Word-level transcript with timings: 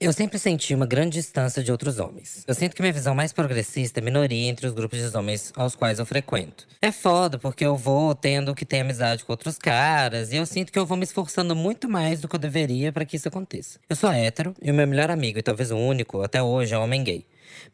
Eu 0.00 0.12
sempre 0.12 0.38
senti 0.38 0.74
uma 0.74 0.84
grande 0.84 1.18
distância 1.18 1.62
de 1.62 1.72
outros 1.72 1.98
homens. 1.98 2.44
Eu 2.46 2.54
sinto 2.54 2.76
que 2.76 2.82
minha 2.82 2.92
visão 2.92 3.14
mais 3.14 3.32
progressista 3.32 4.00
é 4.00 4.02
minoria 4.02 4.50
entre 4.50 4.66
os 4.66 4.74
grupos 4.74 4.98
de 4.98 5.16
homens 5.16 5.50
aos 5.56 5.74
quais 5.74 5.98
eu 5.98 6.04
frequento. 6.04 6.66
É 6.82 6.92
foda, 6.92 7.38
porque 7.38 7.64
eu 7.64 7.74
vou 7.74 8.14
tendo 8.14 8.54
que 8.54 8.66
ter 8.66 8.80
amizade 8.80 9.24
com 9.24 9.32
outros 9.32 9.56
caras, 9.56 10.30
e 10.30 10.36
eu 10.36 10.44
sinto 10.44 10.70
que 10.70 10.78
eu 10.78 10.84
vou 10.84 10.98
me 10.98 11.04
esforçando 11.04 11.56
muito 11.56 11.88
mais 11.88 12.20
do 12.20 12.28
que 12.28 12.36
eu 12.36 12.40
deveria 12.40 12.92
para 12.92 13.06
que 13.06 13.16
isso 13.16 13.28
aconteça. 13.28 13.78
Eu 13.88 13.96
sou 13.96 14.10
hétero, 14.12 14.54
e 14.60 14.70
o 14.70 14.74
meu 14.74 14.86
melhor 14.86 15.10
amigo, 15.10 15.38
e 15.38 15.42
talvez 15.42 15.70
o 15.70 15.76
único 15.76 16.20
até 16.20 16.42
hoje, 16.42 16.74
é 16.74 16.78
um 16.78 16.82
homem 16.82 17.02
gay. 17.02 17.24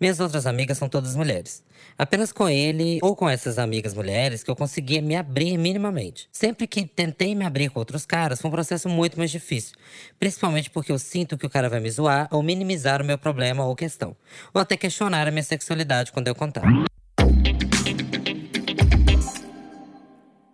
Minhas 0.01 0.21
outras 0.21 0.47
amigas 0.47 0.79
são 0.79 0.89
todas 0.89 1.15
mulheres. 1.17 1.63
Apenas 1.99 2.33
com 2.33 2.49
ele 2.49 2.99
ou 3.03 3.15
com 3.15 3.29
essas 3.29 3.59
amigas 3.59 3.95
mulheres 3.95 4.43
que 4.43 4.51
eu 4.51 4.57
conseguia 4.57 5.03
me 5.03 5.17
abrir 5.17 5.59
minimamente. 5.59 6.29
Sempre 6.33 6.67
que 6.67 6.87
tentei 6.87 7.35
me 7.35 7.45
abrir 7.45 7.71
com 7.71 7.79
outros 7.79 8.07
caras, 8.07 8.41
foi 8.41 8.49
um 8.49 8.53
processo 8.53 8.89
muito 8.89 9.19
mais 9.19 9.31
difícil. 9.31 9.77
Principalmente 10.19 10.71
porque 10.71 10.93
eu 10.93 10.99
sinto 10.99 11.37
que 11.37 11.46
o 11.46 11.51
cara 11.51 11.69
vai 11.69 11.81
me 11.81 11.91
zoar 11.91 12.29
ou 12.31 12.43
minimizar 12.43 13.03
o 13.03 13.04
meu 13.04 13.18
problema 13.18 13.64
ou 13.64 13.77
questão. 13.77 14.17
Ou 14.54 14.61
até 14.61 14.77
questionar 14.77 15.27
a 15.27 15.31
minha 15.31 15.43
sexualidade 15.43 16.12
quando 16.12 16.29
eu 16.29 16.35
contar. 16.35 16.62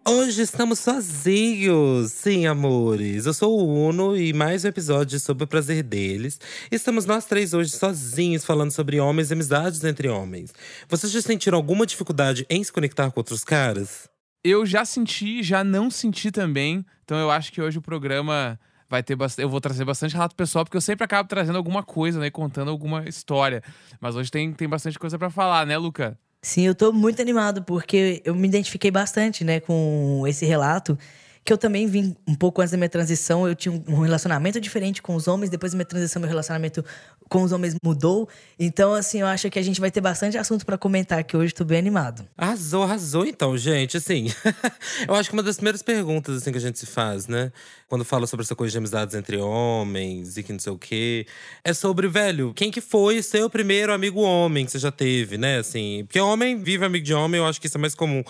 Hoje 0.09 0.43
estamos 0.43 0.79
sozinhos, 0.79 2.13
sim, 2.13 2.47
amores. 2.47 3.27
Eu 3.27 3.35
sou 3.35 3.59
o 3.59 3.89
Uno 3.89 4.17
e 4.17 4.33
mais 4.33 4.65
um 4.65 4.69
episódio 4.69 5.19
sobre 5.19 5.43
o 5.43 5.47
prazer 5.49 5.83
deles. 5.83 6.39
Estamos 6.71 7.07
nós 7.07 7.25
três 7.25 7.53
hoje 7.53 7.71
sozinhos 7.71 8.45
falando 8.45 8.71
sobre 8.71 9.01
homens 9.01 9.31
e 9.31 9.33
amizades 9.33 9.83
entre 9.83 10.09
homens. 10.09 10.55
Vocês 10.89 11.11
já 11.11 11.21
sentiram 11.21 11.59
alguma 11.59 11.85
dificuldade 11.85 12.47
em 12.49 12.63
se 12.63 12.73
conectar 12.73 13.11
com 13.11 13.19
outros 13.19 13.43
caras? 13.43 14.09
Eu 14.45 14.65
já 14.65 14.85
senti, 14.85 15.43
já 15.43 15.65
não 15.65 15.91
senti 15.91 16.31
também. 16.31 16.87
Então 17.03 17.19
eu 17.19 17.29
acho 17.29 17.53
que 17.53 17.61
hoje 17.61 17.79
o 17.79 17.83
programa 17.83 18.61
vai 18.89 19.03
ter 19.03 19.17
bastante. 19.17 19.43
Eu 19.43 19.49
vou 19.49 19.61
trazer 19.61 19.85
bastante 19.85 20.13
relato 20.13 20.37
pessoal, 20.37 20.65
porque 20.65 20.77
eu 20.77 20.81
sempre 20.81 21.05
acabo 21.05 21.29
trazendo 21.29 21.59
alguma 21.59 21.83
coisa, 21.83 22.21
né? 22.21 22.31
Contando 22.31 22.71
alguma 22.71 23.09
história. 23.09 23.61
Mas 24.01 24.15
hoje 24.15 24.31
tem, 24.31 24.53
tem 24.53 24.69
bastante 24.69 25.01
coisa 25.01 25.19
para 25.19 25.31
falar, 25.31 25.67
né, 25.67 25.77
Luca? 25.77 26.17
Sim, 26.47 26.63
eu 26.63 26.77
tô 26.77 26.93
muito 26.93 27.21
animado, 27.21 27.61
porque 27.65 28.23
eu 28.25 28.33
me 28.33 28.47
identifiquei 28.47 28.89
bastante, 28.89 29.43
né, 29.43 29.59
com 29.59 30.23
esse 30.29 30.47
relato. 30.47 30.97
Que 31.45 31.53
eu 31.53 31.59
também 31.59 31.89
vim 31.89 32.17
um 32.27 32.37
pouco 32.37 32.61
antes 32.61 32.71
da 32.71 32.77
minha 32.77 32.89
transição, 32.89 33.49
eu 33.49 33.55
tinha 33.55 33.73
um 33.89 34.01
relacionamento 34.01 34.61
diferente 34.61 35.03
com 35.03 35.17
os 35.17 35.27
homens, 35.27 35.51
depois 35.51 35.73
da 35.73 35.77
minha 35.77 35.85
transição, 35.85 36.21
meu 36.21 36.29
relacionamento 36.29 36.85
com 37.29 37.43
os 37.43 37.51
homens 37.51 37.75
mudou. 37.83 38.29
Então, 38.59 38.95
assim, 38.95 39.23
eu 39.23 39.27
acho 39.27 39.51
que 39.51 39.59
a 39.59 39.63
gente 39.63 39.81
vai 39.81 39.91
ter 39.91 40.01
bastante 40.01 40.39
assunto 40.39 40.65
para 40.65 40.79
comentar 40.79 41.19
aqui 41.19 41.37
hoje, 41.37 41.53
tô 41.53 41.65
bem 41.65 41.79
animado. 41.79 42.25
Arrasou, 42.39 42.85
arrasou 42.85 43.27
então, 43.27 43.59
gente. 43.59 43.97
Assim, 43.97 44.33
eu 45.07 45.15
acho 45.17 45.29
que 45.29 45.35
uma 45.35 45.43
das 45.43 45.57
primeiras 45.57 45.83
perguntas 45.83 46.37
assim, 46.37 46.53
que 46.53 46.59
a 46.59 46.61
gente 46.61 46.79
se 46.79 46.87
faz, 46.87 47.27
né? 47.27 47.51
Quando 47.89 48.05
fala 48.05 48.27
sobre 48.27 48.45
essa 48.45 48.57
coisa 48.57 48.73
de 48.73 48.79
amizades 48.79 49.15
entre 49.15 49.37
homens 49.37 50.37
e 50.37 50.43
que 50.43 50.53
não 50.53 50.59
sei 50.59 50.73
o 50.73 50.79
quê. 50.79 51.25
É 51.63 51.73
sobre, 51.73 52.09
velho, 52.09 52.53
quem 52.53 52.69
que 52.69 52.81
foi 52.81 53.23
seu 53.23 53.49
primeiro 53.49 53.93
amigo 53.93 54.21
homem 54.21 54.67
que 54.67 54.73
você 54.73 54.79
já 54.79 54.91
teve, 54.91 55.39
né? 55.39 55.59
Assim, 55.59 56.05
porque 56.05 56.19
homem 56.19 56.61
vive 56.61 56.85
amigo 56.85 57.05
de 57.05 57.15
homem, 57.15 57.41
eu 57.41 57.47
acho 57.47 57.61
que 57.61 57.69
isso 57.69 57.79
é 57.79 57.81
mais 57.81 57.95
comum 57.95 58.25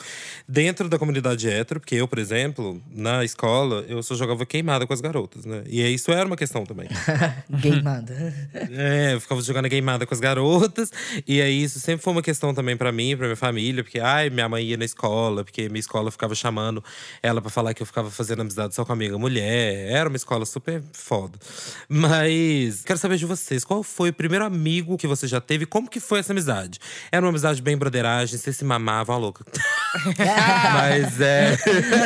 dentro 0.46 0.90
da 0.90 0.98
comunidade 0.98 1.48
hétero. 1.48 1.80
Porque 1.80 1.94
eu, 1.94 2.06
por 2.06 2.18
exemplo, 2.18 2.82
na 2.90 3.24
escola, 3.24 3.82
eu 3.88 4.02
só 4.02 4.14
jogava 4.14 4.44
queimada 4.44 4.86
com 4.86 4.92
as 4.92 5.00
garotas, 5.00 5.46
né? 5.46 5.62
E 5.66 5.80
isso 5.86 6.12
era 6.12 6.26
uma 6.26 6.36
questão 6.36 6.66
também. 6.66 6.88
Queimada. 7.62 8.34
É, 8.52 9.14
eu 9.14 9.20
ficava 9.22 9.40
jogando 9.40 9.70
queimada 9.70 10.04
com 10.04 10.12
as 10.12 10.20
garotas. 10.20 10.92
E 11.26 11.40
aí, 11.40 11.62
isso 11.62 11.80
sempre 11.80 12.04
foi 12.04 12.12
uma 12.12 12.22
questão 12.22 12.52
também 12.52 12.76
para 12.76 12.92
mim, 12.92 13.16
pra 13.16 13.26
minha 13.26 13.36
família. 13.36 13.82
Porque, 13.82 14.00
ai, 14.00 14.28
minha 14.28 14.48
mãe 14.50 14.64
ia 14.64 14.76
na 14.76 14.84
escola, 14.84 15.44
porque 15.44 15.68
minha 15.70 15.80
escola 15.80 16.10
ficava 16.10 16.34
chamando 16.34 16.84
ela 17.22 17.40
para 17.40 17.50
falar 17.50 17.72
que 17.72 17.82
eu 17.82 17.86
ficava 17.86 18.10
fazendo 18.10 18.42
amizade 18.42 18.74
só 18.74 18.84
com 18.84 18.92
amiga 18.92 19.16
mulher. 19.16 19.45
Era 19.46 20.08
uma 20.08 20.16
escola 20.16 20.44
super 20.44 20.82
foda. 20.92 21.38
Mas, 21.88 22.82
quero 22.82 22.98
saber 22.98 23.16
de 23.16 23.26
vocês. 23.26 23.64
Qual 23.64 23.82
foi 23.82 24.10
o 24.10 24.12
primeiro 24.12 24.44
amigo 24.44 24.96
que 24.96 25.06
você 25.06 25.26
já 25.26 25.40
teve? 25.40 25.66
Como 25.66 25.88
que 25.88 26.00
foi 26.00 26.20
essa 26.20 26.32
amizade? 26.32 26.78
Era 27.10 27.24
uma 27.24 27.30
amizade 27.30 27.62
bem 27.62 27.76
broderagem? 27.76 28.38
Você 28.38 28.52
se 28.52 28.64
mamava, 28.64 29.12
ó, 29.12 29.18
louca. 29.18 29.44
Mas, 30.74 31.20
é… 31.20 31.56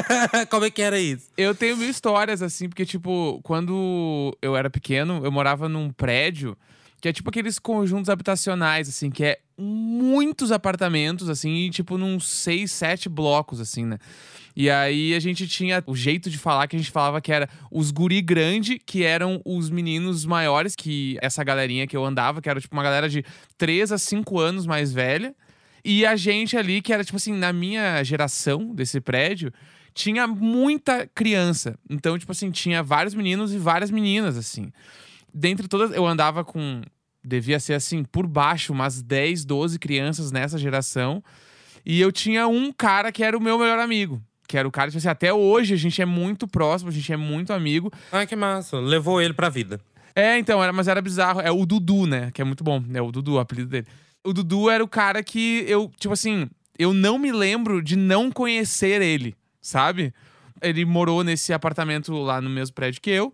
Como 0.51 0.65
é 0.65 0.71
que 0.71 0.83
era 0.83 0.99
isso? 0.99 1.29
Eu 1.37 1.55
tenho 1.55 1.77
mil 1.77 1.89
histórias, 1.89 2.43
assim, 2.43 2.69
porque, 2.69 2.85
tipo, 2.85 3.41
quando 3.43 4.37
eu 4.41 4.57
era 4.57 4.71
pequeno, 4.71 5.21
eu 5.25 5.33
morava 5.33 5.69
num 5.69 5.91
prédio 5.91 6.57
que 7.01 7.09
é 7.09 7.13
tipo 7.13 7.31
aqueles 7.31 7.59
conjuntos 7.59 8.11
habitacionais, 8.11 8.89
assim, 8.89 9.11
que 9.11 9.25
é 9.25 9.39
muitos 9.57 10.53
apartamentos, 10.53 11.29
assim, 11.29 11.51
e 11.51 11.71
tipo 11.71 11.97
num 11.97 12.21
seis, 12.21 12.71
sete 12.73 13.09
blocos, 13.09 13.59
assim, 13.59 13.87
né? 13.87 13.99
E 14.55 14.69
aí 14.69 15.15
a 15.15 15.21
gente 15.21 15.47
tinha 15.47 15.83
o 15.87 15.95
jeito 15.95 16.29
de 16.29 16.37
falar 16.37 16.67
que 16.67 16.77
a 16.77 16.79
gente 16.79 16.91
falava 16.91 17.21
que 17.21 17.33
era 17.33 17.49
os 17.71 17.91
guri 17.91 18.21
grande, 18.21 18.79
que 18.79 19.05
eram 19.05 19.41
os 19.45 19.71
meninos 19.71 20.25
maiores 20.25 20.75
que 20.75 21.17
essa 21.21 21.43
galerinha 21.45 21.87
que 21.87 21.97
eu 21.97 22.05
andava, 22.05 22.43
que 22.43 22.49
era 22.49 22.61
tipo 22.61 22.75
uma 22.75 22.83
galera 22.83 23.09
de 23.09 23.25
3 23.57 23.93
a 23.93 23.99
5 23.99 24.39
anos 24.39 24.67
mais 24.67 24.93
velha. 24.93 25.35
E 25.85 26.05
a 26.05 26.17
gente 26.17 26.57
ali, 26.57 26.83
que 26.83 26.93
era 26.93 27.05
tipo 27.05 27.17
assim, 27.17 27.33
na 27.33 27.53
minha 27.53 28.03
geração 28.03 28.75
desse 28.75 29.01
prédio, 29.01 29.53
tinha 29.95 30.27
muita 30.27 31.07
criança. 31.07 31.79
Então, 31.89 32.19
tipo 32.19 32.33
assim, 32.33 32.51
tinha 32.51 32.83
vários 32.83 33.15
meninos 33.15 33.55
e 33.55 33.59
várias 33.59 33.91
meninas, 33.91 34.37
assim 34.37 34.71
dentre 35.33 35.69
todas, 35.69 35.93
eu 35.93 36.07
andava 36.07 36.45
com. 36.45 36.83
Devia 37.23 37.61
ser 37.61 37.75
assim, 37.75 38.03
por 38.03 38.27
baixo, 38.27 38.73
umas 38.73 39.03
10, 39.03 39.45
12 39.45 39.79
crianças 39.79 40.33
nessa 40.33 40.57
geração. 40.57 41.23
E 41.85 42.01
eu 42.01 42.11
tinha 42.11 42.49
um 42.49 42.73
cara 42.73 43.13
que 43.13 43.23
era 43.23 43.37
o 43.37 43.41
meu 43.41 43.59
melhor 43.59 43.79
amigo. 43.79 44.23
Que 44.51 44.59
era 44.59 44.67
o 44.67 44.71
cara, 44.73 44.91
tipo 44.91 44.99
assim, 44.99 45.09
até 45.09 45.33
hoje 45.33 45.75
a 45.75 45.77
gente 45.77 46.03
é 46.03 46.05
muito 46.05 46.49
próximo, 46.49 46.91
a 46.91 46.93
gente 46.93 47.13
é 47.13 47.17
muito 47.17 47.53
amigo. 47.53 47.93
Ai, 48.11 48.27
que 48.27 48.35
massa. 48.35 48.81
Levou 48.81 49.23
ele 49.23 49.33
pra 49.33 49.49
vida. 49.49 49.81
É, 50.13 50.37
então, 50.39 50.61
era, 50.61 50.73
mas 50.73 50.89
era 50.89 51.01
bizarro. 51.01 51.41
É 51.41 51.53
o 51.53 51.65
Dudu, 51.65 52.05
né? 52.05 52.33
Que 52.33 52.43
é 52.43 52.45
muito 52.45 52.65
bom. 52.65 52.83
É 52.93 53.01
o 53.01 53.13
Dudu, 53.13 53.35
o 53.35 53.39
apelido 53.39 53.69
dele. 53.69 53.87
O 54.25 54.33
Dudu 54.33 54.69
era 54.69 54.83
o 54.83 54.89
cara 54.89 55.23
que 55.23 55.65
eu, 55.69 55.89
tipo 56.01 56.13
assim, 56.13 56.51
eu 56.77 56.93
não 56.93 57.17
me 57.17 57.31
lembro 57.31 57.81
de 57.81 57.95
não 57.95 58.29
conhecer 58.29 59.01
ele, 59.01 59.37
sabe? 59.61 60.13
Ele 60.61 60.85
morou 60.85 61.23
nesse 61.23 61.53
apartamento 61.53 62.13
lá 62.13 62.41
no 62.41 62.51
mesmo 62.51 62.75
prédio 62.75 63.01
que 63.01 63.11
eu 63.11 63.33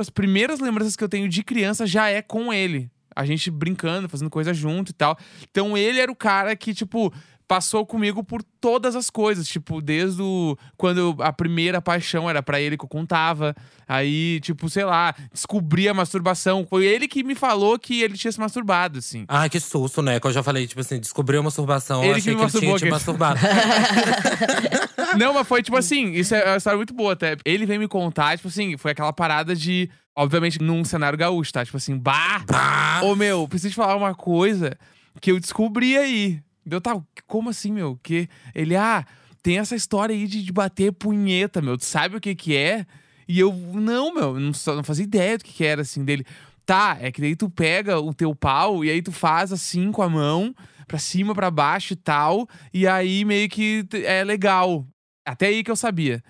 as 0.00 0.10
primeiras 0.10 0.60
lembranças 0.60 0.96
que 0.96 1.04
eu 1.04 1.08
tenho 1.08 1.28
de 1.28 1.42
criança 1.42 1.86
já 1.86 2.08
é 2.08 2.22
com 2.22 2.52
ele. 2.52 2.90
A 3.14 3.24
gente 3.24 3.50
brincando, 3.50 4.08
fazendo 4.08 4.30
coisa 4.30 4.54
junto 4.54 4.90
e 4.90 4.94
tal. 4.94 5.18
Então 5.50 5.76
ele 5.76 6.00
era 6.00 6.10
o 6.10 6.16
cara 6.16 6.54
que, 6.56 6.72
tipo, 6.72 7.12
passou 7.50 7.84
comigo 7.84 8.22
por 8.22 8.44
todas 8.44 8.94
as 8.94 9.10
coisas, 9.10 9.48
tipo, 9.48 9.82
desde 9.82 10.22
o, 10.22 10.56
quando 10.76 11.16
a 11.18 11.32
primeira 11.32 11.82
paixão 11.82 12.30
era 12.30 12.40
para 12.40 12.60
ele 12.60 12.76
que 12.76 12.84
eu 12.84 12.88
contava, 12.88 13.56
aí, 13.88 14.38
tipo, 14.38 14.70
sei 14.70 14.84
lá, 14.84 15.12
descobri 15.32 15.88
a 15.88 15.92
masturbação, 15.92 16.64
foi 16.64 16.86
ele 16.86 17.08
que 17.08 17.24
me 17.24 17.34
falou 17.34 17.76
que 17.76 18.02
ele 18.02 18.16
tinha 18.16 18.30
se 18.30 18.38
masturbado, 18.38 19.00
assim. 19.00 19.24
Ai, 19.26 19.50
que 19.50 19.58
susto, 19.58 20.00
né? 20.00 20.20
Que 20.20 20.28
eu 20.28 20.32
já 20.32 20.44
falei, 20.44 20.64
tipo 20.64 20.80
assim, 20.80 21.00
descobriu 21.00 21.40
a 21.40 21.42
masturbação, 21.42 22.04
Ele 22.04 22.12
eu 22.12 22.14
achei 22.14 22.36
que 22.36 22.40
me 22.40 22.48
que, 22.48 22.56
ele 22.56 22.66
tinha 22.66 22.78
te 22.78 22.88
masturbado. 22.88 23.40
Não, 25.18 25.34
mas 25.34 25.48
foi 25.48 25.60
tipo 25.60 25.76
assim, 25.76 26.12
isso 26.12 26.36
é 26.36 26.50
uma 26.50 26.56
história 26.56 26.76
muito 26.76 26.94
boa 26.94 27.14
até. 27.14 27.36
Ele 27.44 27.66
veio 27.66 27.80
me 27.80 27.88
contar, 27.88 28.36
tipo 28.36 28.46
assim, 28.46 28.76
foi 28.76 28.92
aquela 28.92 29.12
parada 29.12 29.56
de, 29.56 29.90
obviamente, 30.14 30.62
num 30.62 30.84
cenário 30.84 31.18
gaúcho, 31.18 31.52
tá? 31.52 31.64
Tipo 31.64 31.78
assim, 31.78 31.98
bah! 31.98 32.44
Bah! 32.48 33.00
Ô 33.02 33.16
meu, 33.16 33.48
preciso 33.48 33.72
te 33.72 33.76
falar 33.76 33.96
uma 33.96 34.14
coisa 34.14 34.78
que 35.20 35.32
eu 35.32 35.40
descobri 35.40 35.98
aí. 35.98 36.40
Deu, 36.64 36.80
tá, 36.80 37.00
como 37.26 37.50
assim, 37.50 37.72
meu? 37.72 37.98
Que 38.02 38.28
ele, 38.54 38.76
ah, 38.76 39.04
tem 39.42 39.58
essa 39.58 39.74
história 39.74 40.14
aí 40.14 40.26
de, 40.26 40.42
de 40.42 40.52
bater 40.52 40.92
punheta, 40.92 41.60
meu. 41.62 41.76
Tu 41.78 41.84
sabe 41.84 42.16
o 42.16 42.20
que 42.20 42.34
que 42.34 42.56
é? 42.56 42.86
E 43.26 43.38
eu, 43.38 43.52
não, 43.52 44.12
meu, 44.12 44.34
não, 44.38 44.52
não 44.66 44.84
fazia 44.84 45.04
ideia 45.04 45.38
do 45.38 45.44
que 45.44 45.52
que 45.52 45.64
era, 45.64 45.82
assim, 45.82 46.04
dele. 46.04 46.24
Tá, 46.66 46.98
é 47.00 47.10
que 47.10 47.20
daí 47.20 47.34
tu 47.34 47.48
pega 47.48 47.98
o 47.98 48.14
teu 48.14 48.34
pau 48.34 48.84
e 48.84 48.90
aí 48.90 49.02
tu 49.02 49.10
faz 49.10 49.52
assim 49.52 49.90
com 49.90 50.02
a 50.02 50.08
mão, 50.08 50.54
pra 50.86 50.98
cima, 50.98 51.34
pra 51.34 51.50
baixo 51.50 51.94
e 51.94 51.96
tal. 51.96 52.48
E 52.72 52.86
aí 52.86 53.24
meio 53.24 53.48
que 53.48 53.84
é 54.04 54.22
legal. 54.22 54.86
Até 55.24 55.46
aí 55.46 55.64
que 55.64 55.70
eu 55.70 55.76
sabia. 55.76 56.22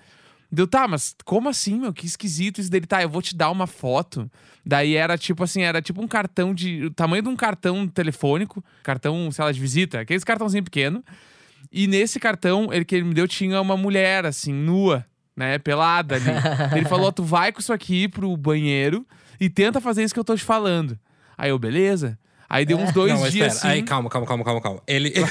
Deu, 0.51 0.67
tá, 0.67 0.85
mas 0.87 1.15
como 1.23 1.47
assim, 1.47 1.79
meu? 1.79 1.93
Que 1.93 2.05
esquisito 2.05 2.59
isso 2.59 2.69
dele. 2.69 2.85
Tá, 2.85 3.01
eu 3.01 3.09
vou 3.09 3.21
te 3.21 3.35
dar 3.35 3.49
uma 3.49 3.65
foto. 3.65 4.29
Daí 4.65 4.95
era 4.95 5.17
tipo 5.17 5.43
assim, 5.43 5.61
era 5.61 5.81
tipo 5.81 6.01
um 6.01 6.07
cartão 6.07 6.53
de. 6.53 6.85
O 6.85 6.91
tamanho 6.91 7.23
de 7.23 7.29
um 7.29 7.35
cartão 7.35 7.87
telefônico, 7.87 8.63
cartão, 8.83 9.31
sei 9.31 9.45
lá, 9.45 9.51
de 9.51 9.59
visita, 9.59 10.01
aqueles 10.01 10.23
cartãozinho 10.23 10.63
pequeno. 10.63 11.03
E 11.71 11.87
nesse 11.87 12.19
cartão, 12.19 12.67
ele 12.71 12.83
que 12.83 12.95
ele 12.95 13.05
me 13.05 13.13
deu, 13.13 13.27
tinha 13.27 13.61
uma 13.61 13.77
mulher, 13.77 14.25
assim, 14.25 14.51
nua, 14.51 15.05
né? 15.35 15.57
Pelada 15.57 16.15
ali. 16.15 16.25
ele 16.75 16.85
falou: 16.85 17.11
tu 17.13 17.23
vai 17.23 17.51
com 17.53 17.61
isso 17.61 17.71
aqui 17.71 18.09
pro 18.09 18.35
banheiro 18.35 19.05
e 19.39 19.49
tenta 19.49 19.79
fazer 19.79 20.03
isso 20.03 20.13
que 20.13 20.19
eu 20.19 20.23
tô 20.23 20.35
te 20.35 20.43
falando. 20.43 20.99
Aí 21.37 21.49
eu, 21.49 21.57
beleza. 21.57 22.19
Aí 22.49 22.65
deu 22.65 22.77
uns 22.77 22.91
dois 22.91 23.13
Não, 23.13 23.21
dias 23.21 23.33
espera. 23.33 23.51
assim. 23.51 23.67
Aí, 23.69 23.83
calma, 23.83 24.09
calma, 24.09 24.27
calma, 24.27 24.43
calma, 24.43 24.61
calma. 24.61 24.81
Ele. 24.85 25.13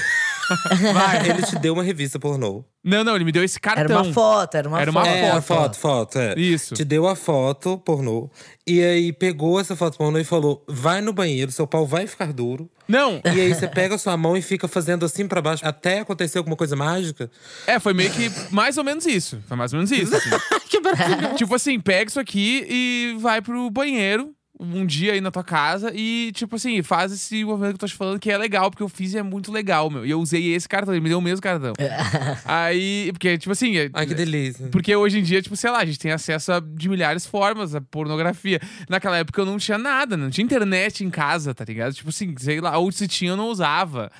Vai, 0.93 1.29
ele 1.29 1.41
te 1.43 1.57
deu 1.57 1.73
uma 1.73 1.83
revista 1.83 2.19
pornô. 2.19 2.63
Não, 2.83 3.03
não, 3.03 3.15
ele 3.15 3.25
me 3.25 3.31
deu 3.31 3.43
esse 3.43 3.59
cartão. 3.59 3.83
Era 3.83 3.93
uma 4.03 4.13
foto, 4.13 4.55
era 4.55 4.67
uma 4.67 4.81
Era 4.81 4.91
uma 4.91 5.05
foto. 5.05 5.13
É, 5.13 5.29
a 5.29 5.41
foto. 5.41 5.43
foto, 5.43 5.77
foto, 5.77 6.19
é. 6.19 6.33
Isso. 6.39 6.73
Te 6.73 6.83
deu 6.83 7.07
a 7.07 7.15
foto 7.15 7.77
pornô. 7.77 8.29
E 8.65 8.81
aí 8.81 9.13
pegou 9.13 9.59
essa 9.59 9.75
foto 9.75 9.97
pornô 9.97 10.17
e 10.17 10.23
falou: 10.23 10.63
vai 10.67 11.01
no 11.01 11.13
banheiro, 11.13 11.51
seu 11.51 11.67
pau 11.67 11.85
vai 11.85 12.07
ficar 12.07 12.33
duro. 12.33 12.69
Não, 12.87 13.21
E 13.23 13.39
aí 13.39 13.53
você 13.53 13.67
pega 13.67 13.95
a 13.95 13.97
sua 13.97 14.17
mão 14.17 14.35
e 14.35 14.41
fica 14.41 14.67
fazendo 14.67 15.05
assim 15.05 15.25
pra 15.25 15.41
baixo 15.41 15.65
até 15.65 15.99
acontecer 15.99 16.37
alguma 16.37 16.57
coisa 16.57 16.75
mágica. 16.75 17.31
É, 17.65 17.79
foi 17.79 17.93
meio 17.93 18.11
que 18.11 18.29
mais 18.49 18.77
ou 18.77 18.83
menos 18.83 19.05
isso. 19.05 19.41
Foi 19.47 19.55
mais 19.55 19.71
ou 19.71 19.77
menos 19.77 19.91
isso. 19.91 20.13
assim. 20.13 20.29
que 20.67 20.79
maravilha. 20.81 21.35
tipo 21.35 21.55
assim, 21.55 21.79
pega 21.79 22.09
isso 22.09 22.19
aqui 22.19 22.65
e 22.69 23.17
vai 23.19 23.41
pro 23.41 23.69
banheiro 23.69 24.33
um 24.61 24.85
dia 24.85 25.13
aí 25.13 25.21
na 25.21 25.31
tua 25.31 25.43
casa 25.43 25.91
e, 25.93 26.31
tipo 26.33 26.55
assim, 26.55 26.81
faz 26.83 27.11
esse 27.11 27.43
movimento 27.43 27.71
que 27.71 27.75
eu 27.75 27.79
tô 27.79 27.87
te 27.87 27.95
falando 27.95 28.19
que 28.19 28.29
é 28.29 28.37
legal, 28.37 28.69
porque 28.69 28.83
eu 28.83 28.87
fiz 28.89 29.13
e 29.13 29.17
é 29.17 29.23
muito 29.23 29.51
legal, 29.51 29.89
meu. 29.89 30.05
E 30.05 30.11
eu 30.11 30.19
usei 30.21 30.53
esse 30.53 30.69
cartão, 30.69 30.93
ele 30.93 31.01
me 31.01 31.09
deu 31.09 31.17
o 31.17 31.21
mesmo 31.21 31.41
cartão. 31.41 31.73
aí, 32.45 33.09
porque, 33.11 33.37
tipo 33.37 33.51
assim. 33.51 33.77
é- 33.77 33.89
Ai, 33.93 34.05
que 34.05 34.13
delícia. 34.13 34.67
porque 34.71 34.95
hoje 34.95 35.19
em 35.19 35.23
dia, 35.23 35.41
tipo, 35.41 35.55
sei 35.55 35.71
lá, 35.71 35.79
a 35.79 35.85
gente 35.85 35.99
tem 35.99 36.11
acesso 36.11 36.51
a, 36.53 36.59
de 36.59 36.87
milhares 36.87 37.23
de 37.23 37.29
formas 37.29 37.73
a 37.73 37.81
pornografia. 37.81 38.59
Naquela 38.87 39.17
época 39.17 39.41
eu 39.41 39.45
não 39.45 39.57
tinha 39.57 39.77
nada, 39.77 40.15
não 40.15 40.29
tinha 40.29 40.45
internet 40.45 41.03
em 41.03 41.09
casa, 41.09 41.53
tá 41.53 41.65
ligado? 41.65 41.93
Tipo 41.93 42.09
assim, 42.09 42.33
sei 42.37 42.61
lá, 42.61 42.77
ou 42.77 42.91
se 42.91 43.07
tinha 43.07 43.31
eu 43.31 43.37
não 43.37 43.47
usava. 43.47 44.11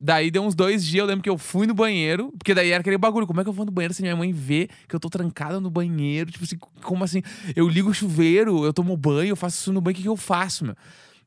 Daí 0.00 0.30
deu 0.30 0.42
uns 0.42 0.54
dois 0.54 0.84
dias, 0.84 1.00
eu 1.00 1.06
lembro 1.06 1.22
que 1.22 1.30
eu 1.30 1.38
fui 1.38 1.66
no 1.66 1.74
banheiro, 1.74 2.32
porque 2.38 2.54
daí 2.54 2.70
era 2.70 2.80
aquele 2.80 2.98
bagulho, 2.98 3.26
como 3.26 3.40
é 3.40 3.44
que 3.44 3.48
eu 3.48 3.52
vou 3.52 3.64
no 3.64 3.72
banheiro 3.72 3.94
se 3.94 4.02
minha 4.02 4.16
mãe 4.16 4.32
vê 4.32 4.68
que 4.88 4.94
eu 4.94 5.00
tô 5.00 5.08
trancada 5.08 5.60
no 5.60 5.70
banheiro? 5.70 6.30
Tipo 6.30 6.44
assim, 6.44 6.58
como 6.82 7.04
assim? 7.04 7.22
Eu 7.54 7.68
ligo 7.68 7.90
o 7.90 7.94
chuveiro, 7.94 8.64
eu 8.64 8.72
tomo 8.72 8.96
banho, 8.96 9.30
eu 9.30 9.36
faço 9.36 9.58
isso 9.58 9.72
no 9.72 9.80
banho, 9.80 9.94
o 9.94 9.96
que, 9.96 10.02
que 10.02 10.08
eu 10.08 10.16
faço, 10.16 10.64
meu? 10.64 10.76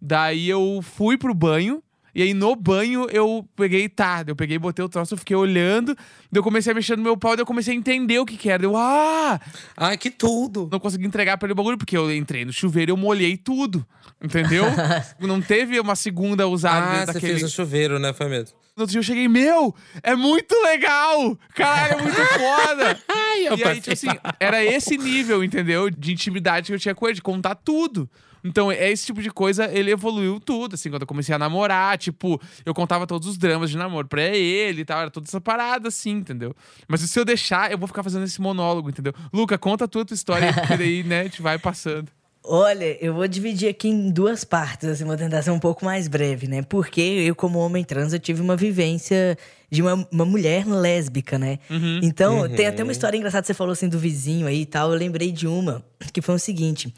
Daí 0.01 0.47
eu 0.49 0.79
fui 0.81 1.17
pro 1.17 1.33
banho, 1.33 1.83
e 2.13 2.21
aí 2.21 2.33
no 2.33 2.55
banho 2.55 3.07
eu 3.11 3.47
peguei, 3.55 3.87
tá, 3.87 4.23
eu 4.25 4.35
peguei, 4.35 4.57
botei 4.57 4.83
o 4.83 4.89
troço, 4.89 5.13
eu 5.13 5.17
fiquei 5.17 5.35
olhando, 5.35 5.95
daí 6.31 6.39
eu 6.39 6.43
comecei 6.43 6.71
a 6.71 6.75
mexer 6.75 6.97
no 6.97 7.03
meu 7.03 7.15
pau, 7.15 7.35
daí 7.35 7.41
eu 7.41 7.45
comecei 7.45 7.73
a 7.73 7.77
entender 7.77 8.19
o 8.19 8.25
que 8.25 8.35
que 8.35 8.49
era. 8.49 8.59
Deu, 8.59 8.75
ah! 8.75 9.39
Ai, 9.77 9.97
que 9.97 10.09
tudo. 10.09 10.67
Não 10.71 10.79
consegui 10.79 11.05
entregar 11.05 11.37
pra 11.37 11.45
ele 11.47 11.53
o 11.53 11.55
bagulho, 11.55 11.77
porque 11.77 11.95
eu 11.95 12.13
entrei 12.13 12.45
no 12.45 12.53
chuveiro 12.53 12.91
e 12.91 12.93
eu 12.93 12.97
molhei 12.97 13.37
tudo, 13.37 13.85
entendeu? 14.21 14.65
não 15.19 15.41
teve 15.41 15.79
uma 15.79 15.95
segunda 15.95 16.47
usada 16.47 16.85
Ah, 16.85 16.91
dentro 16.91 17.05
você 17.07 17.13
daquele... 17.13 17.31
fez 17.33 17.43
no 17.43 17.49
chuveiro, 17.49 17.99
né? 17.99 18.13
Foi 18.13 18.27
mesmo. 18.27 18.57
No 18.75 18.83
outro 18.83 18.91
dia 18.93 18.99
eu 18.99 19.03
cheguei, 19.03 19.27
meu, 19.27 19.75
é 20.01 20.15
muito 20.15 20.55
legal! 20.63 21.37
Caralho, 21.53 21.99
é 21.99 22.01
muito 22.01 22.15
foda! 22.15 22.99
Ai, 23.09 23.47
eu 23.47 23.57
e 23.57 23.63
aí, 23.63 23.81
tipo 23.81 23.91
assim, 23.91 24.07
era 24.39 24.63
esse 24.63 24.97
nível, 24.97 25.43
entendeu? 25.43 25.89
De 25.89 26.13
intimidade 26.13 26.67
que 26.67 26.73
eu 26.73 26.79
tinha 26.79 26.95
com 26.95 27.05
ele, 27.05 27.15
de 27.15 27.21
contar 27.21 27.55
tudo. 27.55 28.09
Então, 28.41 28.71
é 28.71 28.89
esse 28.89 29.05
tipo 29.05 29.21
de 29.21 29.29
coisa, 29.29 29.65
ele 29.65 29.91
evoluiu 29.91 30.39
tudo, 30.39 30.75
assim, 30.75 30.89
quando 30.89 31.01
eu 31.01 31.07
comecei 31.07 31.35
a 31.35 31.37
namorar, 31.37 31.97
tipo, 31.97 32.41
eu 32.65 32.73
contava 32.73 33.05
todos 33.05 33.27
os 33.27 33.37
dramas 33.37 33.69
de 33.69 33.77
namoro 33.77 34.07
pra 34.07 34.23
ele 34.23 34.81
e 34.81 34.85
tal, 34.85 35.01
era 35.01 35.11
toda 35.11 35.27
essa 35.27 35.41
parada, 35.41 35.89
assim, 35.89 36.11
entendeu? 36.11 36.55
Mas 36.87 37.01
se 37.01 37.19
eu 37.19 37.25
deixar, 37.25 37.69
eu 37.69 37.77
vou 37.77 37.85
ficar 37.85 38.01
fazendo 38.01 38.23
esse 38.23 38.39
monólogo, 38.39 38.89
entendeu? 38.89 39.13
Luca, 39.33 39.57
conta 39.57 39.85
a 39.85 39.87
tua, 39.89 40.05
tua 40.05 40.15
história, 40.15 40.47
aí, 40.47 40.53
porque 40.53 40.77
daí, 40.77 41.03
né, 41.03 41.21
a 41.21 41.23
gente 41.23 41.41
vai 41.41 41.59
passando. 41.59 42.09
Olha, 42.43 42.97
eu 43.03 43.13
vou 43.13 43.27
dividir 43.27 43.69
aqui 43.69 43.89
em 43.89 44.09
duas 44.09 44.43
partes, 44.43 44.87
assim, 44.87 45.03
vou 45.03 45.17
tentar 45.17 45.41
ser 45.41 45.51
um 45.51 45.59
pouco 45.59 45.83
mais 45.83 46.07
breve, 46.07 46.47
né? 46.47 46.61
Porque 46.61 47.01
eu, 47.01 47.35
como 47.35 47.59
homem 47.59 47.83
trans, 47.83 48.13
eu 48.13 48.19
tive 48.19 48.41
uma 48.41 48.55
vivência 48.55 49.37
de 49.69 49.81
uma, 49.81 50.07
uma 50.11 50.25
mulher 50.25 50.65
lésbica, 50.65 51.37
né? 51.37 51.59
Então, 52.01 52.43
tem 52.55 52.65
até 52.67 52.81
uma 52.81 52.91
história 52.93 53.17
engraçada, 53.17 53.45
você 53.45 53.53
falou 53.53 53.73
assim 53.73 53.89
do 53.89 53.99
vizinho 53.99 54.47
aí 54.47 54.61
e 54.61 54.65
tal. 54.65 54.91
Eu 54.91 54.97
lembrei 54.97 55.31
de 55.31 55.47
uma, 55.47 55.83
que 56.13 56.21
foi 56.21 56.35
o 56.35 56.39
seguinte. 56.39 56.93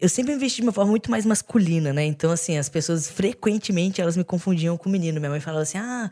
Eu 0.00 0.08
sempre 0.08 0.32
me 0.34 0.40
vesti 0.40 0.56
de 0.56 0.62
uma 0.66 0.72
forma 0.72 0.90
muito 0.90 1.10
mais 1.10 1.24
masculina, 1.26 1.92
né? 1.92 2.04
Então, 2.04 2.30
assim, 2.30 2.58
as 2.58 2.68
pessoas 2.68 3.08
frequentemente 3.08 4.00
elas 4.00 4.16
me 4.16 4.24
confundiam 4.24 4.76
com 4.76 4.88
o 4.88 4.92
menino. 4.92 5.20
Minha 5.20 5.30
mãe 5.30 5.40
falava 5.40 5.62
assim: 5.62 5.78
ah. 5.78 6.10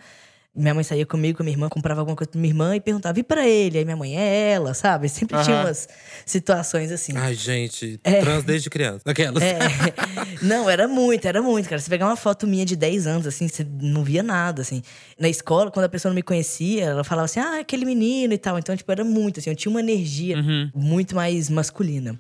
Minha 0.57 0.73
mãe 0.73 0.85
saía 0.85 1.05
comigo, 1.05 1.43
minha 1.43 1.55
irmã, 1.55 1.69
comprava 1.69 2.01
alguma 2.01 2.17
coisa 2.17 2.31
pra 2.31 2.41
minha 2.41 2.51
irmã 2.53 2.77
e 2.77 2.81
perguntava, 2.81 3.19
e 3.19 3.23
pra 3.25 3.47
ele? 3.49 3.79
Aí 3.79 3.85
minha 3.85 3.97
mãe, 3.97 4.17
é 4.17 4.53
ela, 4.53 4.73
sabe? 4.73 5.09
Sempre 5.09 5.43
tinha 5.43 5.57
Aham. 5.57 5.67
umas 5.67 5.89
situações 6.25 6.93
assim. 6.93 7.13
Ai, 7.17 7.35
gente, 7.35 7.99
trans 7.99 8.45
desde 8.45 8.71
criança. 8.71 9.03
Aquelas. 9.05 9.43
É. 9.43 9.59
Não, 10.43 10.69
era 10.71 10.87
muito, 10.87 11.27
era 11.27 11.43
muito, 11.43 11.69
cara. 11.69 11.81
Você 11.81 11.91
pegar 11.91 12.07
uma 12.07 12.17
foto 12.17 12.47
minha 12.47 12.65
de 12.65 12.77
10 12.77 13.07
anos, 13.07 13.27
assim, 13.27 13.49
você 13.49 13.67
não 13.81 14.05
via 14.05 14.23
nada, 14.23 14.63
assim. 14.63 14.83
Na 15.19 15.29
escola, 15.29 15.71
quando 15.71 15.87
a 15.87 15.89
pessoa 15.89 16.11
não 16.11 16.15
me 16.15 16.23
conhecia, 16.23 16.85
ela 16.85 17.05
falava 17.05 17.25
assim, 17.25 17.41
ah, 17.41 17.61
aquele 17.61 17.85
menino 17.85 18.33
e 18.33 18.39
tal. 18.39 18.59
Então, 18.59 18.77
tipo, 18.77 18.91
era 18.93 19.05
muito, 19.05 19.41
assim, 19.41 19.51
eu 19.51 19.57
tinha 19.57 19.71
uma 19.71 19.81
energia 19.81 20.37
muito 20.75 21.15
mais 21.15 21.49
masculina. 21.49 22.17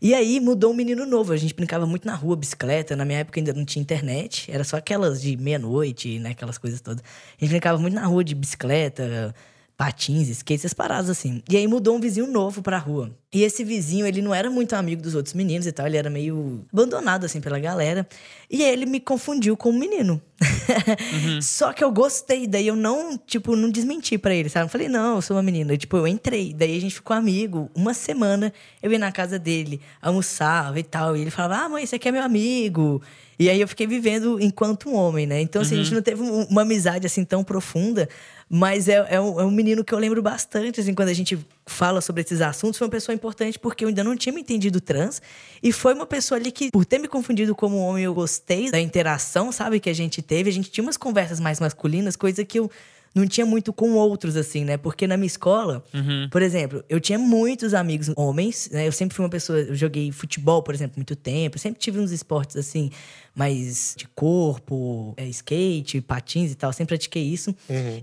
E 0.00 0.14
aí 0.14 0.40
mudou 0.40 0.72
um 0.72 0.74
menino 0.74 1.06
novo. 1.06 1.32
A 1.32 1.36
gente 1.36 1.54
brincava 1.54 1.86
muito 1.86 2.06
na 2.06 2.14
rua, 2.14 2.36
bicicleta. 2.36 2.96
Na 2.96 3.04
minha 3.04 3.20
época 3.20 3.40
ainda 3.40 3.52
não 3.52 3.64
tinha 3.64 3.82
internet, 3.82 4.50
era 4.50 4.64
só 4.64 4.76
aquelas 4.76 5.20
de 5.22 5.36
meia-noite, 5.36 6.18
né? 6.18 6.30
Aquelas 6.30 6.58
coisas 6.58 6.80
todas. 6.80 7.02
A 7.02 7.44
gente 7.44 7.50
brincava 7.50 7.77
muito 7.78 7.94
na 7.94 8.06
rua 8.06 8.24
de 8.24 8.34
bicicleta 8.34 9.34
patins, 9.78 10.28
skate, 10.28 10.58
essas 10.58 10.74
paradas 10.74 11.08
assim. 11.08 11.40
E 11.48 11.56
aí 11.56 11.68
mudou 11.68 11.96
um 11.96 12.00
vizinho 12.00 12.26
novo 12.26 12.60
pra 12.60 12.78
rua. 12.78 13.16
E 13.32 13.44
esse 13.44 13.62
vizinho, 13.62 14.04
ele 14.04 14.20
não 14.20 14.34
era 14.34 14.50
muito 14.50 14.74
amigo 14.74 15.00
dos 15.00 15.14
outros 15.14 15.34
meninos 15.34 15.68
e 15.68 15.72
tal, 15.72 15.86
ele 15.86 15.96
era 15.96 16.10
meio 16.10 16.66
abandonado 16.72 17.24
assim 17.24 17.40
pela 17.40 17.60
galera. 17.60 18.04
E 18.50 18.64
aí 18.64 18.72
ele 18.72 18.86
me 18.86 18.98
confundiu 18.98 19.56
com 19.56 19.70
um 19.70 19.78
menino. 19.78 20.20
Só 21.40 21.72
que 21.72 21.84
eu 21.84 21.92
gostei, 21.92 22.48
daí 22.48 22.66
eu 22.66 22.74
não, 22.74 23.16
tipo, 23.16 23.54
não 23.54 23.70
desmenti 23.70 24.18
pra 24.18 24.34
ele, 24.34 24.48
sabe? 24.48 24.66
Eu 24.66 24.68
falei, 24.68 24.88
não, 24.88 25.14
eu 25.16 25.22
sou 25.22 25.36
uma 25.36 25.44
menina. 25.44 25.72
E, 25.72 25.78
tipo, 25.78 25.96
eu 25.96 26.08
entrei, 26.08 26.52
daí 26.52 26.76
a 26.76 26.80
gente 26.80 26.96
ficou 26.96 27.16
amigo. 27.16 27.70
Uma 27.72 27.94
semana 27.94 28.52
eu 28.82 28.90
ia 28.90 28.98
na 28.98 29.12
casa 29.12 29.38
dele, 29.38 29.80
almoçava 30.02 30.80
e 30.80 30.82
tal. 30.82 31.16
E 31.16 31.20
ele 31.20 31.30
falava, 31.30 31.66
ah, 31.66 31.68
mãe, 31.68 31.84
esse 31.84 31.94
aqui 31.94 32.08
é 32.08 32.12
meu 32.12 32.22
amigo. 32.24 33.00
E 33.38 33.48
aí 33.48 33.60
eu 33.60 33.68
fiquei 33.68 33.86
vivendo 33.86 34.38
enquanto 34.40 34.88
um 34.88 34.94
homem, 34.94 35.26
né? 35.26 35.40
Então, 35.40 35.62
assim, 35.62 35.74
a 35.74 35.78
gente 35.82 35.94
não 35.94 36.02
teve 36.02 36.22
um- 36.22 36.44
uma 36.44 36.62
amizade 36.62 37.06
assim 37.06 37.24
tão 37.24 37.44
profunda, 37.44 38.08
mas 38.50 38.88
é, 38.88 39.06
é, 39.10 39.20
um, 39.20 39.40
é 39.40 39.44
um 39.44 39.50
menino 39.50 39.84
que 39.84 39.92
eu 39.94 39.98
lembro 39.98 40.20
bastante, 40.20 40.80
assim, 40.80 40.92
quando 40.92 41.10
a 41.10 41.14
gente 41.14 41.38
fala 41.66 42.00
sobre 42.00 42.22
esses 42.22 42.40
assuntos. 42.40 42.78
Foi 42.78 42.86
uma 42.86 42.90
pessoa 42.90 43.14
importante 43.14 43.58
porque 43.58 43.84
eu 43.84 43.88
ainda 43.88 44.02
não 44.02 44.16
tinha 44.16 44.32
me 44.32 44.40
entendido 44.40 44.80
trans. 44.80 45.22
E 45.62 45.70
foi 45.70 45.94
uma 45.94 46.06
pessoa 46.06 46.38
ali 46.38 46.50
que, 46.50 46.70
por 46.70 46.84
ter 46.84 46.98
me 46.98 47.06
confundido 47.06 47.54
como 47.54 47.76
homem, 47.78 48.02
eu 48.04 48.14
gostei 48.14 48.70
da 48.70 48.80
interação, 48.80 49.52
sabe, 49.52 49.78
que 49.78 49.88
a 49.90 49.94
gente 49.94 50.20
teve. 50.20 50.50
A 50.50 50.52
gente 50.52 50.70
tinha 50.70 50.82
umas 50.82 50.96
conversas 50.96 51.38
mais 51.38 51.60
masculinas, 51.60 52.16
coisa 52.16 52.44
que 52.44 52.58
eu 52.58 52.68
não 53.18 53.26
tinha 53.26 53.44
muito 53.44 53.72
com 53.72 53.92
outros, 53.94 54.36
assim, 54.36 54.64
né? 54.64 54.76
Porque 54.76 55.06
na 55.06 55.16
minha 55.16 55.26
escola, 55.26 55.84
por 56.30 56.42
exemplo, 56.42 56.84
eu 56.88 57.00
tinha 57.00 57.18
muitos 57.18 57.74
amigos 57.74 58.10
homens, 58.16 58.68
né? 58.72 58.86
Eu 58.86 58.92
sempre 58.92 59.14
fui 59.16 59.24
uma 59.24 59.30
pessoa, 59.30 59.58
eu 59.58 59.74
joguei 59.74 60.10
futebol, 60.12 60.62
por 60.62 60.74
exemplo, 60.74 60.94
muito 60.96 61.16
tempo. 61.16 61.58
Sempre 61.58 61.80
tive 61.80 61.98
uns 61.98 62.12
esportes, 62.12 62.56
assim, 62.56 62.90
mais 63.34 63.94
de 63.96 64.06
corpo, 64.14 65.14
é, 65.16 65.26
skate, 65.26 66.00
patins 66.00 66.52
e 66.52 66.54
tal. 66.54 66.72
Sempre 66.72 66.96
pratiquei 66.96 67.22
isso. 67.22 67.54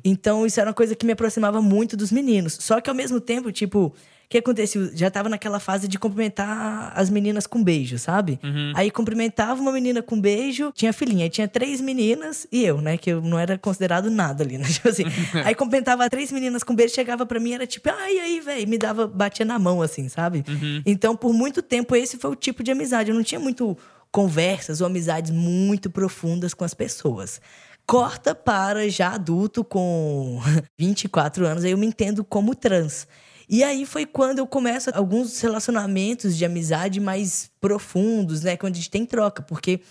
Então, 0.03 0.45
isso 0.45 0.59
era 0.59 0.69
uma 0.69 0.73
coisa 0.75 0.95
que 0.95 1.05
me 1.05 1.13
aproximava 1.13 1.61
muito 1.61 1.95
dos 1.95 2.11
meninos. 2.11 2.57
Só 2.59 2.81
que, 2.81 2.89
ao 2.89 2.95
mesmo 2.95 3.19
tempo, 3.19 3.51
tipo... 3.51 3.93
O 4.25 4.27
que 4.29 4.39
aconteceu? 4.39 4.89
Já 4.95 5.09
tava 5.11 5.29
naquela 5.29 5.59
fase 5.59 5.87
de 5.87 5.99
cumprimentar 5.99 6.91
as 6.95 7.09
meninas 7.09 7.45
com 7.45 7.63
beijo, 7.63 7.97
sabe? 7.99 8.39
Aí 8.75 8.89
cumprimentava 8.89 9.61
uma 9.61 9.71
menina 9.71 10.01
com 10.01 10.19
beijo, 10.19 10.71
tinha 10.73 10.91
filhinha, 10.91 11.25
aí 11.25 11.29
tinha 11.29 11.47
três 11.47 11.79
meninas 11.79 12.47
e 12.51 12.65
eu, 12.65 12.81
né? 12.81 12.97
Que 12.97 13.11
eu 13.11 13.21
não 13.21 13.37
era 13.37 13.57
considerado 13.57 14.09
nada 14.09 14.43
ali, 14.43 14.57
né? 14.57 14.65
Tipo 14.69 14.89
assim. 14.89 15.03
aí 15.45 15.53
cumprimentava 15.53 16.09
três 16.09 16.31
meninas 16.31 16.63
com 16.63 16.75
beijo, 16.75 16.95
chegava 16.95 17.25
pra 17.25 17.39
mim, 17.39 17.53
era 17.53 17.67
tipo, 17.67 17.89
ai, 17.89 18.19
aí, 18.19 18.39
velho, 18.39 18.67
me 18.67 18.77
dava, 18.77 19.07
batia 19.07 19.45
na 19.45 19.59
mão, 19.59 19.81
assim, 19.81 20.09
sabe? 20.09 20.43
Então, 20.85 21.15
por 21.15 21.33
muito 21.33 21.61
tempo, 21.61 21.95
esse 21.95 22.17
foi 22.17 22.31
o 22.31 22.35
tipo 22.35 22.63
de 22.63 22.71
amizade. 22.71 23.11
Eu 23.11 23.15
não 23.15 23.23
tinha 23.23 23.39
muito 23.39 23.77
conversas 24.11 24.81
ou 24.81 24.87
amizades 24.87 25.29
muito 25.29 25.89
profundas 25.89 26.53
com 26.53 26.63
as 26.63 26.73
pessoas. 26.73 27.41
Corta 27.85 28.33
para 28.33 28.89
já 28.89 29.09
adulto 29.09 29.63
com 29.63 30.41
24 30.79 31.45
anos, 31.45 31.63
aí 31.63 31.71
eu 31.71 31.77
me 31.77 31.85
entendo 31.85 32.23
como 32.23 32.55
trans. 32.55 33.07
E 33.49 33.63
aí 33.63 33.85
foi 33.85 34.05
quando 34.05 34.39
eu 34.39 34.47
começo 34.47 34.89
alguns 34.93 35.39
relacionamentos 35.39 36.35
de 36.37 36.45
amizade 36.45 36.99
mais 36.99 37.49
profundos, 37.61 38.43
né? 38.43 38.57
Quando 38.57 38.73
a 38.73 38.77
gente 38.77 38.89
tem 38.89 39.05
troca, 39.05 39.41
porque 39.41 39.81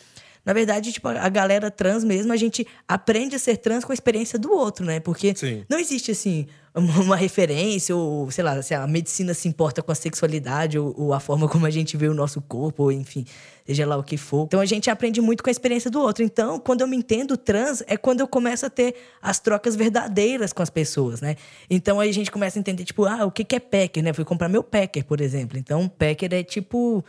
na 0.44 0.52
verdade, 0.52 0.92
tipo, 0.92 1.08
a 1.08 1.28
galera 1.28 1.70
trans 1.70 2.04
mesmo, 2.04 2.32
a 2.32 2.36
gente 2.36 2.66
aprende 2.86 3.34
a 3.34 3.38
ser 3.38 3.56
trans 3.56 3.84
com 3.84 3.92
a 3.92 3.94
experiência 3.94 4.38
do 4.38 4.52
outro, 4.52 4.84
né? 4.84 5.00
Porque 5.00 5.34
Sim. 5.34 5.64
não 5.70 5.78
existe, 5.78 6.10
assim, 6.10 6.46
uma 6.74 7.14
referência, 7.14 7.94
ou, 7.94 8.28
sei 8.32 8.42
lá, 8.42 8.60
se 8.60 8.74
a 8.74 8.84
medicina 8.86 9.32
se 9.32 9.46
importa 9.46 9.80
com 9.80 9.92
a 9.92 9.94
sexualidade, 9.94 10.76
ou, 10.76 10.92
ou 10.98 11.14
a 11.14 11.20
forma 11.20 11.48
como 11.48 11.66
a 11.66 11.70
gente 11.70 11.96
vê 11.96 12.08
o 12.08 12.14
nosso 12.14 12.40
corpo, 12.40 12.84
ou 12.84 12.92
enfim, 12.92 13.24
seja 13.64 13.86
lá 13.86 13.96
o 13.96 14.02
que 14.02 14.16
for. 14.16 14.44
Então 14.46 14.58
a 14.58 14.66
gente 14.66 14.90
aprende 14.90 15.20
muito 15.20 15.42
com 15.42 15.48
a 15.48 15.52
experiência 15.52 15.88
do 15.88 16.00
outro. 16.00 16.24
Então, 16.24 16.58
quando 16.58 16.80
eu 16.80 16.88
me 16.88 16.96
entendo 16.96 17.36
trans, 17.36 17.82
é 17.86 17.96
quando 17.96 18.20
eu 18.20 18.26
começo 18.26 18.66
a 18.66 18.70
ter 18.70 18.94
as 19.22 19.38
trocas 19.38 19.76
verdadeiras 19.76 20.52
com 20.52 20.62
as 20.62 20.70
pessoas, 20.70 21.20
né? 21.20 21.36
Então 21.70 22.00
aí 22.00 22.10
a 22.10 22.14
gente 22.14 22.30
começa 22.30 22.58
a 22.58 22.60
entender, 22.60 22.84
tipo, 22.84 23.04
ah, 23.04 23.24
o 23.24 23.30
que 23.30 23.44
que 23.44 23.54
é 23.54 23.60
packer, 23.60 24.02
né? 24.02 24.12
Fui 24.12 24.24
comprar 24.24 24.48
meu 24.48 24.64
packer, 24.64 25.04
por 25.04 25.20
exemplo. 25.20 25.56
Então, 25.56 25.88
packer 25.88 26.34
é 26.34 26.42
tipo 26.42 27.04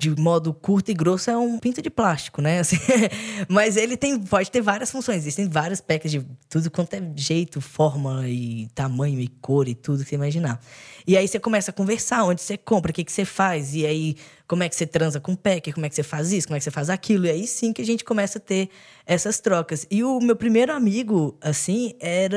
de 0.00 0.18
modo 0.18 0.54
curto 0.54 0.90
e 0.90 0.94
grosso 0.94 1.30
é 1.30 1.36
um 1.36 1.58
pinto 1.58 1.82
de 1.82 1.90
plástico, 1.90 2.40
né? 2.40 2.60
Assim, 2.60 2.78
mas 3.46 3.76
ele 3.76 3.98
tem, 3.98 4.18
pode 4.18 4.50
ter 4.50 4.62
várias 4.62 4.90
funções. 4.90 5.18
Existem 5.18 5.46
vários 5.46 5.78
packs 5.82 6.10
de 6.10 6.26
tudo 6.48 6.70
quanto 6.70 6.94
é 6.94 7.02
jeito, 7.14 7.60
forma 7.60 8.26
e 8.26 8.66
tamanho 8.74 9.20
e 9.20 9.28
cor 9.28 9.68
e 9.68 9.74
tudo 9.74 10.02
que 10.02 10.08
você 10.08 10.14
imaginar. 10.14 10.58
E 11.06 11.18
aí 11.18 11.28
você 11.28 11.38
começa 11.38 11.70
a 11.70 11.74
conversar, 11.74 12.24
onde 12.24 12.40
você 12.40 12.56
compra, 12.56 12.90
o 12.90 12.94
que, 12.94 13.04
que 13.04 13.12
você 13.12 13.26
faz, 13.26 13.74
e 13.74 13.84
aí 13.84 14.16
como 14.50 14.64
é 14.64 14.68
que 14.68 14.74
você 14.74 14.84
transa 14.84 15.20
com 15.20 15.30
o 15.30 15.36
packer, 15.36 15.72
como 15.72 15.86
é 15.86 15.88
que 15.88 15.94
você 15.94 16.02
faz 16.02 16.32
isso, 16.32 16.48
como 16.48 16.56
é 16.56 16.58
que 16.58 16.64
você 16.64 16.72
faz 16.72 16.90
aquilo. 16.90 17.24
E 17.24 17.30
aí 17.30 17.46
sim 17.46 17.72
que 17.72 17.80
a 17.80 17.84
gente 17.84 18.02
começa 18.02 18.38
a 18.38 18.40
ter 18.40 18.68
essas 19.06 19.38
trocas. 19.38 19.86
E 19.88 20.02
o 20.02 20.18
meu 20.18 20.34
primeiro 20.34 20.72
amigo, 20.72 21.38
assim, 21.40 21.94
era 22.00 22.36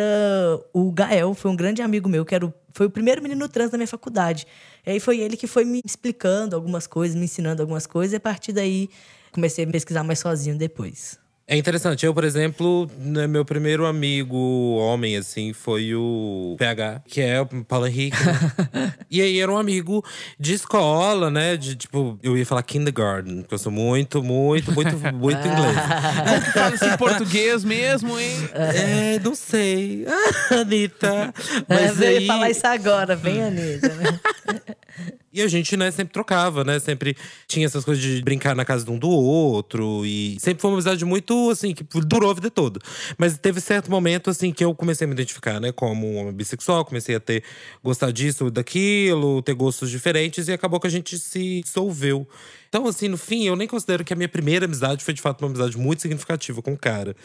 o 0.71 0.91
Gael, 0.91 1.33
foi 1.33 1.49
um 1.49 1.55
grande 1.55 1.81
amigo 1.81 2.07
meu, 2.07 2.23
que 2.23 2.35
era 2.35 2.45
o, 2.45 2.53
foi 2.71 2.85
o 2.85 2.89
primeiro 2.91 3.19
menino 3.19 3.49
trans 3.49 3.71
da 3.71 3.79
minha 3.79 3.87
faculdade. 3.87 4.45
E 4.85 4.91
aí 4.91 4.99
foi 4.99 5.21
ele 5.21 5.35
que 5.35 5.47
foi 5.47 5.65
me 5.65 5.81
explicando 5.83 6.55
algumas 6.55 6.85
coisas, 6.85 7.17
me 7.17 7.25
ensinando 7.25 7.63
algumas 7.63 7.87
coisas, 7.87 8.13
e 8.13 8.17
a 8.17 8.19
partir 8.19 8.53
daí 8.53 8.91
comecei 9.31 9.65
a 9.65 9.67
pesquisar 9.67 10.03
mais 10.03 10.19
sozinho 10.19 10.55
depois. 10.55 11.22
É 11.53 11.55
interessante. 11.55 12.03
Eu, 12.03 12.15
por 12.15 12.23
exemplo, 12.23 12.89
né, 12.97 13.27
meu 13.27 13.45
primeiro 13.45 13.85
amigo 13.85 14.35
homem, 14.77 15.15
assim, 15.15 15.53
foi 15.53 15.93
o 15.93 16.55
PH, 16.57 17.03
que 17.07 17.21
é 17.21 17.39
o 17.39 17.45
Paulo 17.45 17.85
Henrique. 17.85 18.17
né? 18.73 18.91
e 19.09 19.21
aí 19.21 19.39
era 19.39 19.51
um 19.51 19.57
amigo 19.57 20.03
de 20.39 20.55
escola, 20.55 21.29
né? 21.29 21.55
De 21.55 21.75
tipo, 21.75 22.17
eu 22.23 22.35
ia 22.35 22.43
falar 22.43 22.63
kindergarten, 22.63 23.41
porque 23.43 23.53
eu 23.53 23.59
sou 23.59 23.71
muito, 23.71 24.23
muito, 24.23 24.71
muito, 24.71 24.97
muito 25.13 25.47
inglês. 25.47 25.77
Fala 26.55 26.73
assim 26.73 26.97
português 26.97 27.63
mesmo, 27.63 28.19
hein? 28.19 28.49
É, 28.51 29.19
não 29.19 29.35
sei. 29.35 30.07
Anitta. 30.49 31.31
Mas 31.69 31.97
Mas 31.97 32.01
eu 32.01 32.11
ia 32.13 32.17
aí. 32.17 32.25
falar 32.25 32.49
isso 32.49 32.65
agora, 32.65 33.15
bem 33.15 33.43
Anitta, 33.43 33.89
né? 33.89 34.19
E 35.33 35.41
a 35.41 35.47
gente, 35.47 35.75
né, 35.75 35.89
sempre 35.89 36.13
trocava, 36.13 36.63
né? 36.63 36.79
Sempre 36.79 37.17
tinha 37.47 37.65
essas 37.65 37.83
coisas 37.83 38.03
de 38.03 38.21
brincar 38.21 38.55
na 38.55 38.63
casa 38.63 38.85
de 38.85 38.91
um 38.91 38.99
do 38.99 39.09
outro. 39.09 40.05
E 40.05 40.37
sempre 40.39 40.61
foi 40.61 40.69
uma 40.69 40.77
amizade 40.77 41.03
muito, 41.03 41.49
assim, 41.49 41.73
que 41.73 41.83
durou 42.01 42.29
a 42.29 42.33
vida 42.35 42.51
toda. 42.51 42.79
Mas 43.17 43.35
teve 43.37 43.59
certo 43.59 43.89
momento, 43.89 44.29
assim, 44.29 44.51
que 44.51 44.63
eu 44.63 44.75
comecei 44.75 45.05
a 45.05 45.07
me 45.07 45.13
identificar, 45.13 45.59
né? 45.59 45.71
Como 45.71 46.07
um 46.07 46.17
homem 46.17 46.33
bissexual. 46.33 46.85
Comecei 46.85 47.15
a 47.15 47.19
ter… 47.19 47.43
Gostar 47.83 48.11
disso, 48.11 48.51
daquilo. 48.51 49.41
Ter 49.41 49.55
gostos 49.55 49.89
diferentes. 49.89 50.47
E 50.47 50.51
acabou 50.51 50.79
que 50.79 50.87
a 50.87 50.91
gente 50.91 51.17
se 51.17 51.61
dissolveu. 51.61 52.27
Então, 52.73 52.87
assim, 52.87 53.07
no 53.07 53.19
fim, 53.19 53.43
eu 53.43 53.55
nem 53.55 53.67
considero 53.67 54.03
que 54.03 54.11
a 54.11 54.15
minha 54.15 54.27
primeira 54.27 54.65
amizade 54.65 55.05
foi 55.05 55.13
de 55.13 55.21
fato 55.21 55.43
uma 55.43 55.47
amizade 55.47 55.77
muito 55.77 56.01
significativa 56.01 56.59
com 56.59 56.73
o 56.73 56.77
cara. 56.77 57.15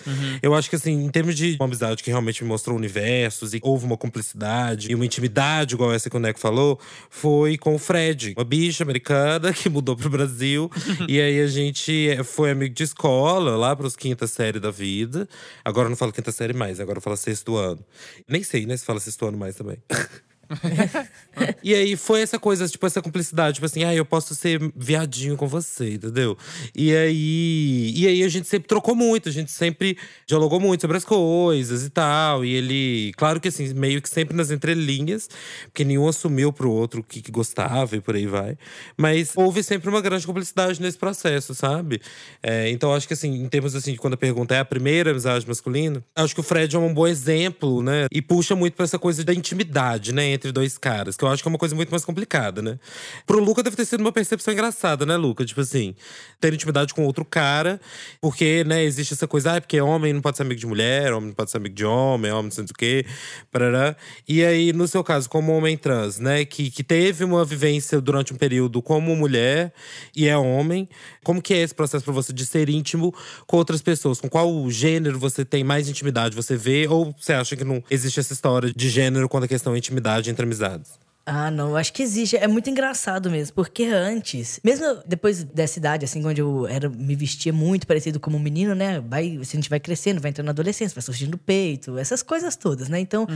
Eu 0.43 0.55
acho 0.55 0.69
que, 0.69 0.77
assim, 0.77 0.93
em 0.93 1.09
termos 1.09 1.35
de 1.35 1.57
uma 1.59 1.65
amizade 1.65 2.03
que 2.03 2.11
realmente 2.11 2.45
me 2.45 2.49
mostrou 2.51 2.77
universos 2.77 3.55
e 3.55 3.61
houve 3.63 3.87
uma 3.87 3.97
cumplicidade 3.97 4.93
e 4.93 4.95
uma 4.95 5.07
intimidade, 5.07 5.75
igual 5.75 5.91
essa 5.91 6.11
que 6.11 6.17
o 6.19 6.21
Neco 6.21 6.39
falou, 6.39 6.79
foi 7.09 7.57
com 7.57 7.75
o 7.75 7.79
Fred, 7.79 8.35
uma 8.37 8.45
bicha 8.45 8.85
americana 8.85 9.51
que 9.57 9.71
mudou 9.71 9.97
pro 9.97 10.11
Brasil. 10.11 10.71
e 11.09 11.19
aí 11.19 11.41
a 11.41 11.47
gente 11.47 12.15
foi 12.25 12.51
amigo 12.51 12.75
de 12.75 12.83
escola, 12.83 13.57
lá 13.57 13.75
pros 13.75 13.97
quinta 13.97 14.27
série 14.27 14.61
da 14.61 14.71
vida. 14.71 15.27
Agora 15.65 15.87
eu 15.87 15.91
não 15.91 15.97
falo 15.97 16.13
quinta 16.13 16.31
série 16.31 16.53
mais, 16.53 16.79
agora 16.79 16.99
eu 16.99 17.03
falo 17.03 17.17
sexto 17.17 17.57
ano. 17.57 17.83
Nem 18.29 18.43
sei, 18.43 18.67
né, 18.67 18.77
se 18.77 18.85
fala 18.85 19.01
sexto 19.01 19.25
ano 19.25 19.39
mais 19.39 19.57
também. 19.57 19.79
E 21.63 21.75
aí 21.75 21.97
foi 21.97 22.23
essa 22.23 22.39
coisa, 22.39 22.67
tipo, 22.67 22.87
essa 22.87 23.03
cumplicidade, 23.03 23.55
tipo 23.55 23.67
assim, 23.67 23.85
ah, 23.85 23.95
eu 23.95 24.05
posso 24.05 24.35
ser 24.35 24.61
viadinho 24.75 25.37
com 25.37 25.47
você, 25.47 25.95
entendeu? 25.95 26.37
E 26.75 26.95
aí, 26.95 27.93
e 27.95 28.07
aí 28.07 28.23
a 28.23 28.29
gente 28.29 28.49
sempre 28.49 28.69
trocou 28.69 28.95
muito, 28.95 29.29
a 29.29 29.33
gente 29.33 29.51
sempre 29.51 29.97
dialogou 30.27 30.59
muito 30.59 30.81
sobre 30.81 30.97
as 30.97 31.05
coisas 31.05 31.85
e 31.85 31.91
tal. 31.91 32.45
E 32.45 32.55
ele, 32.55 33.13
claro 33.17 33.41
que 33.41 33.49
assim, 33.49 33.73
meio 33.75 34.01
que 34.03 34.09
sempre 34.09 34.37
nas 34.37 34.51
entrelinhas, 34.51 35.29
porque 35.65 35.85
nenhum 35.85 36.09
assumiu 36.09 36.53
pro 36.53 36.71
outro 36.71 37.01
o 37.01 37.05
que, 37.05 37.21
que 37.21 37.31
gostava 37.31 37.97
e 37.97 38.01
por 38.01 38.15
aí 38.15 38.27
vai. 38.27 38.57
Mas 38.97 39.33
houve 39.37 39.63
sempre 39.63 39.89
uma 39.89 40.01
grande 40.01 40.27
cumplicidade 40.27 40.81
nesse 40.81 40.99
processo, 40.99 41.55
sabe? 41.55 42.01
É, 42.43 42.71
então 42.71 42.95
acho 42.95 43.07
que 43.07 43.15
assim, 43.15 43.43
em 43.43 43.49
termos 43.49 43.75
assim, 43.75 43.95
quando 43.97 44.15
a 44.15 44.19
pergunta 44.19 44.55
é 44.55 44.61
a 44.61 44.65
primeira 44.65 45.11
amizade 45.11 45.47
masculina, 45.47 46.03
acho 46.17 46.35
que 46.35 46.41
o 46.41 46.45
Fred 46.45 46.75
é 46.75 46.79
um 46.79 46.93
bom 46.93 47.07
exemplo, 47.07 47.83
né? 47.83 48.07
E 48.13 48.23
puxa 48.23 48.55
muito 48.55 48.75
pra 48.75 48.85
essa 48.85 48.99
coisa 48.99 49.25
da 49.25 49.35
intimidade, 49.35 50.13
né? 50.13 50.38
Entre 50.39 50.53
dois 50.53 50.79
caras, 50.79 51.17
que 51.17 51.25
eu 51.25 51.29
acho 51.29 51.43
que 51.43 51.49
é 51.49 51.51
uma 51.51 51.59
coisa 51.59 51.75
muito 51.75 51.91
mais 51.91 52.05
complicada, 52.05 52.63
né? 52.63 52.79
Pro 53.27 53.43
Luca 53.43 53.61
deve 53.61 53.75
ter 53.75 53.85
sido 53.85 54.01
uma 54.01 54.13
percepção 54.13 54.55
engraçada, 54.55 55.05
né, 55.05 55.17
Luca? 55.17 55.45
Tipo 55.45 55.61
assim, 55.61 55.97
ter 56.41 56.55
intimidade 56.55 56.95
com 56.95 57.05
outro 57.05 57.25
cara, 57.25 57.81
porque, 58.21 58.63
né, 58.63 58.85
existe 58.85 59.15
essa 59.15 59.27
coisa, 59.27 59.57
ah, 59.57 59.61
porque 59.61 59.81
homem 59.81 60.13
não 60.13 60.21
pode 60.21 60.37
ser 60.37 60.45
amigo 60.45 60.61
de 60.61 60.67
mulher, 60.67 61.13
homem 61.13 61.31
não 61.31 61.35
pode 61.35 61.51
ser 61.51 61.57
amigo 61.57 61.75
de 61.75 61.85
homem, 61.85 62.31
homem 62.31 62.45
não 62.45 62.51
sei 62.53 62.65
o 62.65 62.69
quê, 62.69 63.05
parará. 63.51 63.97
E 64.29 64.45
aí, 64.45 64.73
no 64.73 64.87
seu 64.87 65.03
caso, 65.03 65.29
como 65.29 65.53
homem 65.53 65.77
trans, 65.77 66.21
né, 66.21 66.45
que, 66.45 66.71
que 66.71 66.85
teve 66.85 67.25
uma 67.25 67.45
vivência 67.45 68.01
durante 68.01 68.33
um 68.33 68.37
período 68.37 68.81
como 68.81 69.17
mulher 69.17 69.73
e 70.15 70.29
é 70.29 70.39
homem, 70.39 70.89
como 71.25 71.43
que 71.43 71.53
é 71.53 71.59
esse 71.59 71.75
processo 71.75 72.05
pra 72.05 72.15
você 72.15 72.33
de 72.33 72.47
ser 72.47 72.69
íntimo 72.69 73.13
com 73.47 73.57
outras 73.57 73.83
pessoas? 73.83 74.21
Com 74.21 74.29
qual 74.29 74.71
gênero 74.71 75.19
você 75.19 75.45
tem 75.45 75.65
mais 75.65 75.89
intimidade? 75.89 76.37
Você 76.37 76.57
vê? 76.57 76.87
Ou 76.89 77.13
você 77.19 77.33
acha 77.33 77.57
que 77.57 77.65
não 77.65 77.83
existe 77.91 78.21
essa 78.21 78.33
história 78.33 78.73
de 78.75 78.89
gênero 78.89 79.29
quando 79.29 79.45
a 79.45 79.49
questão 79.49 79.75
é 79.75 79.79
intimidade 79.79 80.28
entre 80.29 80.45
amizades? 80.45 80.99
Ah, 81.31 81.51
não, 81.51 81.69
eu 81.69 81.77
acho 81.77 81.93
que 81.93 82.03
existe. 82.03 82.39
É 82.39 82.49
muito 82.49 82.71
engraçado 82.71 83.31
mesmo, 83.31 83.55
porque 83.55 83.85
antes, 83.85 84.59
mesmo 84.65 85.03
depois 85.05 85.45
dessa 85.45 85.79
idade, 85.79 86.07
assim, 86.07 86.25
onde 86.25 86.41
eu 86.41 86.67
era, 86.67 86.89
me 86.89 87.15
vestia 87.15 87.53
muito 87.53 87.87
parecido 87.87 88.19
como 88.19 88.39
um 88.39 88.41
menino, 88.41 88.75
né? 88.75 88.99
Vai, 88.99 89.39
a 89.39 89.45
gente 89.45 89.69
vai 89.69 89.79
crescendo, 89.79 90.23
vai 90.23 90.31
entrando 90.31 90.47
na 90.47 90.53
adolescência, 90.53 90.95
vai 90.95 91.03
surgindo 91.03 91.35
o 91.35 91.39
peito, 91.39 91.99
essas 91.99 92.23
coisas 92.23 92.57
todas, 92.57 92.89
né? 92.89 92.99
Então, 92.99 93.27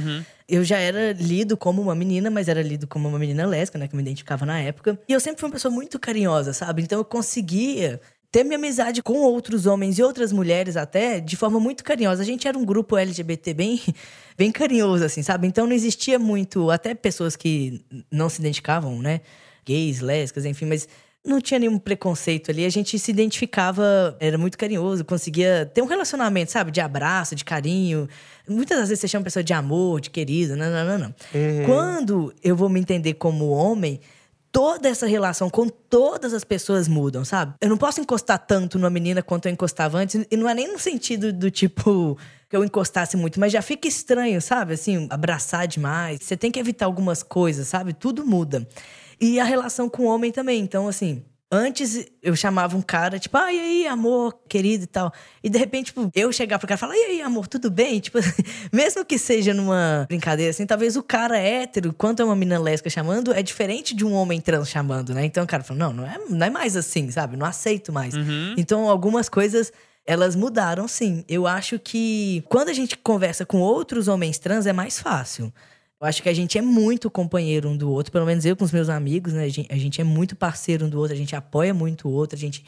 eu 0.48 0.64
já 0.64 0.78
era 0.78 1.12
lido 1.12 1.54
como 1.54 1.82
uma 1.82 1.94
menina, 1.94 2.30
mas 2.30 2.48
era 2.48 2.62
lido 2.62 2.86
como 2.86 3.10
uma 3.10 3.18
menina 3.18 3.44
lésbica, 3.44 3.78
né? 3.78 3.86
Que 3.86 3.94
eu 3.94 3.98
me 3.98 4.02
identificava 4.02 4.46
na 4.46 4.58
época. 4.58 4.98
E 5.06 5.12
eu 5.12 5.20
sempre 5.20 5.40
fui 5.40 5.50
uma 5.50 5.52
pessoa 5.52 5.70
muito 5.72 5.98
carinhosa, 5.98 6.54
sabe? 6.54 6.80
Então 6.80 6.98
eu 6.98 7.04
conseguia 7.04 8.00
ter 8.32 8.42
minha 8.44 8.56
amizade 8.56 9.02
com 9.02 9.12
outros 9.18 9.66
homens 9.66 9.98
e 9.98 10.02
outras 10.02 10.32
mulheres 10.32 10.74
até 10.74 11.20
de 11.20 11.36
forma 11.36 11.60
muito 11.60 11.84
carinhosa. 11.84 12.22
A 12.22 12.24
gente 12.24 12.48
era 12.48 12.56
um 12.56 12.64
grupo 12.64 12.96
LGBT 12.96 13.52
bem, 13.52 13.80
bem 14.38 14.50
carinhoso, 14.50 15.04
assim, 15.04 15.22
sabe? 15.22 15.46
Então 15.46 15.66
não 15.66 15.74
existia 15.74 16.18
muito, 16.18 16.70
até 16.70 16.94
pessoas 16.94 17.36
que 17.36 17.84
não 18.10 18.30
se 18.30 18.40
identificavam, 18.40 19.00
né? 19.02 19.20
Gays, 19.66 20.00
lésbicas, 20.00 20.46
enfim, 20.46 20.64
mas 20.64 20.88
não 21.24 21.42
tinha 21.42 21.60
nenhum 21.60 21.78
preconceito 21.78 22.50
ali. 22.50 22.64
A 22.64 22.70
gente 22.70 22.98
se 22.98 23.10
identificava, 23.10 24.16
era 24.18 24.38
muito 24.38 24.56
carinhoso, 24.56 25.04
conseguia 25.04 25.70
ter 25.72 25.82
um 25.82 25.86
relacionamento, 25.86 26.50
sabe? 26.50 26.70
De 26.70 26.80
abraço, 26.80 27.34
de 27.36 27.44
carinho. 27.44 28.08
Muitas 28.48 28.78
das 28.78 28.88
vezes 28.88 29.02
você 29.02 29.08
chama 29.08 29.22
a 29.22 29.24
pessoa 29.24 29.44
de 29.44 29.52
amor, 29.52 30.00
de 30.00 30.08
querido, 30.08 30.56
não, 30.56 30.70
não, 30.70 30.84
não, 30.86 30.98
não. 30.98 31.14
Quando 31.66 32.34
eu 32.42 32.56
vou 32.56 32.70
me 32.70 32.80
entender 32.80 33.14
como 33.14 33.50
homem, 33.50 34.00
toda 34.52 34.88
essa 34.88 35.06
relação 35.06 35.48
com 35.48 35.66
todas 35.66 36.34
as 36.34 36.44
pessoas 36.44 36.86
mudam, 36.86 37.24
sabe? 37.24 37.54
Eu 37.60 37.70
não 37.70 37.78
posso 37.78 38.00
encostar 38.00 38.38
tanto 38.38 38.78
numa 38.78 38.90
menina 38.90 39.22
quanto 39.22 39.46
eu 39.46 39.52
encostava 39.52 39.96
antes, 39.98 40.26
e 40.30 40.36
não 40.36 40.48
é 40.48 40.54
nem 40.54 40.70
no 40.70 40.78
sentido 40.78 41.32
do 41.32 41.50
tipo 41.50 42.18
que 42.50 42.54
eu 42.54 42.62
encostasse 42.62 43.16
muito, 43.16 43.40
mas 43.40 43.50
já 43.50 43.62
fica 43.62 43.88
estranho, 43.88 44.42
sabe? 44.42 44.74
Assim, 44.74 45.06
abraçar 45.08 45.66
demais. 45.66 46.20
Você 46.22 46.36
tem 46.36 46.50
que 46.50 46.60
evitar 46.60 46.84
algumas 46.84 47.22
coisas, 47.22 47.66
sabe? 47.66 47.94
Tudo 47.94 48.26
muda. 48.26 48.68
E 49.18 49.40
a 49.40 49.44
relação 49.44 49.88
com 49.88 50.02
o 50.02 50.06
homem 50.06 50.30
também. 50.30 50.60
Então, 50.60 50.86
assim, 50.86 51.24
Antes 51.54 52.06
eu 52.22 52.34
chamava 52.34 52.74
um 52.78 52.80
cara, 52.80 53.18
tipo, 53.18 53.36
ah, 53.36 53.52
e 53.52 53.60
aí, 53.60 53.86
amor, 53.86 54.34
querido 54.48 54.84
e 54.84 54.86
tal. 54.86 55.12
E 55.44 55.50
de 55.50 55.58
repente, 55.58 55.86
tipo, 55.86 56.10
eu 56.14 56.32
chegar 56.32 56.58
pro 56.58 56.66
cara 56.66 56.78
e 56.78 56.80
falar, 56.80 56.96
e 56.96 57.04
aí, 57.04 57.20
amor, 57.20 57.46
tudo 57.46 57.70
bem? 57.70 58.00
Tipo, 58.00 58.18
mesmo 58.72 59.04
que 59.04 59.18
seja 59.18 59.52
numa 59.52 60.06
brincadeira 60.08 60.48
assim, 60.50 60.64
talvez 60.64 60.96
o 60.96 61.02
cara 61.02 61.36
hétero, 61.38 61.92
quanto 61.92 62.22
é 62.22 62.24
uma 62.24 62.34
menina 62.34 62.58
lésbica 62.58 62.88
chamando, 62.88 63.34
é 63.34 63.42
diferente 63.42 63.94
de 63.94 64.02
um 64.02 64.14
homem 64.14 64.40
trans 64.40 64.70
chamando, 64.70 65.12
né? 65.12 65.26
Então 65.26 65.44
o 65.44 65.46
cara 65.46 65.62
fala, 65.62 65.78
não, 65.78 65.92
não 65.92 66.06
é, 66.06 66.18
não 66.30 66.46
é 66.46 66.48
mais 66.48 66.74
assim, 66.74 67.10
sabe? 67.10 67.36
Não 67.36 67.44
aceito 67.44 67.92
mais. 67.92 68.14
Então 68.56 68.88
algumas 68.88 69.28
coisas. 69.28 69.70
Elas 70.04 70.34
mudaram, 70.34 70.88
sim. 70.88 71.24
Eu 71.28 71.46
acho 71.46 71.78
que 71.78 72.42
quando 72.48 72.70
a 72.70 72.72
gente 72.72 72.96
conversa 72.96 73.46
com 73.46 73.60
outros 73.60 74.08
homens 74.08 74.36
trans 74.36 74.66
é 74.66 74.72
mais 74.72 74.98
fácil. 74.98 75.52
Eu 76.02 76.08
acho 76.08 76.20
que 76.20 76.28
a 76.28 76.34
gente 76.34 76.58
é 76.58 76.60
muito 76.60 77.08
companheiro 77.08 77.68
um 77.68 77.76
do 77.76 77.88
outro, 77.88 78.10
pelo 78.10 78.26
menos 78.26 78.44
eu 78.44 78.56
com 78.56 78.64
os 78.64 78.72
meus 78.72 78.88
amigos, 78.88 79.34
né? 79.34 79.44
A 79.44 79.48
gente, 79.48 79.72
a 79.72 79.76
gente 79.76 80.00
é 80.00 80.04
muito 80.04 80.34
parceiro 80.34 80.84
um 80.84 80.88
do 80.88 80.98
outro, 80.98 81.14
a 81.14 81.16
gente 81.16 81.36
apoia 81.36 81.72
muito 81.72 82.08
o 82.08 82.12
outro, 82.12 82.34
a 82.34 82.38
gente 82.40 82.64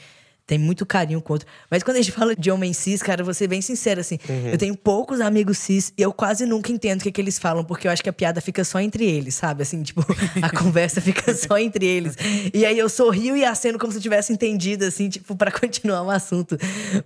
tem 0.47 0.59
muito 0.59 0.85
carinho 0.85 1.23
com 1.23 1.33
outro. 1.33 1.49
Mas 1.71 1.83
quando 1.83 1.97
a 1.97 2.03
gente 2.03 2.13
fala 2.13 2.37
de 2.37 2.51
homem 2.51 2.73
cis, 2.73 3.03
cara, 3.03 3.23
eu 3.23 3.25
vou 3.25 3.35
ser 3.35 3.49
bem 3.49 3.63
sincero, 3.63 4.01
assim. 4.01 4.19
Eu 4.51 4.59
tenho 4.59 4.77
poucos 4.77 5.21
amigos 5.21 5.59
cis 5.59 5.93
e 5.97 6.03
eu 6.03 6.13
quase 6.13 6.45
nunca 6.45 6.71
entendo 6.71 7.01
o 7.01 7.03
que, 7.05 7.13
que 7.13 7.21
eles 7.21 7.39
falam, 7.39 7.65
porque 7.65 7.87
eu 7.87 7.91
acho 7.91 8.03
que 8.03 8.09
a 8.09 8.13
piada 8.13 8.41
fica 8.41 8.63
só 8.65 8.79
entre 8.81 9.05
eles, 9.05 9.35
sabe? 9.35 9.63
Assim, 9.63 9.83
tipo, 9.83 10.05
a 10.43 10.51
conversa 10.57 11.01
fica 11.01 11.35
só 11.35 11.57
entre 11.59 11.87
eles. 11.87 12.17
E 12.53 12.65
aí 12.67 12.79
eu 12.79 12.89
sorrio 12.89 13.37
e 13.37 13.45
aceno 13.45 13.79
como 13.79 13.93
se 13.93 13.99
eu 13.99 14.03
tivesse 14.03 14.33
entendido, 14.33 14.85
assim, 14.85 15.09
tipo, 15.09 15.35
para 15.35 15.51
continuar 15.59 16.03
o 16.03 16.11
assunto. 16.11 16.59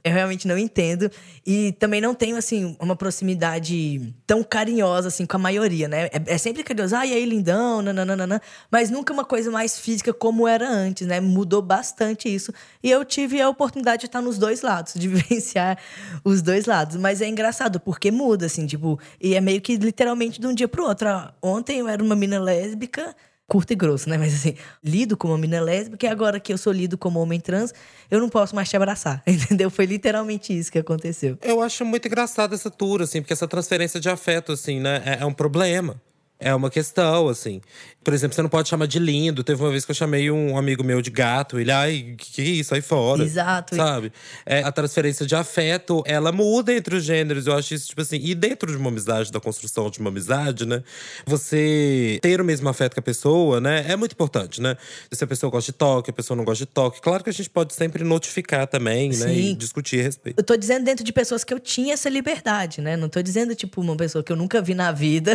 Eu 0.02 0.12
realmente 0.12 0.48
não 0.48 0.58
entendo. 0.58 1.10
E 1.46 1.72
também 1.72 2.00
não 2.00 2.14
tenho, 2.14 2.36
assim, 2.36 2.76
uma 2.80 2.96
proximidade 2.96 4.12
tão 4.26 4.42
carinhosa, 4.42 5.08
assim, 5.08 5.24
com 5.24 5.36
a 5.36 5.40
maioria, 5.40 5.86
né? 5.86 6.06
É, 6.06 6.22
é 6.26 6.38
sempre 6.38 6.64
carinhoso, 6.64 6.96
ah, 6.96 7.06
e 7.06 7.12
aí, 7.12 7.24
lindão, 7.24 7.82
nananana. 7.82 8.42
Mas 8.70 8.90
nunca 8.90 9.12
uma 9.12 9.24
coisa 9.24 9.50
mais 9.50 9.78
física 9.78 10.12
como 10.12 10.48
era 10.48 10.68
antes, 10.68 11.06
né? 11.06 11.20
Mudou 11.20 11.62
bastante 11.62 12.32
isso. 12.32 12.52
E 12.82 12.90
eu 12.90 13.04
tive 13.04 13.27
a 13.40 13.48
oportunidade 13.48 14.00
de 14.00 14.06
estar 14.06 14.20
nos 14.20 14.38
dois 14.38 14.62
lados, 14.62 14.94
de 14.94 15.06
vivenciar 15.08 15.78
os 16.24 16.42
dois 16.42 16.66
lados. 16.66 16.96
Mas 16.96 17.20
é 17.20 17.28
engraçado, 17.28 17.80
porque 17.80 18.10
muda, 18.10 18.46
assim, 18.46 18.66
tipo, 18.66 18.98
e 19.20 19.34
é 19.34 19.40
meio 19.40 19.60
que 19.60 19.76
literalmente 19.76 20.40
de 20.40 20.46
um 20.46 20.54
dia 20.54 20.68
pro 20.68 20.84
outro. 20.84 21.08
Ah, 21.08 21.34
Ontem 21.42 21.78
eu 21.78 21.88
era 21.88 22.02
uma 22.02 22.16
mina 22.16 22.38
lésbica, 22.38 23.14
curto 23.46 23.72
e 23.72 23.76
grosso, 23.76 24.08
né? 24.10 24.18
Mas 24.18 24.34
assim, 24.34 24.54
lido 24.84 25.16
como 25.16 25.32
uma 25.32 25.38
mina 25.38 25.60
lésbica, 25.60 26.06
e 26.06 26.08
agora 26.08 26.38
que 26.38 26.52
eu 26.52 26.58
sou 26.58 26.72
lido 26.72 26.98
como 26.98 27.18
homem 27.18 27.40
trans, 27.40 27.72
eu 28.10 28.20
não 28.20 28.28
posso 28.28 28.54
mais 28.54 28.68
te 28.68 28.76
abraçar, 28.76 29.22
entendeu? 29.26 29.70
Foi 29.70 29.86
literalmente 29.86 30.56
isso 30.56 30.70
que 30.70 30.78
aconteceu. 30.78 31.38
Eu 31.42 31.62
acho 31.62 31.84
muito 31.84 32.06
engraçado 32.06 32.54
essa 32.54 32.70
tour, 32.70 33.02
assim, 33.02 33.22
porque 33.22 33.32
essa 33.32 33.48
transferência 33.48 33.98
de 33.98 34.08
afeto, 34.08 34.52
assim, 34.52 34.78
né, 34.78 35.02
é, 35.04 35.22
é 35.22 35.26
um 35.26 35.32
problema. 35.32 36.00
É 36.40 36.54
uma 36.54 36.70
questão, 36.70 37.28
assim. 37.28 37.60
Por 38.04 38.14
exemplo, 38.14 38.34
você 38.34 38.40
não 38.40 38.48
pode 38.48 38.68
chamar 38.68 38.86
de 38.86 38.98
lindo. 38.98 39.42
Teve 39.42 39.60
uma 39.60 39.70
vez 39.70 39.84
que 39.84 39.90
eu 39.90 39.94
chamei 39.94 40.30
um 40.30 40.56
amigo 40.56 40.84
meu 40.84 41.02
de 41.02 41.10
gato. 41.10 41.58
Ele, 41.58 41.70
ai, 41.70 42.14
que, 42.16 42.32
que 42.32 42.42
isso? 42.42 42.74
Aí 42.74 42.80
fora. 42.80 43.24
Exato. 43.24 43.74
Sabe? 43.74 44.12
É, 44.46 44.62
a 44.62 44.70
transferência 44.70 45.26
de 45.26 45.34
afeto, 45.34 46.02
ela 46.06 46.30
muda 46.30 46.72
entre 46.72 46.96
os 46.96 47.04
gêneros. 47.04 47.46
Eu 47.46 47.56
acho 47.56 47.74
isso, 47.74 47.88
tipo 47.88 48.00
assim. 48.00 48.18
E 48.22 48.34
dentro 48.34 48.70
de 48.70 48.78
uma 48.78 48.88
amizade, 48.88 49.32
da 49.32 49.40
construção 49.40 49.90
de 49.90 49.98
uma 49.98 50.10
amizade, 50.10 50.64
né? 50.64 50.82
Você 51.26 52.18
ter 52.22 52.40
o 52.40 52.44
mesmo 52.44 52.68
afeto 52.68 52.94
que 52.94 53.00
a 53.00 53.02
pessoa, 53.02 53.60
né? 53.60 53.84
É 53.88 53.96
muito 53.96 54.12
importante, 54.12 54.62
né? 54.62 54.76
Se 55.10 55.24
a 55.24 55.26
pessoa 55.26 55.50
gosta 55.50 55.72
de 55.72 55.76
toque, 55.76 56.10
a 56.10 56.14
pessoa 56.14 56.36
não 56.36 56.44
gosta 56.44 56.64
de 56.64 56.70
toque. 56.70 57.00
Claro 57.00 57.24
que 57.24 57.30
a 57.30 57.32
gente 57.32 57.50
pode 57.50 57.74
sempre 57.74 58.04
notificar 58.04 58.66
também, 58.68 59.10
né? 59.10 59.34
E 59.34 59.48
Sim. 59.48 59.54
discutir 59.56 60.00
a 60.00 60.04
respeito. 60.04 60.38
Eu 60.38 60.44
tô 60.44 60.56
dizendo 60.56 60.84
dentro 60.84 61.04
de 61.04 61.12
pessoas 61.12 61.42
que 61.42 61.52
eu 61.52 61.58
tinha 61.58 61.94
essa 61.94 62.08
liberdade, 62.08 62.80
né? 62.80 62.96
Não 62.96 63.08
tô 63.08 63.20
dizendo, 63.20 63.54
tipo, 63.54 63.80
uma 63.80 63.96
pessoa 63.96 64.22
que 64.22 64.32
eu 64.32 64.36
nunca 64.36 64.62
vi 64.62 64.74
na 64.74 64.92
vida. 64.92 65.32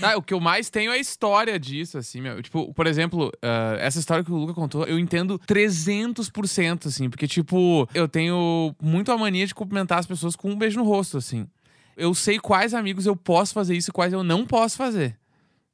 Ah, 0.00 0.16
o 0.22 0.24
que 0.24 0.32
eu 0.32 0.40
mais 0.40 0.70
tenho 0.70 0.92
é 0.92 0.94
a 0.94 0.98
história 0.98 1.58
disso, 1.58 1.98
assim, 1.98 2.20
meu. 2.20 2.40
Tipo, 2.40 2.72
por 2.72 2.86
exemplo, 2.86 3.32
ah, 3.42 3.76
essa 3.80 3.98
história 3.98 4.22
que 4.24 4.30
o 4.30 4.36
Luca 4.36 4.54
contou, 4.54 4.84
eu 4.84 4.98
entendo 4.98 5.38
300%, 5.40 6.86
assim. 6.86 7.10
Porque, 7.10 7.26
tipo, 7.26 7.88
eu 7.92 8.08
tenho 8.08 8.74
muito 8.80 9.10
a 9.10 9.18
mania 9.18 9.46
de 9.46 9.54
cumprimentar 9.54 9.98
as 9.98 10.06
pessoas 10.06 10.36
com 10.36 10.50
um 10.50 10.56
beijo 10.56 10.78
no 10.78 10.84
rosto, 10.84 11.18
assim. 11.18 11.46
Eu 11.96 12.14
sei 12.14 12.38
quais 12.38 12.72
amigos 12.72 13.04
eu 13.04 13.16
posso 13.16 13.52
fazer 13.52 13.76
isso 13.76 13.90
e 13.90 13.92
quais 13.92 14.12
eu 14.12 14.22
não 14.22 14.46
posso 14.46 14.76
fazer. 14.76 15.18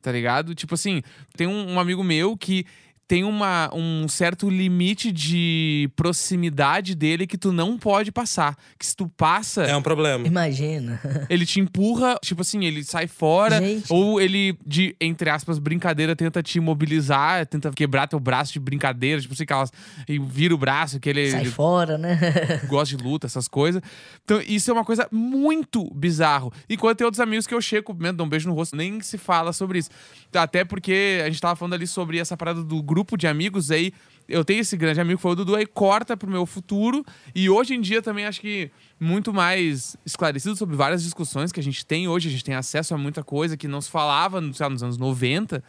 Tá 0.01 0.11
ligado? 0.11 0.55
Tipo 0.55 0.75
assim, 0.75 1.03
tem 1.37 1.47
um, 1.47 1.75
um 1.75 1.81
amigo 1.81 2.03
meu 2.03 2.37
que 2.37 2.65
tem 3.09 3.25
uma, 3.25 3.75
um 3.75 4.07
certo 4.07 4.51
limite 4.51 5.11
de 5.11 5.91
proximidade 5.97 6.95
dele 6.95 7.27
que 7.27 7.39
tu 7.39 7.51
não 7.51 7.79
pode 7.79 8.13
passar. 8.13 8.55
Que 8.79 8.85
se 8.85 8.95
tu 8.95 9.09
passa, 9.09 9.63
É 9.63 9.75
um 9.75 9.81
problema. 9.81 10.27
Imagina. 10.27 11.01
ele 11.31 11.47
te 11.47 11.59
empurra, 11.59 12.19
tipo 12.23 12.43
assim, 12.43 12.67
ele 12.67 12.85
sai 12.85 13.07
fora, 13.07 13.59
Gente. 13.61 13.91
ou 13.91 14.21
ele, 14.21 14.59
de, 14.65 14.95
entre 15.01 15.31
aspas, 15.31 15.59
brincadeira, 15.59 16.15
tenta 16.15 16.43
te 16.43 16.59
imobilizar, 16.59 17.47
tenta 17.47 17.71
quebrar 17.71 18.07
teu 18.07 18.21
braço 18.21 18.53
de 18.53 18.61
brincadeira, 18.61 19.23
tipo 19.23 19.33
assim, 19.33 19.45
aquelas. 19.45 19.73
E 20.07 20.19
vira 20.19 20.55
o 20.55 20.59
braço, 20.59 21.01
que 21.01 21.09
ele, 21.09 21.31
Sai 21.31 21.41
ele 21.41 21.51
fora, 21.51 21.97
né? 21.97 22.19
gosta 22.69 22.95
de 22.95 23.03
luta, 23.03 23.27
essas 23.27 23.49
coisas. 23.49 23.81
Então, 24.23 24.39
isso 24.47 24.71
é 24.71 24.75
uma 24.75 24.85
coisa 24.85 25.09
muito 25.11 25.91
bizarro. 25.95 26.53
Enquanto 26.69 26.99
tem 26.99 27.07
outros 27.07 27.21
amigos 27.21 27.47
que 27.47 27.55
eu 27.55 27.63
chego, 27.63 27.87
cumprimento, 27.87 28.17
dou 28.17 28.27
um 28.27 28.29
beijo 28.29 28.47
no 28.47 28.55
rosto, 28.55 28.77
nem 28.77 29.01
se 29.01 29.17
fala 29.17 29.55
sobre 29.55 29.79
isso. 29.79 29.89
Até 30.35 30.63
porque 30.63 31.23
a 31.25 31.31
gente 31.31 31.41
tava 31.41 31.57
falando 31.57 31.73
ali 31.73 31.87
sobre 31.87 32.19
essa 32.19 32.37
parada 32.37 32.63
do 32.63 32.83
grupo 32.83 32.98
de 33.17 33.27
amigos, 33.27 33.71
aí 33.71 33.93
eu 34.29 34.45
tenho 34.45 34.61
esse 34.61 34.77
grande 34.77 35.01
amigo 35.01 35.17
que 35.17 35.23
foi 35.23 35.33
o 35.33 35.35
Dudu, 35.37 35.57
aí 35.57 35.67
corta 35.67 36.17
pro 36.17 36.31
meu 36.31 36.45
futuro. 36.45 37.05
E 37.35 37.49
hoje 37.49 37.75
em 37.75 37.81
dia 37.81 38.03
também 38.03 38.27
acho 38.27 38.41
que 38.41 38.71
muito 39.01 39.33
mais 39.33 39.97
esclarecido 40.05 40.55
sobre 40.55 40.77
várias 40.77 41.03
discussões 41.03 41.51
que 41.51 41.61
a 41.61 41.63
gente 41.63 41.85
tem 41.87 42.09
hoje. 42.09 42.29
A 42.29 42.31
gente 42.31 42.45
tem 42.45 42.55
acesso 42.55 42.95
a 42.95 42.99
muita 42.99 43.25
coisa 43.25 43.57
que 43.57 43.67
não 43.67 43.81
se 43.81 43.91
falava 43.91 44.39
lá, 44.39 44.69
nos 44.69 44.83
anos 44.83 44.99
90 44.99 45.63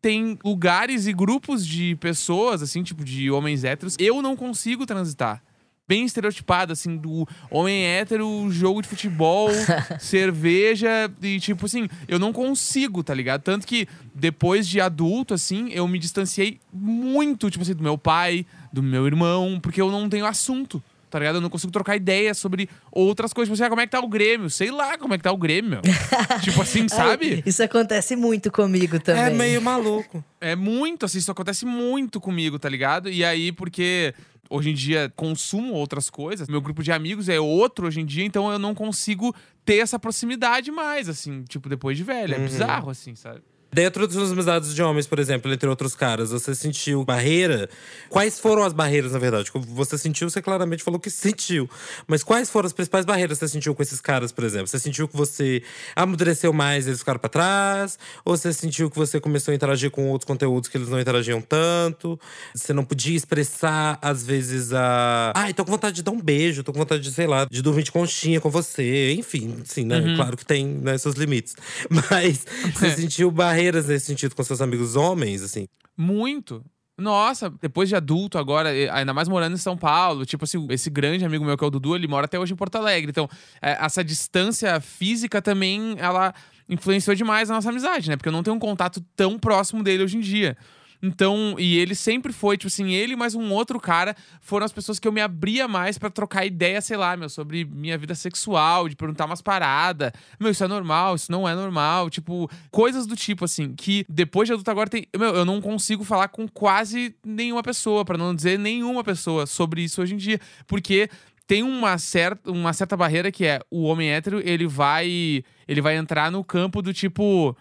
tem 0.00 0.38
lugares 0.44 1.08
e 1.08 1.12
grupos 1.12 1.66
de 1.66 1.96
pessoas, 1.96 2.62
assim, 2.62 2.84
tipo, 2.84 3.04
de 3.04 3.28
homens 3.28 3.64
héteros, 3.64 3.96
eu 3.98 4.22
não 4.22 4.36
consigo 4.36 4.86
transitar. 4.86 5.42
Bem 5.88 6.04
estereotipado, 6.04 6.72
assim, 6.72 6.96
do 6.96 7.26
homem 7.50 7.84
hétero, 7.84 8.48
jogo 8.50 8.82
de 8.82 8.88
futebol, 8.88 9.48
cerveja 10.00 11.10
e, 11.22 11.38
tipo 11.38 11.66
assim, 11.66 11.88
eu 12.08 12.18
não 12.18 12.32
consigo, 12.32 13.04
tá 13.04 13.14
ligado? 13.14 13.42
Tanto 13.42 13.66
que 13.66 13.86
depois 14.14 14.66
de 14.66 14.80
adulto, 14.80 15.34
assim, 15.34 15.70
eu 15.70 15.86
me 15.86 15.98
distanciei 15.98 16.58
muito, 16.72 17.50
tipo 17.50 17.62
assim, 17.62 17.74
do 17.74 17.82
meu 17.82 17.96
pai, 17.96 18.44
do 18.72 18.82
meu 18.82 19.06
irmão, 19.06 19.60
porque 19.62 19.80
eu 19.80 19.90
não 19.90 20.08
tenho 20.08 20.26
assunto. 20.26 20.82
Tá 21.08 21.20
ligado? 21.20 21.36
Eu 21.36 21.40
não 21.40 21.48
consigo 21.48 21.72
trocar 21.72 21.94
ideia 21.94 22.34
sobre 22.34 22.68
outras 22.90 23.32
coisas. 23.32 23.48
Tipo 23.48 23.54
assim, 23.54 23.66
ah, 23.66 23.70
como 23.70 23.80
é 23.80 23.86
que 23.86 23.92
tá 23.92 24.00
o 24.00 24.08
Grêmio? 24.08 24.50
Sei 24.50 24.72
lá 24.72 24.98
como 24.98 25.14
é 25.14 25.16
que 25.16 25.22
tá 25.22 25.30
o 25.30 25.36
Grêmio, 25.36 25.80
tipo 26.42 26.60
assim, 26.60 26.88
sabe? 26.88 27.34
Ai, 27.34 27.42
Isso 27.46 27.62
acontece 27.62 28.16
muito 28.16 28.50
comigo 28.50 28.98
também. 28.98 29.22
É 29.22 29.30
meio 29.30 29.62
maluco. 29.62 30.22
É 30.40 30.56
muito, 30.56 31.06
assim, 31.06 31.18
isso 31.18 31.30
acontece 31.30 31.64
muito 31.64 32.20
comigo, 32.20 32.58
tá 32.58 32.68
ligado? 32.68 33.08
E 33.08 33.24
aí, 33.24 33.52
porque 33.52 34.14
hoje 34.48 34.70
em 34.70 34.74
dia 34.74 35.12
consumo 35.16 35.74
outras 35.74 36.10
coisas, 36.10 36.48
meu 36.48 36.60
grupo 36.60 36.82
de 36.82 36.92
amigos 36.92 37.28
é 37.28 37.40
outro 37.40 37.86
hoje 37.86 38.00
em 38.00 38.06
dia, 38.06 38.24
então 38.24 38.50
eu 38.50 38.58
não 38.58 38.74
consigo 38.74 39.34
ter 39.64 39.78
essa 39.78 39.98
proximidade 39.98 40.70
mais, 40.70 41.08
assim, 41.08 41.42
tipo, 41.44 41.68
depois 41.68 41.96
de 41.96 42.04
velho. 42.04 42.34
É 42.34 42.38
bizarro, 42.38 42.90
assim, 42.90 43.14
sabe? 43.14 43.42
Dentro 43.72 44.06
das 44.06 44.30
amizades 44.30 44.74
de 44.74 44.82
homens, 44.82 45.06
por 45.06 45.18
exemplo, 45.18 45.52
entre 45.52 45.68
outros 45.68 45.94
caras, 45.94 46.30
você 46.30 46.54
sentiu 46.54 47.04
barreira? 47.04 47.68
Quais 48.08 48.38
foram 48.38 48.62
as 48.62 48.72
barreiras, 48.72 49.12
na 49.12 49.18
verdade? 49.18 49.50
Você 49.54 49.98
sentiu, 49.98 50.30
você 50.30 50.40
claramente 50.40 50.82
falou 50.82 50.98
que 50.98 51.10
sentiu. 51.10 51.68
Mas 52.06 52.22
quais 52.22 52.48
foram 52.48 52.66
as 52.66 52.72
principais 52.72 53.04
barreiras 53.04 53.38
que 53.38 53.44
você 53.46 53.52
sentiu 53.52 53.74
com 53.74 53.82
esses 53.82 54.00
caras, 54.00 54.32
por 54.32 54.44
exemplo? 54.44 54.68
Você 54.68 54.78
sentiu 54.78 55.06
que 55.06 55.16
você 55.16 55.62
amadureceu 55.94 56.52
mais 56.52 56.86
e 56.86 56.90
eles 56.90 57.00
ficaram 57.00 57.18
pra 57.18 57.28
trás? 57.28 57.98
Ou 58.24 58.36
você 58.36 58.52
sentiu 58.52 58.88
que 58.88 58.96
você 58.96 59.20
começou 59.20 59.52
a 59.52 59.54
interagir 59.54 59.90
com 59.90 60.08
outros 60.10 60.26
conteúdos 60.26 60.68
que 60.68 60.78
eles 60.78 60.88
não 60.88 61.00
interagiam 61.00 61.40
tanto? 61.40 62.18
Você 62.54 62.72
não 62.72 62.84
podia 62.84 63.16
expressar, 63.16 63.98
às 64.00 64.24
vezes, 64.24 64.72
a. 64.72 65.32
Ai, 65.34 65.52
tô 65.52 65.64
com 65.64 65.72
vontade 65.72 65.96
de 65.96 66.02
dar 66.02 66.12
um 66.12 66.20
beijo, 66.20 66.62
tô 66.62 66.72
com 66.72 66.78
vontade 66.78 67.02
de, 67.02 67.10
sei 67.10 67.26
lá, 67.26 67.46
de 67.50 67.60
dormir 67.60 67.82
de 67.82 67.92
conchinha 67.92 68.40
com 68.40 68.48
você. 68.48 69.12
Enfim, 69.12 69.58
sim, 69.64 69.84
né? 69.84 70.14
Claro 70.16 70.36
que 70.36 70.46
tem 70.46 70.66
né, 70.66 70.96
seus 70.96 71.14
limites. 71.16 71.54
Mas 71.90 72.46
você 72.74 72.90
sentiu 72.96 73.30
barreiras 73.56 73.86
nesse 73.86 74.06
sentido 74.06 74.34
com 74.34 74.42
seus 74.44 74.60
amigos 74.60 74.96
homens, 74.96 75.42
assim? 75.42 75.66
Muito. 75.96 76.62
Nossa, 76.98 77.50
depois 77.60 77.88
de 77.88 77.96
adulto 77.96 78.38
agora, 78.38 78.74
e- 78.74 78.88
ainda 78.88 79.12
mais 79.12 79.28
morando 79.28 79.54
em 79.54 79.58
São 79.58 79.76
Paulo, 79.76 80.24
tipo 80.24 80.44
assim, 80.44 80.66
esse 80.70 80.88
grande 80.88 81.24
amigo 81.24 81.44
meu 81.44 81.56
que 81.56 81.64
é 81.64 81.66
o 81.66 81.70
Dudu, 81.70 81.94
ele 81.94 82.06
mora 82.06 82.24
até 82.24 82.38
hoje 82.38 82.52
em 82.52 82.56
Porto 82.56 82.76
Alegre. 82.76 83.10
Então, 83.10 83.28
é, 83.60 83.72
essa 83.84 84.02
distância 84.02 84.80
física 84.80 85.42
também, 85.42 85.94
ela 85.98 86.34
influenciou 86.68 87.14
demais 87.14 87.50
a 87.50 87.54
nossa 87.54 87.68
amizade, 87.68 88.08
né? 88.08 88.16
Porque 88.16 88.28
eu 88.28 88.32
não 88.32 88.42
tenho 88.42 88.56
um 88.56 88.58
contato 88.58 89.04
tão 89.14 89.38
próximo 89.38 89.82
dele 89.82 90.04
hoje 90.04 90.16
em 90.16 90.20
dia. 90.20 90.56
Então, 91.02 91.54
e 91.58 91.78
ele 91.78 91.94
sempre 91.94 92.32
foi, 92.32 92.56
tipo 92.56 92.68
assim, 92.68 92.92
ele 92.92 93.16
mais 93.16 93.34
um 93.34 93.52
outro 93.52 93.78
cara 93.78 94.14
foram 94.40 94.64
as 94.64 94.72
pessoas 94.72 94.98
que 94.98 95.06
eu 95.06 95.12
me 95.12 95.20
abria 95.20 95.68
mais 95.68 95.98
pra 95.98 96.10
trocar 96.10 96.44
ideia, 96.44 96.80
sei 96.80 96.96
lá, 96.96 97.16
meu, 97.16 97.28
sobre 97.28 97.64
minha 97.64 97.98
vida 97.98 98.14
sexual, 98.14 98.88
de 98.88 98.96
perguntar 98.96 99.26
umas 99.26 99.42
paradas. 99.42 100.12
Meu, 100.38 100.50
isso 100.50 100.64
é 100.64 100.68
normal, 100.68 101.14
isso 101.14 101.30
não 101.30 101.48
é 101.48 101.54
normal. 101.54 102.10
Tipo, 102.10 102.50
coisas 102.70 103.06
do 103.06 103.16
tipo, 103.16 103.44
assim, 103.44 103.74
que 103.74 104.04
depois 104.08 104.46
de 104.46 104.52
adulto 104.52 104.70
agora 104.70 104.88
tem. 104.88 105.06
Meu, 105.16 105.34
eu 105.34 105.44
não 105.44 105.60
consigo 105.60 106.04
falar 106.04 106.28
com 106.28 106.48
quase 106.48 107.14
nenhuma 107.24 107.62
pessoa, 107.62 108.04
pra 108.04 108.18
não 108.18 108.34
dizer 108.34 108.58
nenhuma 108.58 109.04
pessoa 109.04 109.46
sobre 109.46 109.82
isso 109.82 110.00
hoje 110.02 110.14
em 110.14 110.18
dia. 110.18 110.40
Porque 110.66 111.08
tem 111.46 111.62
uma 111.62 111.96
certa, 111.96 112.50
uma 112.50 112.72
certa 112.72 112.96
barreira 112.96 113.30
que 113.30 113.44
é 113.44 113.60
o 113.70 113.84
homem 113.84 114.10
hétero, 114.10 114.40
ele 114.44 114.66
vai. 114.66 115.44
Ele 115.68 115.80
vai 115.80 115.96
entrar 115.96 116.30
no 116.30 116.42
campo 116.42 116.82
do 116.82 116.92
tipo. 116.92 117.56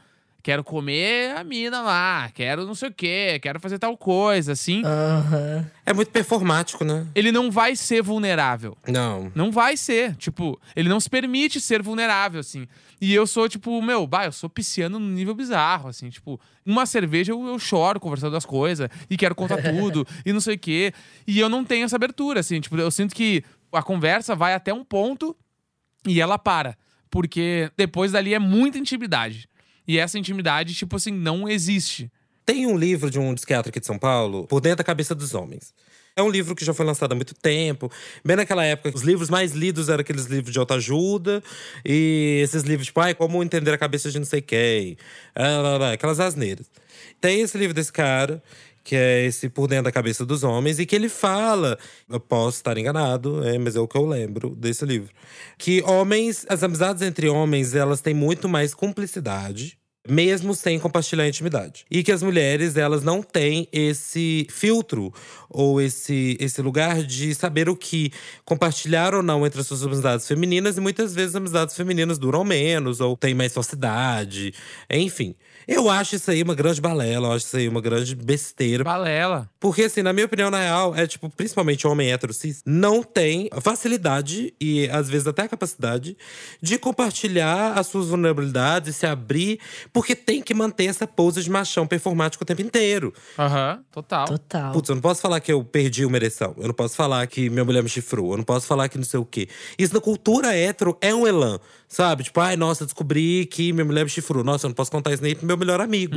Quero 0.45 0.63
comer 0.63 1.36
a 1.36 1.43
mina 1.43 1.81
lá, 1.81 2.29
quero 2.31 2.67
não 2.67 2.75
sei 2.75 2.89
o 2.89 2.93
quê, 2.93 3.39
quero 3.41 3.60
fazer 3.60 3.79
tal 3.79 3.97
coisa, 3.97 4.51
assim. 4.51 4.84
Aham. 4.86 5.65
É 5.84 5.91
muito 5.91 6.12
performático, 6.12 6.86
né? 6.86 7.08
Ele 7.15 7.31
não 7.31 7.49
vai 7.49 7.75
ser 7.75 8.03
vulnerável. 8.03 8.77
Não. 8.88 9.31
Não 9.34 9.51
vai 9.51 9.75
ser. 9.75 10.15
Tipo, 10.17 10.62
ele 10.75 10.88
não 10.88 10.99
se 10.99 11.10
permite 11.10 11.60
ser 11.60 11.81
vulnerável, 11.81 12.39
assim. 12.39 12.67
E 13.01 13.12
eu 13.12 13.25
sou, 13.25 13.49
tipo, 13.49 13.81
meu, 13.81 14.05
bah, 14.05 14.25
eu 14.25 14.31
sou 14.31 14.47
pisciano 14.47 14.99
num 14.99 15.10
nível 15.10 15.34
bizarro, 15.34 15.89
assim. 15.89 16.12
Tipo, 16.12 16.39
uma 16.63 16.86
cerveja 16.86 17.31
eu, 17.31 17.43
eu 17.47 17.58
choro 17.58 17.99
conversando 17.99 18.34
das 18.34 18.45
coisas 18.45 18.88
e 19.10 19.17
quero 19.17 19.34
contar 19.34 19.58
tudo 19.73 20.05
e 20.23 20.31
não 20.31 20.39
sei 20.39 20.53
o 20.53 20.60
quê. 20.60 20.93
E 21.25 21.39
eu 21.39 21.49
não 21.49 21.65
tenho 21.65 21.86
essa 21.86 21.95
abertura, 21.95 22.41
assim. 22.41 22.62
Tipo, 22.62 22.77
eu 22.77 22.91
sinto 22.91 23.15
que 23.15 23.43
a 23.73 23.81
conversa 23.81 24.36
vai 24.36 24.53
até 24.53 24.71
um 24.71 24.84
ponto 24.84 25.36
e 26.05 26.21
ela 26.21 26.38
para. 26.38 26.77
Porque 27.10 27.71
depois 27.75 28.12
dali 28.12 28.36
é 28.36 28.38
muita 28.38 28.77
intimidade. 28.77 29.49
E 29.88 29.98
essa 29.98 30.17
intimidade, 30.17 30.74
tipo 30.74 30.95
assim, 30.95 31.12
não 31.12 31.48
existe. 31.48 32.12
Tem 32.45 32.67
um 32.67 32.78
livro 32.78 33.10
de 33.10 33.17
um 33.17 33.34
psiquiatra 33.34 33.69
aqui 33.69 33.80
de 33.80 33.86
São 33.86 33.98
Paulo, 33.98 34.45
Por 34.48 34.62
Dentro 34.62 34.78
da 34.78 34.84
Cabeça 34.84 35.15
dos 35.15 35.34
Homens. 35.34 35.74
É 36.17 36.24
um 36.24 36.30
livro 36.30 36.56
que 36.56 36.63
já 36.63 36.74
foi 36.74 36.86
lançado 36.86 37.12
há 37.12 37.15
muito 37.15 37.34
tempo. 37.36 37.91
Bem 38.24 38.38
naquela 38.38 38.63
época, 38.63 38.89
os 38.95 39.02
livros 39.02 39.30
mais 39.30 39.52
lidos 39.52 39.89
eram 39.89 40.00
aqueles 40.00 40.26
livros 40.28 40.54
de 40.54 40.58
autoajuda. 40.58 41.43
E 41.84 42.39
esses 42.41 42.63
livros, 42.63 42.88
tipo, 42.88 43.02
como 43.17 43.43
entender 43.43 43.74
a 43.74 43.78
cabeça 43.78 44.10
de 44.10 44.17
não 44.17 44.26
sei 44.26 44.41
quem. 44.41 44.95
Aquelas 45.91 46.21
asneiras. 46.21 46.71
Tem 47.19 47.41
esse 47.41 47.58
livro 47.58 47.74
desse 47.74 47.91
cara, 47.91 48.41
que 48.86 48.95
é 48.95 49.26
esse 49.26 49.50
Por 49.50 49.67
Dentro 49.67 49.86
da 49.86 49.91
Cabeça 49.91 50.24
dos 50.24 50.43
Homens, 50.43 50.78
e 50.78 50.86
que 50.86 50.95
ele 50.95 51.10
fala, 51.10 51.78
eu 52.08 52.19
posso 52.19 52.58
estar 52.58 52.78
enganado, 52.78 53.43
é, 53.43 53.58
mas 53.58 53.76
é 53.76 53.80
o 53.80 53.88
que 53.88 53.98
eu 53.98 54.06
lembro 54.06 54.56
desse 54.56 54.86
livro, 54.86 55.12
que 55.58 55.82
homens, 55.82 56.45
as 56.48 56.63
amizades 56.63 57.02
entre 57.02 57.28
homens, 57.28 57.74
elas 57.74 58.00
têm 58.00 58.13
muito 58.13 58.48
mais 58.48 58.76
cumplicidade 58.76 59.78
mesmo 60.08 60.54
sem 60.54 60.80
compartilhar 60.80 61.28
intimidade. 61.28 61.84
E 61.89 62.04
que 62.04 62.12
as 62.12 62.21
mulheres, 62.21 62.78
elas 62.78 63.04
não 63.04 63.24
têm 63.24 63.67
esse 63.71 64.45
filtro 64.50 65.12
ou 65.50 65.82
esse, 65.82 66.38
esse 66.39 66.62
lugar 66.62 67.02
de 67.02 67.34
saber 67.34 67.67
o 67.67 67.76
que 67.76 68.12
compartilhar 68.43 69.15
ou 69.15 69.24
não 69.24 69.45
entre 69.45 69.62
as 69.62 69.67
suas 69.67 69.84
amizades 69.84 70.28
femininas. 70.28 70.78
E 70.78 70.82
muitas 70.82 71.13
vezes 71.13 71.30
as 71.30 71.41
amizades 71.41 71.76
femininas 71.76 72.19
duram 72.19 72.43
menos 72.43 73.00
ou 73.02 73.17
têm 73.17 73.34
mais 73.34 73.54
falsidade. 73.54 74.54
Enfim. 74.89 75.36
Eu 75.67 75.89
acho 75.89 76.15
isso 76.15 76.30
aí 76.30 76.43
uma 76.43 76.56
grande 76.56 76.80
balela, 76.80 77.28
eu 77.28 77.32
acho 77.34 77.45
isso 77.45 77.58
aí 77.58 77.67
uma 77.67 77.82
grande 77.82 78.15
besteira. 78.15 78.84
Balela. 78.84 79.49
Porque, 79.60 79.84
assim, 79.84 80.01
na 80.01 80.13
minha 80.13 80.25
opinião, 80.25 80.51
na 80.51 80.60
real, 80.60 80.95
é 80.95 81.08
tipo, 81.08 81.30
principalmente 81.30 81.88
homem 81.88 82.12
hétero 82.12 82.34
cis, 82.34 82.62
não 82.65 83.01
tem 83.01 83.49
a 83.51 83.60
facilidade 83.60 84.54
e 84.62 84.88
às 84.89 85.10
vezes 85.10 85.28
até 85.28 85.43
a 85.43 85.47
capacidade 85.47 86.17
de 86.62 86.78
compartilhar 86.78 87.73
as 87.78 87.88
suas 87.88 88.08
vulnerabilidades 88.08 88.95
e 88.95 88.99
se 88.99 89.06
abrir. 89.06 89.60
Porque 89.91 90.15
tem 90.15 90.41
que 90.41 90.54
manter 90.54 90.86
essa 90.86 91.08
pose 91.08 91.41
de 91.41 91.49
machão 91.49 91.88
performático 91.88 92.43
o 92.43 92.45
tempo 92.45 92.62
inteiro. 92.62 93.13
Aham, 93.38 93.84
total. 93.91 94.25
Total. 94.28 94.71
Putz, 94.71 94.89
eu 94.89 94.95
não 94.95 95.01
posso 95.01 95.21
falar 95.21 95.39
que 95.39 95.51
eu 95.51 95.63
perdi 95.63 96.06
uma 96.06 96.17
ereção. 96.17 96.56
Eu 96.58 96.67
não 96.67 96.73
posso 96.73 96.95
falar 96.95 97.25
que 97.28 97.49
minha 97.49 97.65
mulher 97.65 97.82
me 97.82 97.89
chifrou. 97.89 98.32
Eu 98.32 98.38
não 98.38 98.43
posso 98.43 98.67
falar 98.67 98.88
que 98.89 98.97
não 98.97 99.06
sei 99.06 99.19
o 99.19 99.25
quê. 99.25 99.47
Isso 99.78 99.93
na 99.93 100.01
cultura 100.01 100.56
hétero 100.56 100.97
é 101.01 101.13
um 101.13 101.25
elan, 101.25 101.60
sabe? 101.88 102.24
Tipo, 102.24 102.39
ai, 102.39 102.56
nossa, 102.56 102.86
descobri 102.86 103.45
que 103.45 103.71
minha 103.71 103.86
mulher 103.86 104.04
me 104.04 104.10
chifrou. 104.10 104.43
Nossa, 104.43 104.65
eu 104.65 104.69
não 104.69 104.76
posso 104.76 104.91
contar 104.91 105.13
isso 105.13 105.24
nem 105.24 105.36
pro 105.36 105.45
meu 105.45 105.58
melhor 105.58 105.80
amigo. 105.80 106.15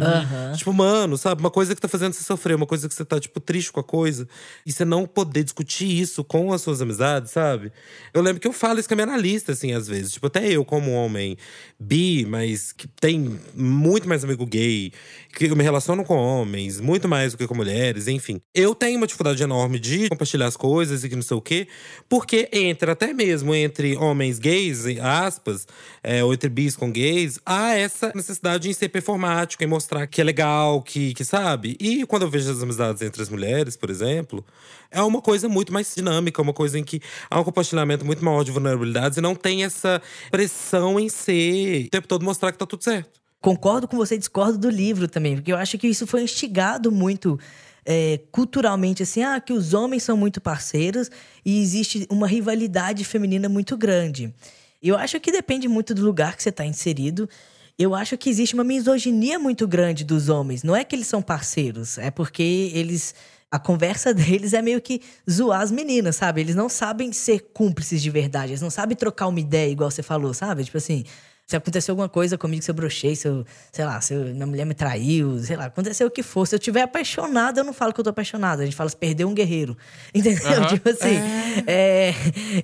Tipo, 0.57 0.72
mano, 0.72 1.16
sabe? 1.16 1.40
Uma 1.40 1.50
coisa 1.50 1.74
que 1.74 1.81
tá 1.81 1.88
fazendo 1.88 2.12
você 2.12 2.24
sofrer, 2.24 2.54
uma 2.54 2.66
coisa 2.66 2.88
que 2.88 2.94
você 2.94 3.04
tá, 3.04 3.20
tipo, 3.20 3.38
triste 3.40 3.72
com 3.72 3.81
a 3.81 3.85
coisa. 3.85 4.28
E 4.66 4.72
você 4.72 4.85
não 4.85 5.07
poder 5.07 5.44
discutir 5.44 5.87
isso 5.87 6.24
com 6.24 6.52
as 6.52 6.62
suas 6.62 6.81
amizades, 6.83 7.33
sabe? 7.33 7.72
Eu 8.12 8.22
lembro 8.22 8.40
que 8.40 8.48
eu 8.48 8.52
falo 8.52 8.78
isso 8.81 8.88
com 8.88 8.94
a 8.94 8.96
minha 8.96 9.07
analista, 9.07 9.52
assim, 9.52 9.72
às 9.72 9.87
vezes. 9.87 10.12
Tipo, 10.12 10.26
até 10.26 10.48
eu, 10.48 10.64
como 10.64 10.92
homem 10.92 11.37
bi, 11.78 12.26
mas 12.26 12.72
que 12.72 12.88
tem 12.88 13.38
muito 13.54 14.09
mais 14.09 14.24
amigo 14.24 14.44
gay, 14.44 14.92
que 15.33 15.46
eu 15.46 15.54
me 15.54 15.62
relaciono 15.62 16.04
com 16.04 16.16
homens, 16.16 16.81
muito 16.81 17.07
mais 17.07 17.33
do 17.33 17.38
que 17.38 17.46
com 17.46 17.54
mulheres, 17.54 18.09
enfim. 18.09 18.40
Eu 18.52 18.74
tenho 18.74 18.96
uma 18.96 19.07
dificuldade 19.07 19.40
enorme 19.40 19.78
de 19.78 20.09
compartilhar 20.09 20.46
as 20.46 20.57
coisas 20.57 21.04
e 21.04 21.09
que 21.09 21.14
não 21.14 21.22
sei 21.22 21.37
o 21.37 21.40
quê, 21.40 21.68
porque 22.09 22.48
entra 22.52 22.92
até 22.92 23.12
mesmo 23.12 23.54
entre 23.54 23.96
homens 23.96 24.38
gays, 24.40 24.85
aspas, 25.00 25.67
é, 26.02 26.22
ou 26.22 26.33
entre 26.33 26.48
bis 26.48 26.76
com 26.76 26.90
gays, 26.90 27.38
há 27.44 27.74
essa 27.74 28.12
necessidade 28.14 28.68
em 28.68 28.72
ser 28.72 28.88
performático, 28.88 29.62
em 29.62 29.66
mostrar 29.66 30.07
que 30.07 30.20
é 30.20 30.24
legal, 30.24 30.83
que, 30.83 31.14
que 31.14 31.24
sabe? 31.24 31.76
E 31.81 32.04
quando 32.07 32.22
eu 32.22 32.31
vejo 32.31 32.50
as 32.50 32.62
amizades 32.62 33.02
entre 33.02 33.22
as 33.22 33.28
mulheres, 33.28 33.76
por 33.76 33.90
exemplo, 33.90 34.44
é 34.90 35.02
uma 35.02 35.20
coisa 35.20 35.48
muito 35.48 35.72
mais 35.72 35.94
dinâmica, 35.94 36.40
uma 36.40 36.52
coisa 36.52 36.78
em 36.78 36.85
que 36.85 37.00
há 37.31 37.40
um 37.40 37.44
compartilhamento 37.44 38.04
muito 38.04 38.24
maior 38.24 38.44
de 38.44 38.50
vulnerabilidades 38.50 39.18
e 39.18 39.20
não 39.20 39.35
tem 39.35 39.64
essa 39.64 40.00
pressão 40.31 40.98
em 40.98 41.09
ser 41.09 41.87
o 41.87 41.90
tempo 41.90 42.09
todo 42.09 42.24
mostrar 42.24 42.52
que 42.52 42.59
tá 42.59 42.66
tudo 42.66 42.83
certo. 42.83 43.18
Concordo 43.40 43.87
com 43.87 43.96
você, 43.96 44.18
discordo 44.18 44.59
do 44.59 44.68
livro 44.68 45.07
também, 45.07 45.37
porque 45.37 45.52
eu 45.52 45.57
acho 45.57 45.78
que 45.78 45.87
isso 45.87 46.07
foi 46.07 46.22
instigado 46.22 46.90
muito 46.90 47.38
é, 47.90 48.20
culturalmente, 48.31 49.02
assim, 49.02 49.22
ah, 49.22 49.40
que 49.40 49.52
os 49.52 49.72
homens 49.72 50.02
são 50.02 50.16
muito 50.16 50.40
parceiros 50.40 51.11
e 51.44 51.62
existe 51.62 52.07
uma 52.11 52.26
rivalidade 52.26 53.04
feminina 53.04 53.48
muito 53.48 53.76
grande. 53.76 54.35
Eu 54.82 54.96
acho 54.96 55.18
que 55.20 55.32
depende 55.32 55.68
muito 55.68 55.94
do 55.94 56.04
lugar 56.04 56.36
que 56.36 56.42
você 56.42 56.50
está 56.50 56.64
inserido. 56.64 57.28
Eu 57.78 57.94
acho 57.94 58.16
que 58.16 58.28
existe 58.28 58.54
uma 58.54 58.64
misoginia 58.64 59.38
muito 59.38 59.66
grande 59.66 60.04
dos 60.04 60.28
homens. 60.28 60.62
Não 60.62 60.74
é 60.74 60.84
que 60.84 60.94
eles 60.94 61.06
são 61.06 61.22
parceiros, 61.22 61.98
é 61.98 62.10
porque 62.10 62.72
eles. 62.74 63.14
A 63.50 63.58
conversa 63.58 64.12
deles 64.14 64.52
é 64.52 64.60
meio 64.60 64.80
que 64.80 65.00
zoar 65.28 65.62
as 65.62 65.70
meninas, 65.70 66.16
sabe? 66.16 66.40
Eles 66.40 66.54
não 66.54 66.68
sabem 66.68 67.12
ser 67.12 67.50
cúmplices 67.52 68.02
de 68.02 68.10
verdade. 68.10 68.52
Eles 68.52 68.60
não 68.60 68.70
sabem 68.70 68.96
trocar 68.96 69.26
uma 69.26 69.40
ideia, 69.40 69.70
igual 69.70 69.90
você 69.90 70.02
falou, 70.02 70.34
sabe? 70.34 70.64
Tipo 70.64 70.76
assim, 70.76 71.04
se 71.48 71.56
aconteceu 71.56 71.92
alguma 71.92 72.11
coisa 72.11 72.37
comigo, 72.37 72.62
se 72.62 72.70
eu 72.70 72.74
brochei, 72.74 73.16
se 73.16 73.26
eu, 73.26 73.42
sei 73.72 73.82
lá, 73.82 73.98
se 74.02 74.12
eu, 74.12 74.20
minha 74.34 74.46
mulher 74.46 74.66
me 74.66 74.74
traiu, 74.74 75.38
sei 75.42 75.56
lá, 75.56 75.64
aconteceu 75.64 76.06
o 76.06 76.11
que 76.11 76.22
for. 76.22 76.46
Se 76.46 76.54
eu 76.54 76.58
tiver 76.58 76.82
apaixonada, 76.82 77.61
eu 77.61 77.64
não 77.64 77.72
falo 77.72 77.90
que 77.94 77.98
eu 78.00 78.04
tô 78.04 78.11
apaixonada. 78.11 78.61
A 78.62 78.66
gente 78.66 78.76
fala 78.76 78.90
se 78.90 78.96
perdeu 78.96 79.26
um 79.26 79.32
guerreiro. 79.32 79.74
Entendeu? 80.14 80.46
Aham. 80.46 80.66
Tipo 80.66 80.90
assim, 80.90 81.18
é, 81.66 82.12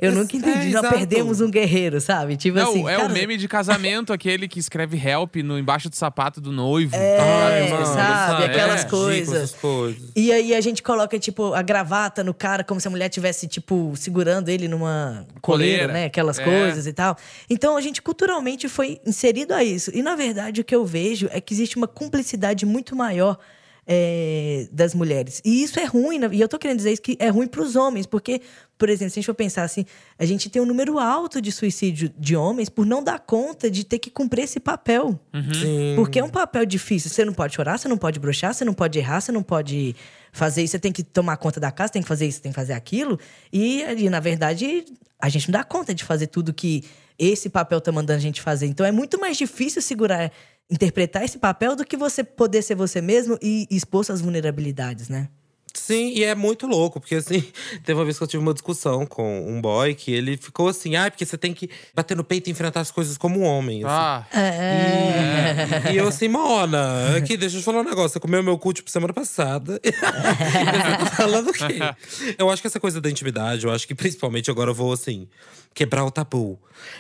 eu 0.02 0.10
É, 0.10 0.14
nunca 0.14 0.36
entendi. 0.36 0.68
Nós 0.70 0.84
exato. 0.84 0.94
perdemos 0.98 1.40
um 1.40 1.50
guerreiro, 1.50 1.98
sabe? 1.98 2.36
Tipo 2.36 2.58
Não, 2.58 2.68
assim. 2.72 2.86
é 2.86 2.96
cara, 2.96 3.08
o 3.08 3.10
meme 3.10 3.38
de 3.38 3.48
casamento, 3.48 4.12
aquele 4.14 4.46
que 4.46 4.58
escreve 4.58 4.98
help 4.98 5.36
no 5.36 5.58
embaixo 5.58 5.88
do 5.88 5.96
sapato 5.96 6.38
do 6.38 6.52
noivo. 6.52 6.94
É, 6.94 7.18
Ai, 7.20 7.70
mano, 7.70 7.86
sabe? 7.86 8.44
Aquelas 8.44 8.84
É. 8.84 8.88
coisas. 8.88 9.52
coisas. 9.52 10.02
E 10.14 10.30
aí 10.30 10.54
a 10.54 10.60
gente 10.60 10.82
coloca, 10.82 11.18
tipo, 11.18 11.54
a 11.54 11.62
gravata 11.62 12.22
no 12.22 12.34
cara, 12.34 12.62
como 12.62 12.78
se 12.78 12.86
a 12.86 12.90
mulher 12.90 13.08
tivesse, 13.08 13.48
tipo, 13.48 13.94
segurando 13.96 14.50
ele 14.50 14.68
numa 14.68 15.26
coleira, 15.40 15.84
Coleira. 15.84 15.92
né? 15.94 16.04
Aquelas 16.04 16.38
É. 16.38 16.44
coisas 16.44 16.86
e 16.86 16.92
tal. 16.92 17.16
Então 17.48 17.78
a 17.78 17.80
gente 17.80 18.02
culturalmente 18.02 18.68
foi 18.74 19.00
inserido 19.06 19.54
a 19.54 19.62
isso. 19.62 19.90
E 19.94 20.02
na 20.02 20.14
verdade 20.16 20.60
o 20.60 20.64
que 20.64 20.74
eu 20.74 20.84
vejo 20.84 21.28
é 21.30 21.40
que 21.40 21.54
existe 21.54 21.76
uma 21.76 21.88
cumplicidade 21.88 22.66
muito 22.66 22.94
maior. 22.94 23.38
é, 23.86 24.66
das 24.72 24.94
mulheres. 24.94 25.40
E 25.44 25.62
isso 25.62 25.78
é 25.78 25.84
ruim, 25.84 26.20
e 26.32 26.40
eu 26.40 26.48
tô 26.48 26.58
querendo 26.58 26.78
dizer 26.78 26.92
isso 26.92 27.02
que 27.02 27.16
é 27.20 27.28
ruim 27.28 27.46
pros 27.46 27.76
homens, 27.76 28.06
porque, 28.06 28.40
por 28.78 28.88
exemplo, 28.88 29.10
se 29.10 29.18
a 29.18 29.20
gente 29.20 29.26
for 29.26 29.34
pensar 29.34 29.62
assim, 29.62 29.84
a 30.18 30.24
gente 30.24 30.48
tem 30.48 30.60
um 30.62 30.64
número 30.64 30.98
alto 30.98 31.40
de 31.40 31.52
suicídio 31.52 32.10
de 32.18 32.34
homens 32.34 32.68
por 32.68 32.86
não 32.86 33.02
dar 33.02 33.18
conta 33.20 33.70
de 33.70 33.84
ter 33.84 33.98
que 33.98 34.10
cumprir 34.10 34.44
esse 34.44 34.58
papel. 34.58 35.18
Sim. 35.52 35.94
Porque 35.96 36.18
é 36.18 36.24
um 36.24 36.30
papel 36.30 36.64
difícil. 36.64 37.10
Você 37.10 37.24
não 37.24 37.34
pode 37.34 37.54
chorar, 37.54 37.78
você 37.78 37.88
não 37.88 37.98
pode 37.98 38.18
brochar, 38.18 38.54
você 38.54 38.64
não 38.64 38.74
pode 38.74 38.98
errar, 38.98 39.20
você 39.20 39.32
não 39.32 39.42
pode 39.42 39.94
fazer 40.32 40.62
isso. 40.62 40.72
Você 40.72 40.78
tem 40.78 40.92
que 40.92 41.02
tomar 41.02 41.36
conta 41.36 41.60
da 41.60 41.70
casa, 41.70 41.92
tem 41.92 42.02
que 42.02 42.08
fazer 42.08 42.26
isso, 42.26 42.40
tem 42.40 42.52
que 42.52 42.56
fazer 42.56 42.72
aquilo. 42.72 43.18
E, 43.52 43.82
e, 43.82 44.08
na 44.08 44.20
verdade, 44.20 44.84
a 45.20 45.28
gente 45.28 45.48
não 45.48 45.58
dá 45.58 45.64
conta 45.64 45.94
de 45.94 46.04
fazer 46.04 46.28
tudo 46.28 46.52
que 46.54 46.84
esse 47.18 47.48
papel 47.48 47.80
tá 47.80 47.92
mandando 47.92 48.18
a 48.18 48.22
gente 48.22 48.40
fazer. 48.40 48.66
Então 48.66 48.84
é 48.84 48.92
muito 48.92 49.18
mais 49.20 49.36
difícil 49.36 49.80
segurar, 49.82 50.32
interpretar 50.70 51.24
esse 51.24 51.38
papel 51.38 51.76
do 51.76 51.84
que 51.84 51.96
você 51.96 52.24
poder 52.24 52.62
ser 52.62 52.74
você 52.74 53.00
mesmo 53.00 53.38
e 53.42 53.66
expor 53.70 54.04
suas 54.04 54.20
vulnerabilidades, 54.20 55.08
né? 55.08 55.28
Sim, 55.76 56.12
e 56.14 56.22
é 56.22 56.36
muito 56.36 56.68
louco, 56.68 57.00
porque 57.00 57.16
assim, 57.16 57.42
teve 57.84 57.98
uma 57.98 58.04
vez 58.04 58.16
que 58.16 58.22
eu 58.22 58.28
tive 58.28 58.40
uma 58.40 58.54
discussão 58.54 59.04
com 59.04 59.48
um 59.50 59.60
boy 59.60 59.92
que 59.92 60.12
ele 60.12 60.36
ficou 60.36 60.68
assim, 60.68 60.94
ah, 60.94 61.10
porque 61.10 61.26
você 61.26 61.36
tem 61.36 61.52
que 61.52 61.68
bater 61.92 62.16
no 62.16 62.22
peito 62.22 62.48
e 62.48 62.52
enfrentar 62.52 62.80
as 62.80 62.92
coisas 62.92 63.18
como 63.18 63.40
um 63.40 63.42
homem. 63.42 63.82
assim. 63.84 63.92
Ah, 63.92 64.26
É. 64.32 65.92
E 65.92 65.96
eu 65.96 66.06
assim, 66.06 66.28
Mona, 66.28 67.16
aqui, 67.16 67.36
deixa 67.36 67.56
eu 67.56 67.60
te 67.60 67.64
falar 67.64 67.80
um 67.80 67.84
negócio. 67.84 68.10
Você 68.10 68.20
comeu 68.20 68.40
meu 68.40 68.56
cu, 68.56 68.72
tipo, 68.72 68.88
semana 68.88 69.12
passada. 69.12 69.80
tá 70.00 71.06
falando 71.06 71.50
o 71.50 71.52
quê? 71.52 71.80
Eu 72.38 72.48
acho 72.50 72.62
que 72.62 72.68
essa 72.68 72.78
coisa 72.78 73.00
da 73.00 73.10
intimidade, 73.10 73.66
eu 73.66 73.72
acho 73.72 73.86
que 73.86 73.94
principalmente 73.94 74.50
agora 74.50 74.70
eu 74.70 74.74
vou, 74.74 74.92
assim, 74.92 75.28
quebrar 75.74 76.04
o 76.04 76.10
tabu. 76.10 76.58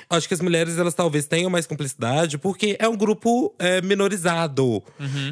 Acho 0.08 0.28
que 0.28 0.34
as 0.34 0.40
mulheres, 0.40 0.78
elas 0.78 0.94
talvez 0.94 1.26
tenham 1.26 1.50
mais 1.50 1.66
cumplicidade, 1.66 2.38
porque 2.38 2.76
é 2.78 2.88
um 2.88 2.96
grupo 2.96 3.54
é, 3.58 3.80
minorizado. 3.82 4.82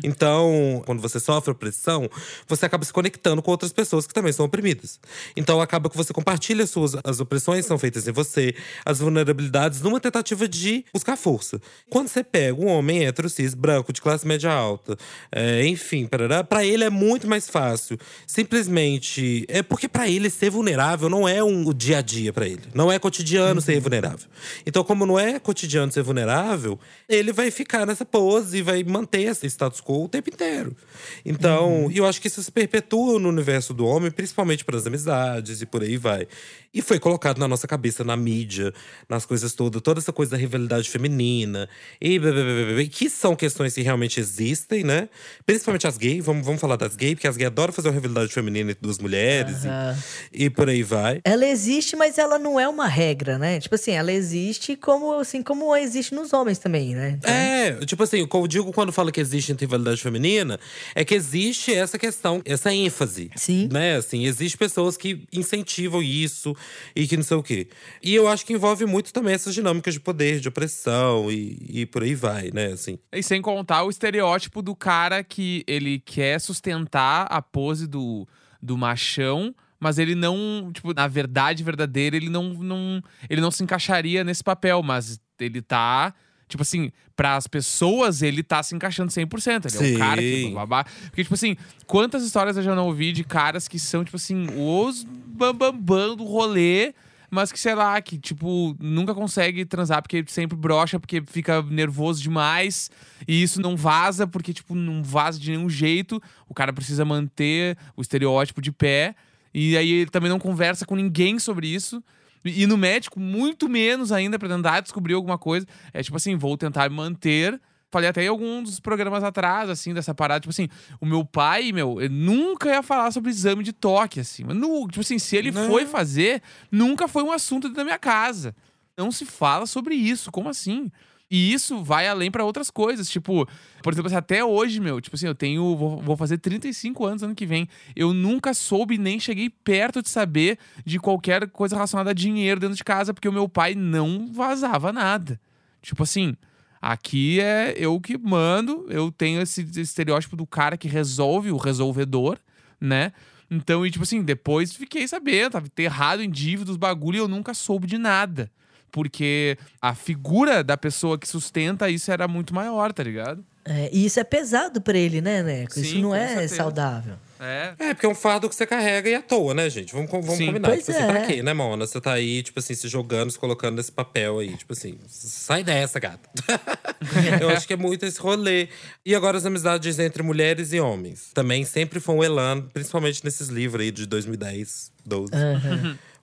Então, 0.03 0.83
quando 0.85 1.01
você 1.01 1.21
sofre 1.21 1.53
opressão, 1.53 2.09
você 2.47 2.67
acaba 2.67 2.85
se 2.85 2.93
conectando 2.93 3.43
com 3.43 3.51
outras 3.51 3.73
pessoas 3.73 4.07
que 4.07 4.15
também 4.15 4.33
são 4.33 4.47
oprimidas. 4.47 4.99
Então, 5.37 5.61
acaba 5.61 5.89
que 5.89 5.97
você 5.97 6.13
compartilha 6.13 6.65
as 6.65 6.71
suas 6.71 6.93
as 7.05 7.21
opressões 7.21 7.67
são 7.67 7.79
feitas 7.79 8.07
em 8.07 8.13
você, 8.13 8.55
as 8.85 8.99
vulnerabilidades, 8.99 9.81
numa 9.81 10.01
tentativa 10.01 10.47
de 10.49 10.85
buscar 10.93 11.17
força. 11.17 11.61
Quando 11.89 12.09
você 12.09 12.23
pega 12.23 12.61
um 12.61 12.67
homem 12.67 13.07
hétero, 13.07 13.29
cis, 13.29 13.55
branco, 13.55 13.93
de 13.93 14.01
classe 14.01 14.27
média 14.27 14.53
alta, 14.53 14.97
é, 15.31 15.67
enfim, 15.67 16.07
pra 16.07 16.65
ele 16.65 16.85
é 16.85 16.91
muito 16.91 17.27
mais 17.27 17.49
fácil. 17.49 17.99
Simplesmente. 18.27 19.45
É 19.49 19.63
porque 19.63 19.89
pra 19.89 20.09
ele 20.09 20.29
ser 20.31 20.51
vulnerável 20.51 21.09
não 21.09 21.29
é 21.29 21.43
um 21.43 21.67
o 21.67 21.75
dia 21.75 21.99
a 21.99 22.03
dia 22.03 22.33
pra 22.33 22.47
ele. 22.47 22.63
Não 22.75 22.91
é 22.91 22.99
cotidiano 22.99 23.32
ser 23.61 23.81
vulnerável. 23.81 24.27
Então, 24.67 24.85
como 24.85 25.07
não 25.07 25.19
é 25.19 25.39
cotidiano 25.39 25.91
ser 25.91 26.03
vulnerável, 26.03 26.79
ele 27.09 27.33
vai 27.33 27.51
ficar 27.51 27.87
nessa 27.87 28.05
pose 28.05 28.59
e 28.59 28.63
vai 28.63 28.83
manter 28.83 29.23
esse 29.23 29.47
status 29.47 29.81
quo 29.81 30.05
o 30.05 30.09
tempo 30.09 30.31
inteiro. 30.31 30.77
Então, 31.25 31.91
e 31.91 31.99
eu 31.99 32.07
acho 32.07 32.21
que 32.21 32.29
isso 32.29 32.43
se 32.43 32.51
perpetua 32.51 33.19
no 33.19 33.29
universo 33.29 33.73
do 33.73 33.87
homem, 33.87 34.11
principalmente 34.11 34.65
para 34.65 34.77
as 34.77 34.87
amizades 34.87 35.63
e 35.63 35.67
por 35.67 35.83
aí 35.83 35.97
vai. 35.97 36.27
E 36.75 36.81
foi 36.81 36.99
colocado 36.99 37.39
na 37.39 37.47
nossa 37.47 37.69
cabeça, 37.69 38.03
na 38.03 38.17
mídia, 38.17 38.73
nas 39.09 39.27
coisas 39.27 39.53
todas, 39.53 39.81
toda 39.83 40.01
essa 40.01 40.13
coisa 40.13 40.33
da 40.33 40.37
rivalidade 40.39 40.89
feminina, 40.89 41.69
e 42.01 42.19
blá, 42.19 42.33
blá, 42.33 42.43
blá, 42.43 42.75
blá, 42.75 42.85
que 42.91 43.11
são 43.11 43.37
questões 43.37 43.75
que 43.75 43.83
realmente 43.83 44.19
existem, 44.19 44.83
né? 44.83 45.09
Principalmente 45.45 45.87
as 45.87 45.99
gays, 45.99 46.25
vamos, 46.25 46.45
vamos 46.45 46.61
falar 46.61 46.77
das 46.77 46.97
gays, 46.97 47.15
porque 47.15 47.29
as 47.29 47.37
gays 47.37 47.49
adoram 47.49 47.73
fazer 47.73 47.89
uma 47.89 47.95
rivalidade 47.95 48.33
feminina 48.33 48.71
entre 48.71 48.83
duas 48.83 48.99
mulheres 48.99 49.65
Aham. 49.65 49.99
e, 50.33 50.45
e 50.45 50.51
por 50.51 50.69
aí 50.69 50.83
vai. 50.83 51.21
Ela 51.25 51.47
existe, 51.47 51.95
mas 51.95 52.17
ela 52.17 52.39
não 52.39 52.59
é 52.59 52.67
uma 52.67 52.87
regra, 52.87 53.22
né? 53.25 53.61
Tipo 53.61 53.75
assim, 53.75 53.93
ela 53.93 54.13
existe 54.13 54.77
como 54.77 55.19
assim 55.19 55.43
como 55.43 55.75
existe 55.77 56.15
nos 56.15 56.33
homens 56.33 56.59
também, 56.59 56.95
né? 56.95 57.17
Então, 57.19 57.31
É, 57.31 57.85
tipo 57.85 58.03
assim, 58.03 58.23
o 58.23 58.29
que 58.29 58.37
eu 58.37 58.47
digo 58.47 58.73
quando 58.73 58.93
falo 58.93 59.13
que 59.13 59.21
existe 59.21 59.53
rivalidade 59.53 60.01
feminina, 60.01 60.59
é 60.95 61.05
que 61.05 61.15
existe 61.15 61.73
essa 61.73 61.99
questão, 61.99 62.43
essa 62.45 62.73
ênfase. 62.73 63.31
Sim. 63.37 63.69
Né, 63.71 63.97
assim, 63.97 64.25
existe 64.25 64.57
pessoas 64.59 64.97
que 64.97 65.25
incentivam 65.33 66.03
isso 66.03 66.55
e 66.95 67.07
que 67.07 67.17
não 67.17 67.25
sei 67.25 67.37
o 67.37 67.43
quê. 67.43 67.69
E 68.03 68.15
eu 68.15 68.29
acho 68.29 68.45
que 68.45 68.53
envolve 68.53 68.85
muito 68.87 69.13
também 69.13 69.35
essas 69.35 69.55
dinâmicas 69.55 69.95
de 69.95 70.01
poder, 70.01 70.41
de 70.41 70.49
opressão 70.49 71.31
e, 71.31 71.59
e 71.69 71.87
por 71.87 72.03
aí 72.03 72.15
vai, 72.15 72.51
né, 72.53 72.73
assim. 72.73 72.99
E 73.13 73.23
sem 73.23 73.41
contar 73.41 73.85
o 73.85 73.91
estereótipo 73.91 74.63
do 74.63 74.75
cara 74.75 75.23
que 75.23 75.63
ele 75.67 76.01
quer 76.01 76.41
sustentar 76.41 77.27
a 77.31 77.41
pose 77.41 77.87
do, 77.87 78.27
do 78.61 78.77
machão, 78.77 79.55
mas 79.83 79.99
ele 79.99 80.15
não, 80.15 80.71
tipo, 80.73 80.95
na 80.95 81.09
verdade 81.09 81.65
verdadeira, 81.65 82.15
ele 82.15 82.29
não, 82.29 82.51
não, 82.55 83.03
ele 83.29 83.41
não 83.41 83.51
se 83.51 83.65
encaixaria 83.65 84.23
nesse 84.23 84.43
papel, 84.43 84.81
mas 84.81 85.21
ele 85.41 85.61
tá. 85.61 86.15
Tipo 86.47 86.63
assim, 86.63 86.93
para 87.17 87.35
as 87.35 87.49
pessoas, 87.49 88.23
ele 88.23 88.45
tá 88.45 88.63
se 88.63 88.77
encaixando 88.77 89.11
100%. 89.11 89.49
Ele 89.49 89.67
é 89.67 89.69
Sim. 89.69 89.97
um 89.97 89.99
cara 89.99 90.21
que 90.21 90.51
babá. 90.55 90.85
Porque, 90.85 91.25
tipo 91.25 91.35
assim, 91.35 91.57
quantas 91.85 92.23
histórias 92.23 92.57
eu 92.57 92.63
já 92.63 92.77
não 92.77 92.87
ouvi 92.87 93.11
de 93.11 93.25
caras 93.25 93.67
que 93.67 93.77
são, 93.77 94.05
tipo 94.05 94.17
assim, 94.17 94.47
os 94.57 95.03
bambambam 95.03 95.73
bam, 95.73 96.09
bam 96.09 96.17
do 96.17 96.25
rolê, 96.25 96.95
mas 97.29 97.51
que, 97.51 97.59
sei 97.59 97.75
lá, 97.75 98.01
que, 98.01 98.19
tipo, 98.19 98.77
nunca 98.79 99.13
consegue 99.15 99.65
transar 99.65 100.01
porque 100.01 100.23
sempre 100.29 100.57
brocha, 100.57 101.01
porque 101.01 101.25
fica 101.27 101.61
nervoso 101.61 102.23
demais. 102.23 102.89
E 103.27 103.43
isso 103.43 103.61
não 103.61 103.75
vaza, 103.75 104.29
porque, 104.29 104.53
tipo, 104.53 104.77
não 104.77 105.03
vaza 105.03 105.41
de 105.41 105.51
nenhum 105.51 105.69
jeito. 105.69 106.23
O 106.49 106.55
cara 106.55 106.73
precisa 106.73 107.05
manter 107.05 107.77
o 107.97 108.01
estereótipo 108.01 108.63
de 108.63 108.71
pé. 108.71 109.17
E 109.55 109.77
aí 109.77 109.93
ele 109.93 110.11
também 110.11 110.31
não 110.31 110.39
conversa 110.39 110.87
com 110.87 110.97
ninguém 110.97 111.39
sobre 111.39 111.67
isso. 111.67 112.03
E 112.45 112.67
no 112.67 112.77
médico, 112.77 113.21
muito 113.21 113.69
menos 113.69 114.11
ainda, 114.11 114.39
pra 114.39 114.49
tentar 114.49 114.81
descobrir 114.81 115.15
alguma 115.15 115.39
coisa. 115.39 115.67
É 115.93 116.03
tipo 116.03 116.17
assim, 116.17 116.37
vou 116.37 116.57
tentar 116.57 116.91
manter 116.91 117.61
falei 117.93 118.09
até 118.09 118.25
em 118.25 118.29
algum 118.29 118.63
dos 118.63 118.81
programas 118.81 119.23
atrás, 119.23 119.69
assim, 119.69 119.93
dessa 119.93 120.15
parada. 120.15 120.41
Tipo 120.41 120.51
assim, 120.51 120.67
o 120.99 121.05
meu 121.05 121.25
pai, 121.27 121.71
meu, 121.73 121.99
nunca 122.11 122.71
ia 122.71 122.83
falar 122.83 123.11
sobre 123.11 123.31
exame 123.31 123.63
de 123.63 123.73
toque, 123.73 124.19
assim. 124.19 124.45
Mas, 124.45 124.57
tipo 124.57 125.01
assim, 125.01 125.19
se 125.19 125.37
ele 125.37 125.51
Não. 125.51 125.67
foi 125.69 125.85
fazer, 125.85 126.43
nunca 126.71 127.07
foi 127.07 127.23
um 127.23 127.31
assunto 127.31 127.65
dentro 127.65 127.77
da 127.77 127.85
minha 127.85 127.99
casa. 127.99 128.57
Não 128.97 129.13
se 129.13 129.27
fala 129.27 129.67
sobre 129.67 129.95
isso. 129.95 130.33
Como 130.33 130.49
assim? 130.49 130.91
E 131.33 131.51
isso 131.51 131.83
vai 131.83 132.07
além 132.07 132.31
pra 132.31 132.45
outras 132.45 132.71
coisas. 132.71 133.09
Tipo, 133.09 133.49
por 133.83 133.91
exemplo, 133.91 134.09
assim, 134.09 134.17
até 134.17 134.45
hoje, 134.45 134.79
meu, 134.79 135.01
tipo 135.01 135.17
assim, 135.17 135.27
eu 135.27 135.35
tenho. 135.35 135.75
Vou, 135.75 135.99
vou 135.99 136.15
fazer 136.15 136.37
35 136.37 137.07
anos 137.07 137.23
ano 137.23 137.35
que 137.35 137.47
vem. 137.47 137.67
Eu 137.97 138.13
nunca 138.13 138.53
soube 138.53 138.99
nem 138.99 139.19
cheguei 139.19 139.49
perto 139.49 140.03
de 140.03 140.11
saber 140.11 140.59
de 140.85 140.99
qualquer 140.99 141.49
coisa 141.49 141.75
relacionada 141.75 142.11
a 142.11 142.13
dinheiro 142.13 142.61
dentro 142.61 142.77
de 142.77 142.85
casa, 142.85 143.15
porque 143.15 143.27
o 143.27 143.33
meu 143.33 143.49
pai 143.49 143.75
não 143.75 144.31
vazava 144.31 144.93
nada. 144.93 145.41
Tipo 145.81 146.03
assim, 146.03 146.37
aqui 146.83 147.41
é 147.41 147.73
eu 147.79 147.99
que 147.99 148.19
mando, 148.19 148.85
eu 148.91 149.11
tenho 149.11 149.41
esse 149.41 149.63
estereótipo 149.81 150.37
do 150.37 150.47
cara 150.47 150.77
que 150.77 150.87
resolve, 150.87 151.51
o 151.51 151.57
resolvedor, 151.57 152.39
né? 152.79 153.11
Então, 153.51 153.87
e 153.87 153.91
tipo 153.91 154.03
assim, 154.03 154.21
depois 154.23 154.75
fiquei 154.75 155.09
sabendo, 155.09 155.53
tava 155.53 155.65
enterrado 155.65 156.23
em 156.23 156.31
dívidas, 156.31 156.77
bagulho, 156.77 157.17
e 157.17 157.21
eu 157.21 157.29
nunca 157.29 157.55
soube 157.55 157.87
de 157.87 157.97
nada. 157.97 158.51
Porque 158.93 159.57
a 159.81 159.95
figura 159.95 160.63
da 160.63 160.77
pessoa 160.77 161.19
que 161.19 161.27
sustenta 161.27 161.89
isso 161.89 162.13
era 162.13 162.29
muito 162.29 162.55
maior, 162.55 162.93
tá 162.93 163.03
ligado? 163.03 163.43
É, 163.65 163.89
e 163.93 164.05
isso 164.05 164.19
é 164.19 164.25
pesado 164.25 164.81
pra 164.81 164.99
ele, 164.99 165.21
né, 165.21 165.43
Neco? 165.43 165.79
Isso 165.79 165.93
Sim, 165.93 166.03
não 166.03 166.11
com 166.11 166.17
é 166.17 166.29
certeza. 166.29 166.57
saudável. 166.57 167.15
É. 167.39 167.75
É, 167.79 167.95
porque 167.95 168.07
é 168.07 168.09
um 168.09 168.15
fardo 168.15 168.49
que 168.49 168.55
você 168.55 168.67
carrega 168.67 169.09
e 169.09 169.15
à 169.15 169.23
toa, 169.23 169.55
né, 169.55 169.69
gente? 169.71 169.93
Vamos, 169.93 170.11
vamos 170.11 170.37
Sim. 170.37 170.47
combinar. 170.47 170.69
Pois 170.69 170.81
tipo 170.85 170.93
assim, 170.93 171.03
é. 171.03 171.07
pra 171.07 171.27
quê, 171.27 171.43
né, 171.43 171.53
Mona? 171.53 171.87
Você 171.87 172.01
tá 172.01 172.13
aí, 172.13 172.43
tipo 172.43 172.59
assim, 172.59 172.75
se 172.75 172.87
jogando, 172.89 173.31
se 173.31 173.39
colocando 173.39 173.77
nesse 173.77 173.91
papel 173.91 174.41
aí. 174.41 174.57
Tipo 174.57 174.73
assim, 174.73 174.99
sai 175.09 175.65
dessa, 175.65 175.99
gata. 175.99 176.29
Eu 177.41 177.51
acho 177.51 177.67
que 177.67 177.73
é 177.73 177.77
muito 177.77 178.05
esse 178.05 178.21
rolê. 178.21 178.69
E 179.07 179.15
agora 179.15 179.39
as 179.39 179.47
amizades 179.47 179.99
entre 179.99 180.23
mulheres 180.23 180.73
e 180.73 180.81
homens. 180.81 181.31
Também 181.33 181.65
sempre 181.65 181.99
foi 181.99 182.15
um 182.17 182.23
elan, 182.25 182.63
principalmente 182.63 183.25
nesses 183.25 183.49
livros 183.49 183.83
aí 183.85 183.91
de 183.91 184.07
2010, 184.07 184.93
12. 185.05 185.33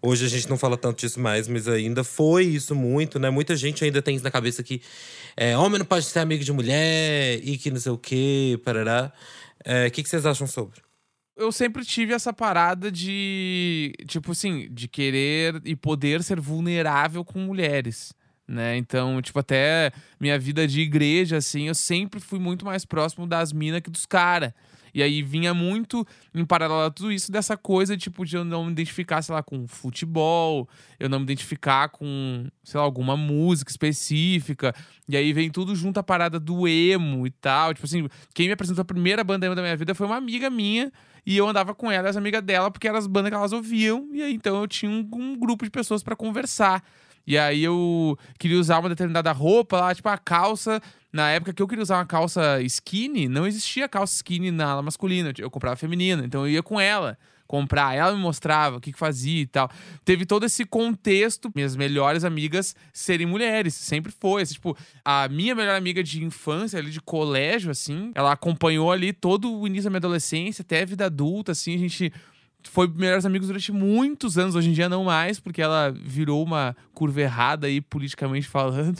Hoje 0.02 0.26
a 0.26 0.30
gente 0.30 0.50
não 0.50 0.58
fala 0.58 0.78
tanto 0.78 1.00
disso 1.00 1.20
mais, 1.20 1.48
mas 1.48 1.68
ainda 1.68 2.04
foi 2.04 2.46
isso 2.46 2.74
muito, 2.74 3.20
né? 3.20 3.30
Muita 3.30 3.56
gente 3.56 3.84
ainda 3.84 4.02
tem 4.02 4.16
isso 4.16 4.24
na 4.24 4.32
cabeça 4.32 4.64
que 4.64 4.82
é, 5.36 5.58
homem 5.58 5.80
não 5.80 5.86
pode 5.86 6.06
ser 6.06 6.20
amigo 6.20 6.44
de 6.44 6.54
mulher 6.54 7.40
e 7.44 7.58
que 7.58 7.70
não 7.70 7.80
sei 7.80 7.92
o 7.92 7.98
quê, 7.98 8.60
parará. 8.64 9.12
É, 9.66 9.88
O 9.88 9.92
que, 9.92 10.04
que 10.04 10.10
vocês 10.10 10.26
acham 10.26 10.48
sobre? 10.48 10.82
eu 11.40 11.54
sempre 11.54 11.86
tive 11.86 12.14
essa 12.14 12.34
parada 12.34 12.92
de, 12.92 13.94
tipo 14.06 14.34
assim, 14.34 14.68
de 14.70 14.90
querer 14.90 15.62
e 15.64 15.74
poder 15.74 16.22
ser 16.22 16.40
vulnerável 16.40 17.24
com 17.24 17.40
mulheres, 17.40 18.14
né? 18.46 18.76
Então, 18.76 19.22
tipo, 19.22 19.40
até 19.40 19.92
minha 20.20 20.38
vida 20.38 20.68
de 20.68 20.82
igreja, 20.82 21.38
assim, 21.38 21.70
eu 21.70 21.76
sempre 21.76 22.20
fui 22.20 22.40
muito 22.40 22.66
mais 22.66 22.84
próximo 22.84 23.26
das 23.26 23.54
minas 23.54 23.80
que 23.80 23.90
dos 23.90 24.06
caras. 24.06 24.52
E 24.93 25.04
aí 25.04 25.21
vinha 25.21 25.54
muito 25.54 26.06
em 26.34 26.45
paralelo 26.45 26.82
a 26.82 26.91
tudo 26.91 27.12
isso 27.12 27.32
dessa 27.32 27.56
coisa, 27.58 27.97
tipo, 27.97 28.25
de 28.25 28.36
eu 28.36 28.43
não 28.43 28.65
me 28.65 28.71
identificar, 28.71 29.21
sei 29.21 29.36
lá, 29.36 29.43
com 29.43 29.67
futebol, 29.67 30.67
eu 30.99 31.10
não 31.10 31.19
me 31.19 31.23
identificar 31.23 31.89
com, 31.89 32.47
sei 32.63 32.80
lá, 32.80 32.86
alguma 32.86 33.15
música 33.15 33.71
específica. 33.71 34.73
E 35.08 35.17
aí 35.17 35.34
vem 35.34 35.49
tudo 35.49 35.75
junto 35.75 35.99
a 35.99 36.04
parada 36.04 36.39
do 36.39 36.67
emo 36.67 37.25
e 37.25 37.32
tal. 37.32 37.73
Tipo 37.73 37.86
assim, 37.86 38.08
quem 38.34 38.47
me 38.47 38.54
apresentou 38.54 38.82
a 38.82 38.86
primeira 38.86 39.23
banda 39.23 39.45
emo 39.45 39.56
da 39.56 39.62
minha 39.62 39.78
vida 39.78 39.95
foi 39.95 40.06
uma 40.06 40.17
amiga 40.17 40.49
minha. 40.49 40.91
E 41.25 41.38
eu 41.38 41.47
andava 41.47 41.75
com 41.75 41.91
ela, 41.91 42.10
as 42.10 42.17
amigas 42.17 42.41
dela, 42.41 42.71
porque 42.71 42.88
eram 42.88 42.97
as 42.97 43.08
bandas 43.08 43.30
que 43.30 43.36
elas 43.36 43.52
ouviam. 43.52 44.08
E 44.13 44.21
aí 44.21 44.34
então 44.34 44.60
eu 44.62 44.67
tinha 44.67 44.91
um, 44.91 45.08
um 45.13 45.38
grupo 45.38 45.63
de 45.63 45.71
pessoas 45.71 46.02
pra 46.02 46.15
conversar. 46.15 46.84
E 47.30 47.38
aí 47.38 47.63
eu 47.63 48.18
queria 48.39 48.60
usar 48.60 48.80
uma 48.80 48.89
determinada 48.89 49.32
roupa 49.32 49.80
lá, 49.80 49.94
tipo 49.94 50.10
a 50.10 50.18
calça. 50.18 50.82
Na 51.13 51.30
época 51.30 51.54
que 51.54 51.62
eu 51.62 51.68
queria 51.68 51.84
usar 51.84 51.98
uma 51.98 52.06
calça 52.06 52.60
skinny, 52.63 53.28
não 53.28 53.46
existia 53.46 53.88
calça 53.88 54.15
skinny 54.15 54.50
na 54.50 54.72
ala 54.72 54.82
masculina. 54.82 55.32
Eu 55.38 55.52
comprava 55.52 55.76
feminina, 55.76 56.26
então 56.26 56.42
eu 56.42 56.54
ia 56.54 56.63
com 56.63 56.80
ela 56.82 57.20
comprar. 57.46 57.96
Ela 57.96 58.15
me 58.15 58.20
mostrava 58.20 58.78
o 58.78 58.82
que, 58.82 58.92
que 58.92 58.98
fazia 58.98 59.42
e 59.42 59.46
tal. 59.46 59.70
Teve 60.04 60.26
todo 60.26 60.44
esse 60.44 60.65
contexto, 60.65 61.52
minhas 61.54 61.76
melhores 61.76 62.24
amigas 62.24 62.76
serem 62.92 63.28
mulheres. 63.28 63.76
Sempre 63.76 64.12
foi. 64.12 64.42
assim, 64.42 64.56
tipo, 64.56 64.76
a 65.06 65.28
minha 65.28 65.54
melhor 65.54 65.76
amiga 65.76 66.04
de 66.04 66.24
infância, 66.24 66.80
ali 66.80 66.89
de 66.89 67.00
colégio, 67.00 67.70
assim, 67.70 68.12
ela 68.15 68.32
acompanhou 68.32 68.92
ali 68.92 69.13
todo 69.13 69.56
o 69.56 69.68
início 69.68 69.84
da 69.84 69.92
minha 69.92 70.00
adolescência, 70.00 70.63
até 70.63 70.82
a 70.82 70.86
vida 70.86 71.06
adulta, 71.06 71.52
assim, 71.52 71.76
a 71.76 71.78
gente 71.78 72.12
foi 72.63 72.88
melhores 72.88 73.26
amigos 73.26 73.48
durante 73.48 73.72
muitos 73.72 74.38
anos, 74.38 74.56
hoje 74.56 74.69
em 74.69 74.74
dia 74.74 74.89
não 74.89 75.04
mais, 75.04 75.39
porque 75.39 75.62
ela 75.62 75.91
virou 75.91 76.43
uma 76.43 76.76
curva 76.93 77.22
errada 77.22 77.67
aí, 77.67 77.80
politicamente 77.80 78.48
falando. 78.48 79.00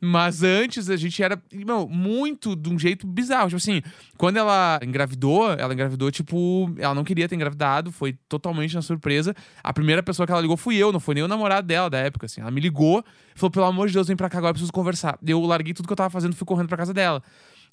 Mas 0.00 0.42
antes 0.42 0.90
a 0.90 0.96
gente 0.96 1.22
era, 1.22 1.40
meu, 1.52 1.88
muito 1.88 2.56
de 2.56 2.68
um 2.68 2.78
jeito 2.78 3.06
bizarro. 3.06 3.48
Tipo 3.48 3.56
assim, 3.56 3.82
quando 4.16 4.36
ela 4.36 4.80
engravidou, 4.82 5.52
ela 5.52 5.72
engravidou, 5.72 6.10
tipo, 6.10 6.72
ela 6.78 6.94
não 6.94 7.04
queria 7.04 7.28
ter 7.28 7.34
engravidado, 7.34 7.92
foi 7.92 8.14
totalmente 8.28 8.74
na 8.74 8.82
surpresa. 8.82 9.34
A 9.62 9.72
primeira 9.72 10.02
pessoa 10.02 10.26
que 10.26 10.32
ela 10.32 10.40
ligou 10.40 10.56
fui 10.56 10.76
eu, 10.76 10.92
não 10.92 11.00
foi 11.00 11.14
nem 11.14 11.22
o 11.24 11.28
namorado 11.28 11.66
dela 11.66 11.88
da 11.88 11.98
época, 11.98 12.26
assim. 12.26 12.40
Ela 12.40 12.50
me 12.50 12.60
ligou, 12.60 13.04
falou, 13.34 13.50
pelo 13.50 13.66
amor 13.66 13.88
de 13.88 13.94
Deus, 13.94 14.08
vem 14.08 14.16
pra 14.16 14.28
cá 14.28 14.38
agora, 14.38 14.52
preciso 14.52 14.72
conversar. 14.72 15.18
Eu 15.24 15.40
larguei 15.42 15.72
tudo 15.72 15.86
que 15.86 15.92
eu 15.92 15.96
tava 15.96 16.10
fazendo, 16.10 16.34
fui 16.34 16.46
correndo 16.46 16.68
pra 16.68 16.76
casa 16.76 16.92
dela. 16.92 17.22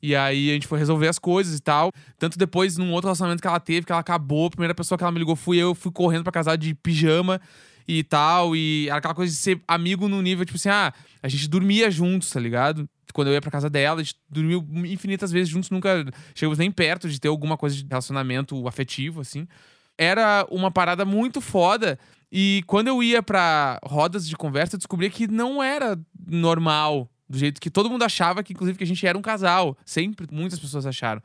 E 0.01 0.15
aí 0.15 0.49
a 0.49 0.53
gente 0.53 0.67
foi 0.67 0.79
resolver 0.79 1.07
as 1.07 1.19
coisas 1.19 1.57
e 1.57 1.61
tal. 1.61 1.91
Tanto 2.17 2.37
depois, 2.37 2.77
num 2.77 2.91
outro 2.91 3.07
relacionamento 3.07 3.41
que 3.41 3.47
ela 3.47 3.59
teve, 3.59 3.85
que 3.85 3.91
ela 3.91 4.01
acabou, 4.01 4.47
a 4.47 4.49
primeira 4.49 4.73
pessoa 4.75 4.97
que 4.97 5.03
ela 5.03 5.11
me 5.11 5.19
ligou 5.19 5.35
fui 5.35 5.57
eu, 5.57 5.75
fui 5.75 5.91
correndo 5.91 6.23
pra 6.23 6.31
casar 6.31 6.57
de 6.57 6.73
pijama 6.73 7.41
e 7.87 8.03
tal. 8.03 8.55
E 8.55 8.87
era 8.87 8.97
aquela 8.97 9.15
coisa 9.15 9.33
de 9.33 9.39
ser 9.39 9.61
amigo 9.67 10.07
no 10.07 10.21
nível, 10.21 10.45
tipo 10.45 10.57
assim, 10.57 10.69
ah, 10.69 10.93
a 11.21 11.27
gente 11.27 11.47
dormia 11.47 11.91
juntos, 11.91 12.29
tá 12.29 12.39
ligado? 12.39 12.87
Quando 13.13 13.29
eu 13.29 13.33
ia 13.33 13.41
pra 13.41 13.51
casa 13.51 13.69
dela, 13.69 13.99
a 13.99 14.03
gente 14.03 14.15
dormiu 14.29 14.65
infinitas 14.85 15.31
vezes 15.31 15.49
juntos, 15.49 15.69
nunca 15.69 16.05
chegamos 16.35 16.59
nem 16.59 16.71
perto 16.71 17.09
de 17.09 17.19
ter 17.19 17.27
alguma 17.27 17.57
coisa 17.57 17.75
de 17.75 17.85
relacionamento 17.87 18.67
afetivo, 18.67 19.21
assim. 19.21 19.47
Era 19.97 20.45
uma 20.49 20.71
parada 20.71 21.03
muito 21.03 21.41
foda. 21.41 21.99
E 22.31 22.63
quando 22.67 22.87
eu 22.87 23.01
ia 23.01 23.23
pra 23.23 23.79
rodas 23.83 24.27
de 24.29 24.37
conversa, 24.37 24.75
eu 24.75 24.77
descobria 24.77 25.09
que 25.09 25.27
não 25.27 25.61
era 25.61 25.99
normal. 26.27 27.09
Do 27.29 27.37
jeito 27.37 27.61
que 27.61 27.69
todo 27.69 27.89
mundo 27.89 28.03
achava 28.03 28.41
que, 28.41 28.53
inclusive, 28.53 28.77
que 28.77 28.83
a 28.83 28.87
gente 28.87 29.05
era 29.05 29.17
um 29.17 29.21
casal. 29.21 29.77
Sempre, 29.85 30.27
muitas 30.31 30.57
pessoas 30.57 30.85
acharam. 30.85 31.21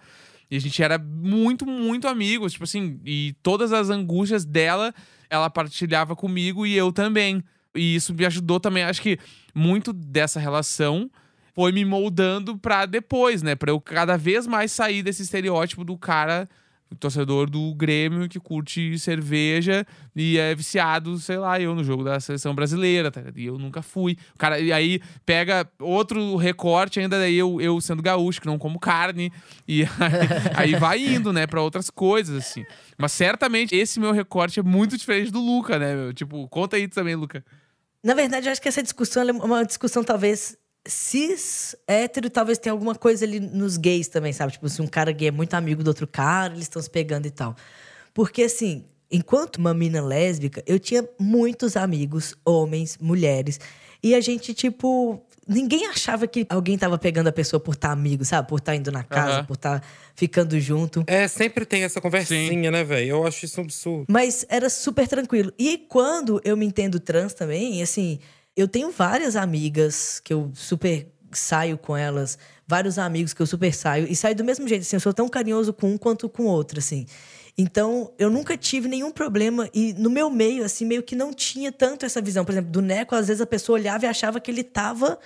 E 0.50 0.56
a 0.56 0.60
gente 0.60 0.82
era 0.82 0.98
muito, 0.98 1.64
muito 1.64 2.06
amigos. 2.06 2.52
Tipo 2.52 2.64
assim, 2.64 3.00
e 3.04 3.34
todas 3.42 3.72
as 3.72 3.88
angústias 3.88 4.44
dela, 4.44 4.94
ela 5.30 5.48
partilhava 5.48 6.14
comigo 6.14 6.66
e 6.66 6.74
eu 6.74 6.92
também. 6.92 7.42
E 7.74 7.94
isso 7.94 8.12
me 8.14 8.26
ajudou 8.26 8.60
também. 8.60 8.84
Acho 8.84 9.00
que 9.00 9.18
muito 9.54 9.92
dessa 9.92 10.38
relação 10.38 11.10
foi 11.54 11.72
me 11.72 11.84
moldando 11.84 12.58
pra 12.58 12.84
depois, 12.84 13.42
né? 13.42 13.54
Pra 13.54 13.70
eu 13.70 13.80
cada 13.80 14.16
vez 14.16 14.46
mais 14.46 14.72
sair 14.72 15.02
desse 15.02 15.22
estereótipo 15.22 15.84
do 15.84 15.96
cara 15.96 16.48
torcedor 16.98 17.50
do 17.50 17.74
Grêmio 17.74 18.28
que 18.28 18.38
curte 18.38 18.98
cerveja 18.98 19.86
e 20.14 20.38
é 20.38 20.54
viciado, 20.54 21.18
sei 21.18 21.36
lá, 21.36 21.60
eu 21.60 21.74
no 21.74 21.82
jogo 21.82 22.04
da 22.04 22.20
seleção 22.20 22.54
brasileira, 22.54 23.10
tá? 23.10 23.22
E 23.34 23.46
eu 23.46 23.58
nunca 23.58 23.82
fui. 23.82 24.16
O 24.34 24.38
cara, 24.38 24.60
e 24.60 24.72
aí 24.72 25.00
pega 25.26 25.68
outro 25.80 26.36
recorte 26.36 27.00
ainda 27.00 27.18
daí 27.18 27.36
eu, 27.36 27.60
eu 27.60 27.80
sendo 27.80 28.02
gaúcho, 28.02 28.40
que 28.40 28.46
não 28.46 28.58
como 28.58 28.78
carne, 28.78 29.32
e 29.66 29.82
aí, 29.82 29.88
aí 30.54 30.74
vai 30.76 30.98
indo, 30.98 31.32
né, 31.32 31.46
pra 31.46 31.62
outras 31.62 31.90
coisas, 31.90 32.36
assim. 32.36 32.64
Mas 32.98 33.12
certamente 33.12 33.74
esse 33.74 33.98
meu 33.98 34.12
recorte 34.12 34.60
é 34.60 34.62
muito 34.62 34.96
diferente 34.96 35.30
do 35.30 35.40
Luca, 35.40 35.78
né? 35.78 35.94
meu? 35.94 36.12
Tipo, 36.12 36.48
conta 36.48 36.76
aí 36.76 36.88
também, 36.88 37.14
Luca. 37.14 37.44
Na 38.02 38.14
verdade, 38.14 38.48
eu 38.48 38.52
acho 38.52 38.60
que 38.60 38.68
essa 38.68 38.82
discussão 38.82 39.26
é 39.26 39.32
uma 39.32 39.64
discussão, 39.64 40.04
talvez, 40.04 40.56
cis, 40.86 41.74
hétero, 41.86 42.28
talvez 42.28 42.58
tenha 42.58 42.72
alguma 42.72 42.94
coisa 42.94 43.24
ali 43.24 43.40
nos 43.40 43.76
gays 43.76 44.08
também, 44.08 44.32
sabe? 44.32 44.52
Tipo, 44.52 44.68
se 44.68 44.82
um 44.82 44.86
cara 44.86 45.12
gay 45.12 45.28
é 45.28 45.30
muito 45.30 45.54
amigo 45.54 45.82
do 45.82 45.88
outro 45.88 46.06
cara, 46.06 46.52
eles 46.52 46.64
estão 46.64 46.80
se 46.80 46.90
pegando 46.90 47.26
e 47.26 47.30
tal. 47.30 47.56
Porque, 48.12 48.42
assim, 48.42 48.84
enquanto 49.10 49.56
uma 49.56 49.72
mina 49.72 50.02
lésbica, 50.02 50.62
eu 50.66 50.78
tinha 50.78 51.08
muitos 51.18 51.76
amigos, 51.76 52.34
homens, 52.44 52.98
mulheres, 53.00 53.58
e 54.02 54.14
a 54.14 54.20
gente, 54.20 54.52
tipo. 54.54 55.22
Ninguém 55.46 55.86
achava 55.88 56.26
que 56.26 56.46
alguém 56.48 56.78
tava 56.78 56.96
pegando 56.96 57.26
a 57.26 57.32
pessoa 57.32 57.60
por 57.60 57.74
estar 57.74 57.90
amigo, 57.90 58.24
sabe? 58.24 58.48
Por 58.48 58.60
estar 58.60 58.74
indo 58.74 58.90
na 58.90 59.04
casa, 59.04 59.40
Aham. 59.40 59.44
por 59.44 59.52
estar 59.56 59.84
ficando 60.14 60.58
junto. 60.58 61.04
É, 61.06 61.28
sempre 61.28 61.66
tem 61.66 61.82
essa 61.82 62.00
conversinha, 62.00 62.70
né, 62.70 62.82
velho? 62.82 63.08
Eu 63.08 63.26
acho 63.26 63.44
isso 63.44 63.60
um 63.60 63.64
absurdo. 63.64 64.06
Mas 64.08 64.46
era 64.48 64.70
super 64.70 65.06
tranquilo. 65.06 65.52
E 65.58 65.76
quando 65.76 66.40
eu 66.46 66.56
me 66.56 66.64
entendo 66.64 66.98
trans 66.98 67.34
também, 67.34 67.82
assim, 67.82 68.20
eu 68.56 68.68
tenho 68.68 68.90
várias 68.90 69.36
amigas 69.36 70.20
que 70.20 70.32
eu 70.32 70.50
super 70.54 71.08
saio 71.32 71.76
com 71.76 71.96
elas, 71.96 72.38
vários 72.66 72.98
amigos 72.98 73.34
que 73.34 73.42
eu 73.42 73.46
super 73.46 73.74
saio, 73.74 74.06
e 74.08 74.14
saio 74.14 74.34
do 74.36 74.44
mesmo 74.44 74.66
jeito, 74.68 74.82
assim, 74.82 74.96
eu 74.96 75.00
sou 75.00 75.12
tão 75.12 75.28
carinhoso 75.28 75.72
com 75.72 75.92
um 75.92 75.98
quanto 75.98 76.28
com 76.28 76.44
o 76.44 76.46
outro, 76.46 76.78
assim. 76.78 77.06
Então, 77.56 78.12
eu 78.18 78.30
nunca 78.30 78.56
tive 78.56 78.88
nenhum 78.88 79.12
problema, 79.12 79.68
e 79.72 79.92
no 79.94 80.10
meu 80.10 80.28
meio, 80.30 80.64
assim, 80.64 80.84
meio 80.84 81.02
que 81.02 81.14
não 81.14 81.32
tinha 81.32 81.70
tanto 81.70 82.04
essa 82.04 82.20
visão. 82.20 82.44
Por 82.44 82.52
exemplo, 82.52 82.70
do 82.70 82.82
Neco, 82.82 83.14
às 83.14 83.28
vezes 83.28 83.40
a 83.40 83.46
pessoa 83.46 83.78
olhava 83.78 84.04
e 84.04 84.08
achava 84.08 84.40
que 84.40 84.50
ele 84.50 84.64
tava 84.64 85.18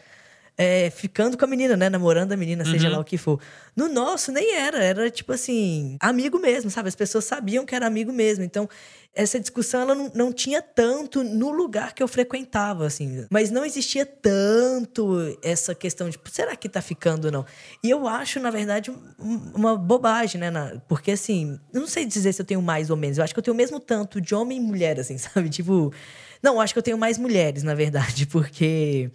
é, 0.60 0.90
ficando 0.90 1.38
com 1.38 1.44
a 1.44 1.48
menina, 1.48 1.76
né? 1.76 1.88
Namorando 1.88 2.32
a 2.32 2.36
menina, 2.36 2.64
seja 2.64 2.88
Uhum. 2.88 2.94
lá 2.94 3.00
o 3.00 3.04
que 3.04 3.16
for. 3.16 3.40
No 3.76 3.88
nosso, 3.88 4.32
nem 4.32 4.56
era. 4.56 4.82
Era 4.82 5.08
tipo 5.08 5.32
assim, 5.32 5.96
amigo 6.00 6.36
mesmo, 6.38 6.68
sabe? 6.68 6.88
As 6.88 6.96
pessoas 6.96 7.24
sabiam 7.24 7.64
que 7.64 7.74
era 7.76 7.86
amigo 7.86 8.12
mesmo. 8.12 8.42
Então, 8.44 8.68
essa 9.14 9.38
discussão 9.38 9.80
ela 9.82 9.94
não, 9.94 10.10
não 10.14 10.32
tinha 10.32 10.60
tanto 10.60 11.22
no 11.22 11.50
lugar 11.52 11.92
que 11.94 12.02
eu 12.02 12.08
frequentava, 12.08 12.84
assim. 12.86 13.24
Mas 13.30 13.50
não 13.52 13.64
existia 13.64 14.04
tanto 14.04 15.36
essa 15.42 15.74
questão 15.74 16.08
de, 16.10 16.18
será 16.30 16.54
que 16.56 16.68
tá 16.68 16.82
ficando 16.82 17.26
ou 17.26 17.30
não? 17.32 17.46
E 17.82 17.88
eu 17.90 18.06
acho, 18.08 18.40
na 18.40 18.50
verdade, 18.50 18.90
um- 18.90 19.52
uma 19.54 19.76
bobagem, 19.76 20.40
né? 20.40 20.50
Na- 20.50 20.72
porque, 20.88 21.12
assim, 21.12 21.58
eu 21.72 21.80
não 21.80 21.86
sei 21.88 22.04
dizer 22.04 22.32
se 22.32 22.42
eu 22.42 22.46
tenho 22.46 22.60
mais 22.62 22.90
ou 22.90 22.96
menos. 22.96 23.18
Eu 23.18 23.24
acho 23.24 23.32
que 23.32 23.38
eu 23.38 23.44
tenho 23.44 23.54
o 23.54 23.56
mesmo 23.56 23.78
tanto 23.80 24.20
de 24.20 24.34
homem 24.34 24.58
e 24.58 24.60
mulher, 24.60 24.98
assim, 24.98 25.16
sabe? 25.18 25.48
Tipo. 25.48 25.92
Não, 26.42 26.60
acho 26.60 26.72
que 26.72 26.78
eu 26.78 26.82
tenho 26.84 26.96
mais 26.98 27.18
mulheres, 27.18 27.62
na 27.64 27.74
verdade, 27.74 28.26
porque 28.30 29.10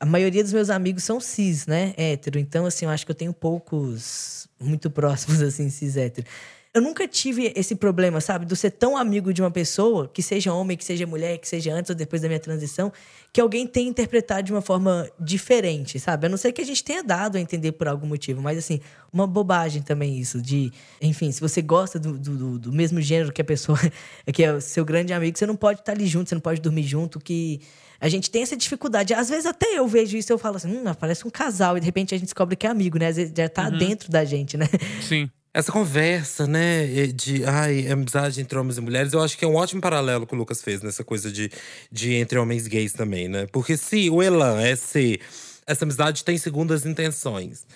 a 0.00 0.06
maioria 0.06 0.42
dos 0.42 0.52
meus 0.52 0.70
amigos 0.70 1.04
são 1.04 1.20
cis, 1.20 1.66
né? 1.66 1.92
Hétero. 1.96 2.38
Então, 2.38 2.64
assim, 2.66 2.86
eu 2.86 2.90
acho 2.90 3.04
que 3.04 3.12
eu 3.12 3.16
tenho 3.16 3.32
poucos 3.34 4.48
muito 4.58 4.90
próximos, 4.90 5.40
assim, 5.42 5.68
cis 5.70 5.96
hétero. 5.96 6.26
Eu 6.72 6.80
nunca 6.80 7.06
tive 7.08 7.52
esse 7.56 7.74
problema, 7.74 8.20
sabe? 8.20 8.46
De 8.46 8.54
ser 8.54 8.70
tão 8.70 8.96
amigo 8.96 9.34
de 9.34 9.42
uma 9.42 9.50
pessoa, 9.50 10.06
que 10.06 10.22
seja 10.22 10.52
homem, 10.54 10.76
que 10.76 10.84
seja 10.84 11.04
mulher, 11.04 11.36
que 11.38 11.48
seja 11.48 11.74
antes 11.74 11.90
ou 11.90 11.96
depois 11.96 12.22
da 12.22 12.28
minha 12.28 12.38
transição, 12.38 12.92
que 13.32 13.40
alguém 13.40 13.66
tenha 13.66 13.88
interpretado 13.90 14.44
de 14.44 14.52
uma 14.52 14.62
forma 14.62 15.10
diferente, 15.18 15.98
sabe? 15.98 16.26
A 16.26 16.28
não 16.28 16.36
ser 16.36 16.52
que 16.52 16.60
a 16.62 16.64
gente 16.64 16.84
tenha 16.84 17.02
dado 17.02 17.36
a 17.36 17.40
entender 17.40 17.72
por 17.72 17.88
algum 17.88 18.06
motivo, 18.06 18.40
mas 18.40 18.56
assim, 18.56 18.80
uma 19.12 19.26
bobagem 19.26 19.82
também 19.82 20.16
isso, 20.16 20.40
de, 20.40 20.72
enfim, 21.02 21.32
se 21.32 21.40
você 21.40 21.60
gosta 21.60 21.98
do, 21.98 22.16
do- 22.16 22.58
do 22.60 22.72
mesmo 22.72 23.00
gênero 23.02 23.32
que 23.32 23.42
a 23.42 23.44
pessoa, 23.44 23.76
que 24.32 24.44
é 24.44 24.52
o 24.52 24.60
seu 24.60 24.84
grande 24.84 25.12
amigo, 25.12 25.36
você 25.36 25.46
não 25.46 25.56
pode 25.56 25.80
estar 25.80 25.90
ali 25.92 26.06
junto, 26.06 26.28
você 26.28 26.36
não 26.36 26.40
pode 26.42 26.60
dormir 26.60 26.84
junto, 26.84 27.18
que 27.18 27.60
a 28.00 28.08
gente 28.08 28.30
tem 28.30 28.42
essa 28.42 28.56
dificuldade. 28.56 29.12
Às 29.12 29.28
vezes 29.28 29.46
até 29.46 29.78
eu 29.78 29.86
vejo 29.86 30.16
isso 30.16 30.32
e 30.32 30.34
eu 30.34 30.38
falo 30.38 30.56
assim, 30.56 30.74
hum, 30.74 30.94
parece 30.98 31.26
um 31.26 31.30
casal, 31.30 31.76
e 31.76 31.80
de 31.80 31.86
repente 31.86 32.14
a 32.14 32.18
gente 32.18 32.26
descobre 32.26 32.56
que 32.56 32.66
é 32.66 32.70
amigo, 32.70 32.98
né? 32.98 33.08
Às 33.08 33.16
vezes 33.16 33.32
já 33.36 33.48
tá 33.48 33.68
dentro 33.68 34.10
da 34.10 34.24
gente, 34.24 34.56
né? 34.56 34.66
Sim. 35.06 35.30
Essa 35.52 35.72
conversa, 35.72 36.46
né, 36.46 37.08
de 37.08 37.44
ai, 37.44 37.88
amizade 37.88 38.40
entre 38.40 38.56
homens 38.56 38.78
e 38.78 38.80
mulheres, 38.80 39.12
eu 39.12 39.20
acho 39.20 39.36
que 39.36 39.44
é 39.44 39.48
um 39.48 39.56
ótimo 39.56 39.80
paralelo 39.80 40.24
que 40.24 40.32
o 40.32 40.38
Lucas 40.38 40.62
fez 40.62 40.80
nessa 40.80 41.02
coisa 41.02 41.30
de, 41.30 41.50
de 41.90 42.14
entre 42.14 42.38
homens 42.38 42.68
gays 42.68 42.92
também, 42.92 43.26
né? 43.28 43.46
Porque 43.50 43.76
se 43.76 44.08
o 44.08 44.22
Elan 44.22 44.60
é 44.60 44.76
ser. 44.76 45.20
Essa 45.66 45.84
amizade 45.84 46.24
tem 46.24 46.38
segundas 46.38 46.86
intenções. 46.86 47.66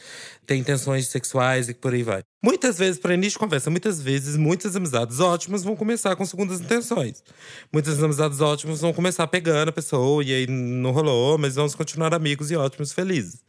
Tem 0.47 0.61
intenções 0.61 1.09
sexuais 1.09 1.69
e 1.69 1.75
por 1.75 1.93
aí 1.95 2.03
vai. 2.03 2.23
Muitas 2.45 2.77
vezes, 2.77 3.01
para 3.01 3.15
início 3.15 3.33
de 3.33 3.39
conversa, 3.39 3.71
muitas 3.71 4.03
vezes, 4.03 4.37
muitas 4.37 4.77
amizades 4.77 5.19
ótimas 5.19 5.65
vão 5.65 5.75
começar 5.75 6.15
com 6.15 6.27
segundas 6.27 6.61
intenções. 6.61 7.25
Muitas 7.73 8.03
amizades 8.03 8.43
ótimas 8.43 8.83
vão 8.83 8.93
começar 8.93 9.27
pegando 9.29 9.71
a 9.71 9.73
pessoa 9.73 10.23
e 10.23 10.31
aí 10.31 10.47
não 10.47 10.91
rolou, 10.91 11.39
mas 11.39 11.55
vamos 11.55 11.75
continuar 11.75 12.13
amigos 12.13 12.51
e 12.51 12.57
ótimos, 12.57 12.93
felizes. 12.93 13.43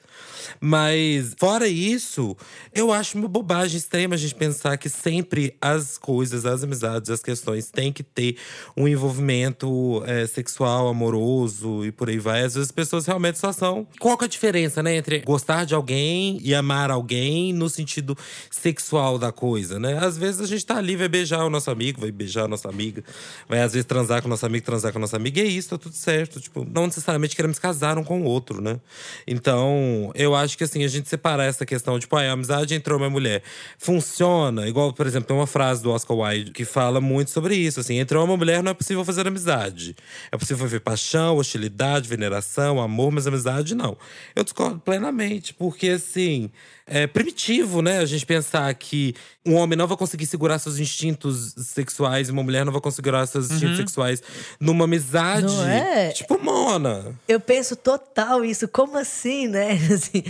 Mas, 0.62 1.36
fora 1.38 1.68
isso, 1.68 2.38
eu 2.74 2.90
acho 2.90 3.18
uma 3.18 3.28
bobagem 3.28 3.78
extrema 3.78 4.16
a 4.16 4.18
gente 4.18 4.34
pensar 4.34 4.78
que 4.78 4.88
sempre 4.88 5.58
as 5.60 5.98
coisas, 5.98 6.46
as 6.46 6.64
amizades, 6.64 7.10
as 7.10 7.22
questões 7.22 7.70
têm 7.70 7.92
que 7.92 8.02
ter 8.02 8.38
um 8.78 8.88
envolvimento 8.88 10.02
é, 10.06 10.26
sexual, 10.26 10.88
amoroso 10.88 11.86
e 11.86 11.92
por 11.92 12.08
aí 12.08 12.18
vai. 12.18 12.44
Às 12.44 12.54
vezes 12.54 12.70
as 12.70 12.72
pessoas 12.72 13.06
realmente 13.06 13.40
só 13.40 13.52
são. 13.52 13.86
Qual 14.00 14.18
que 14.18 14.24
é 14.24 14.28
a 14.28 14.30
diferença, 14.30 14.82
né, 14.82 14.96
entre 14.96 15.20
gostar 15.20 15.66
de 15.66 15.76
alguém 15.76 16.40
e 16.42 16.56
amar 16.56 16.90
alguém 16.90 17.52
no 17.52 17.70
sentido 17.70 18.18
sexual 18.50 18.85
da 19.20 19.32
coisa, 19.32 19.80
né? 19.80 19.98
Às 19.98 20.18
vezes 20.18 20.42
a 20.42 20.46
gente 20.46 20.66
tá 20.66 20.78
ali, 20.78 20.96
vai 20.96 21.08
beijar 21.08 21.44
o 21.44 21.50
nosso 21.50 21.72
amigo, 21.72 22.02
vai 22.02 22.12
beijar 22.12 22.44
a 22.44 22.48
nossa 22.48 22.70
amiga, 22.70 23.04
vai 23.48 23.62
às 23.62 23.74
vezes 23.74 23.86
transar 23.86 24.22
com 24.22 24.28
o 24.28 24.30
nosso 24.30 24.46
amigo, 24.46 24.66
transar 24.66 24.92
com 24.92 25.00
a 25.00 25.02
nossa 25.02 25.16
amiga, 25.16 25.40
e 25.42 25.44
é 25.44 25.48
isso, 25.48 25.70
tá 25.70 25.78
tudo 25.78 25.96
certo. 25.96 26.40
Tipo, 26.40 26.66
não 26.72 26.86
necessariamente 26.86 27.36
queremos 27.36 27.58
casar 27.60 27.98
um 27.98 28.04
com 28.04 28.22
o 28.22 28.26
outro, 28.26 28.62
né? 28.62 28.80
Então, 29.28 30.12
eu 30.16 30.36
acho 30.36 30.58
que 30.58 30.64
assim, 30.64 30.84
a 30.84 30.88
gente 30.88 31.10
separar 31.10 31.46
essa 31.46 31.66
questão, 31.66 32.00
tipo, 32.00 32.16
ah, 32.16 32.22
a 32.22 32.32
amizade 32.32 32.74
entre 32.74 32.94
homem 32.94 33.08
e 33.08 33.12
mulher 33.12 33.44
funciona, 33.78 34.68
igual, 34.68 34.94
por 34.94 35.08
exemplo, 35.08 35.28
tem 35.28 35.36
uma 35.36 35.48
frase 35.48 35.82
do 35.82 35.92
Oscar 35.92 36.16
Wilde 36.16 36.52
que 36.52 36.66
fala 36.66 37.02
muito 37.02 37.32
sobre 37.32 37.56
isso, 37.56 37.80
assim, 37.80 37.98
entre 38.00 38.18
homem 38.18 38.36
e 38.36 38.38
mulher 38.38 38.64
não 38.64 38.72
é 38.72 38.74
possível 38.74 39.04
fazer 39.04 39.28
amizade. 39.28 39.96
É 40.32 40.38
possível 40.38 40.68
ver 40.68 40.80
paixão, 40.80 41.38
hostilidade, 41.38 42.08
veneração, 42.08 42.80
amor, 42.80 43.12
mas 43.12 43.28
amizade 43.28 43.76
não. 43.76 43.98
Eu 44.36 44.44
discordo 44.44 44.80
plenamente, 44.80 45.54
porque 45.54 45.90
assim, 45.90 46.50
é 46.88 47.08
primitivo, 47.08 47.82
né, 47.82 48.00
a 48.00 48.06
gente 48.06 48.26
pensar 48.26 48.74
que 48.76 49.16
um 49.46 49.56
homem 49.56 49.78
não 49.78 49.88
vai 49.88 49.98
conseguir 49.98 50.26
segurar 50.28 50.60
seus 50.60 50.78
instintos 50.78 51.54
sexuais 51.58 52.30
e 52.30 52.32
uma 52.32 52.44
mulher 52.44 52.64
não 52.64 52.72
vai 52.72 52.82
conseguir 52.82 52.96
segurar 52.96 53.26
seus 53.26 53.50
instintos 53.52 53.78
sexuais 53.78 54.22
numa 54.60 54.86
amizade. 54.86 55.46
Não 55.46 55.68
é? 55.68 56.12
Tipo, 56.12 56.42
Mona. 56.42 57.16
Eu 57.28 57.40
penso 57.40 57.76
total 57.76 58.46
isso. 58.46 58.68
Como 58.68 58.98
assim, 58.98 59.48
né? 59.48 59.74
Assim, 59.94 60.24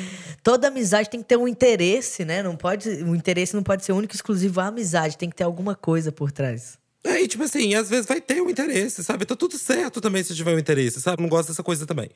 toda 0.44 0.68
amizade 0.68 1.10
tem 1.10 1.22
que 1.22 1.28
ter 1.28 1.38
um 1.38 1.48
interesse, 1.48 2.24
né? 2.26 2.42
Não 2.42 2.56
pode, 2.56 2.90
o 2.90 3.16
interesse 3.16 3.56
não 3.56 3.64
pode 3.64 3.86
ser 3.86 3.94
único 3.94 4.14
e 4.14 4.16
exclusivo 4.16 4.60
à 4.60 4.68
amizade. 4.68 5.18
Tem 5.18 5.30
que 5.30 5.36
ter 5.36 5.44
alguma 5.44 5.76
coisa 5.76 6.12
por 6.12 6.32
trás. 6.32 6.78
É, 7.06 7.22
e 7.22 7.28
tipo 7.28 7.44
assim, 7.44 7.76
às 7.76 7.88
vezes 7.88 8.08
vai 8.08 8.20
ter 8.20 8.42
um 8.42 8.50
interesse, 8.50 9.04
sabe? 9.04 9.26
Tá 9.26 9.36
tudo 9.36 9.60
certo 9.60 10.02
também 10.02 10.24
se 10.24 10.34
tiver 10.34 10.56
um 10.56 10.58
interesse, 10.58 11.00
sabe? 11.00 11.22
Não 11.22 11.30
gosto 11.30 11.50
dessa 11.50 11.62
coisa 11.62 11.86
também. 11.86 12.10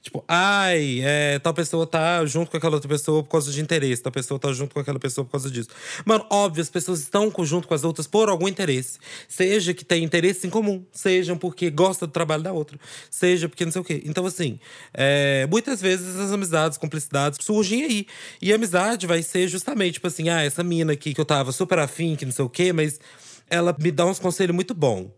Tipo, 0.00 0.24
ai, 0.28 1.00
é, 1.02 1.40
tal 1.40 1.52
pessoa 1.52 1.84
tá 1.84 2.24
junto 2.24 2.52
com 2.52 2.56
aquela 2.56 2.74
outra 2.74 2.88
pessoa 2.88 3.24
por 3.24 3.30
causa 3.30 3.50
de 3.50 3.60
interesse, 3.60 4.00
tal 4.04 4.12
pessoa 4.12 4.38
tá 4.38 4.52
junto 4.52 4.72
com 4.72 4.78
aquela 4.78 5.00
pessoa 5.00 5.24
por 5.24 5.32
causa 5.32 5.50
disso. 5.50 5.68
Mano, 6.04 6.24
óbvio, 6.30 6.62
as 6.62 6.70
pessoas 6.70 7.00
estão 7.00 7.32
junto 7.42 7.66
com 7.66 7.74
as 7.74 7.82
outras 7.82 8.06
por 8.06 8.28
algum 8.28 8.46
interesse. 8.46 9.00
Seja 9.28 9.74
que 9.74 9.84
tem 9.84 10.04
interesse 10.04 10.46
em 10.46 10.50
comum, 10.50 10.84
sejam 10.92 11.36
porque 11.36 11.68
gosta 11.68 12.06
do 12.06 12.12
trabalho 12.12 12.44
da 12.44 12.52
outra, 12.52 12.78
seja 13.10 13.48
porque 13.48 13.64
não 13.64 13.72
sei 13.72 13.80
o 13.80 13.84
quê. 13.84 14.00
Então, 14.04 14.24
assim, 14.26 14.60
é, 14.94 15.44
muitas 15.50 15.80
vezes 15.80 16.14
as 16.20 16.30
amizades, 16.30 16.78
cumplicidades 16.78 17.44
surgem 17.44 17.82
aí. 17.82 18.06
E 18.40 18.52
a 18.52 18.54
amizade 18.54 19.08
vai 19.08 19.24
ser 19.24 19.48
justamente, 19.48 19.94
tipo 19.94 20.06
assim, 20.06 20.28
ah, 20.28 20.42
essa 20.42 20.62
mina 20.62 20.92
aqui 20.92 21.12
que 21.12 21.20
eu 21.20 21.24
tava 21.24 21.50
super 21.50 21.80
afim, 21.80 22.14
que 22.14 22.24
não 22.24 22.32
sei 22.32 22.44
o 22.44 22.48
quê, 22.48 22.72
mas 22.72 23.00
ela 23.48 23.74
me 23.78 23.90
dá 23.90 24.06
uns 24.06 24.18
conselhos 24.18 24.54
muito 24.54 24.74
bons. 24.74 25.10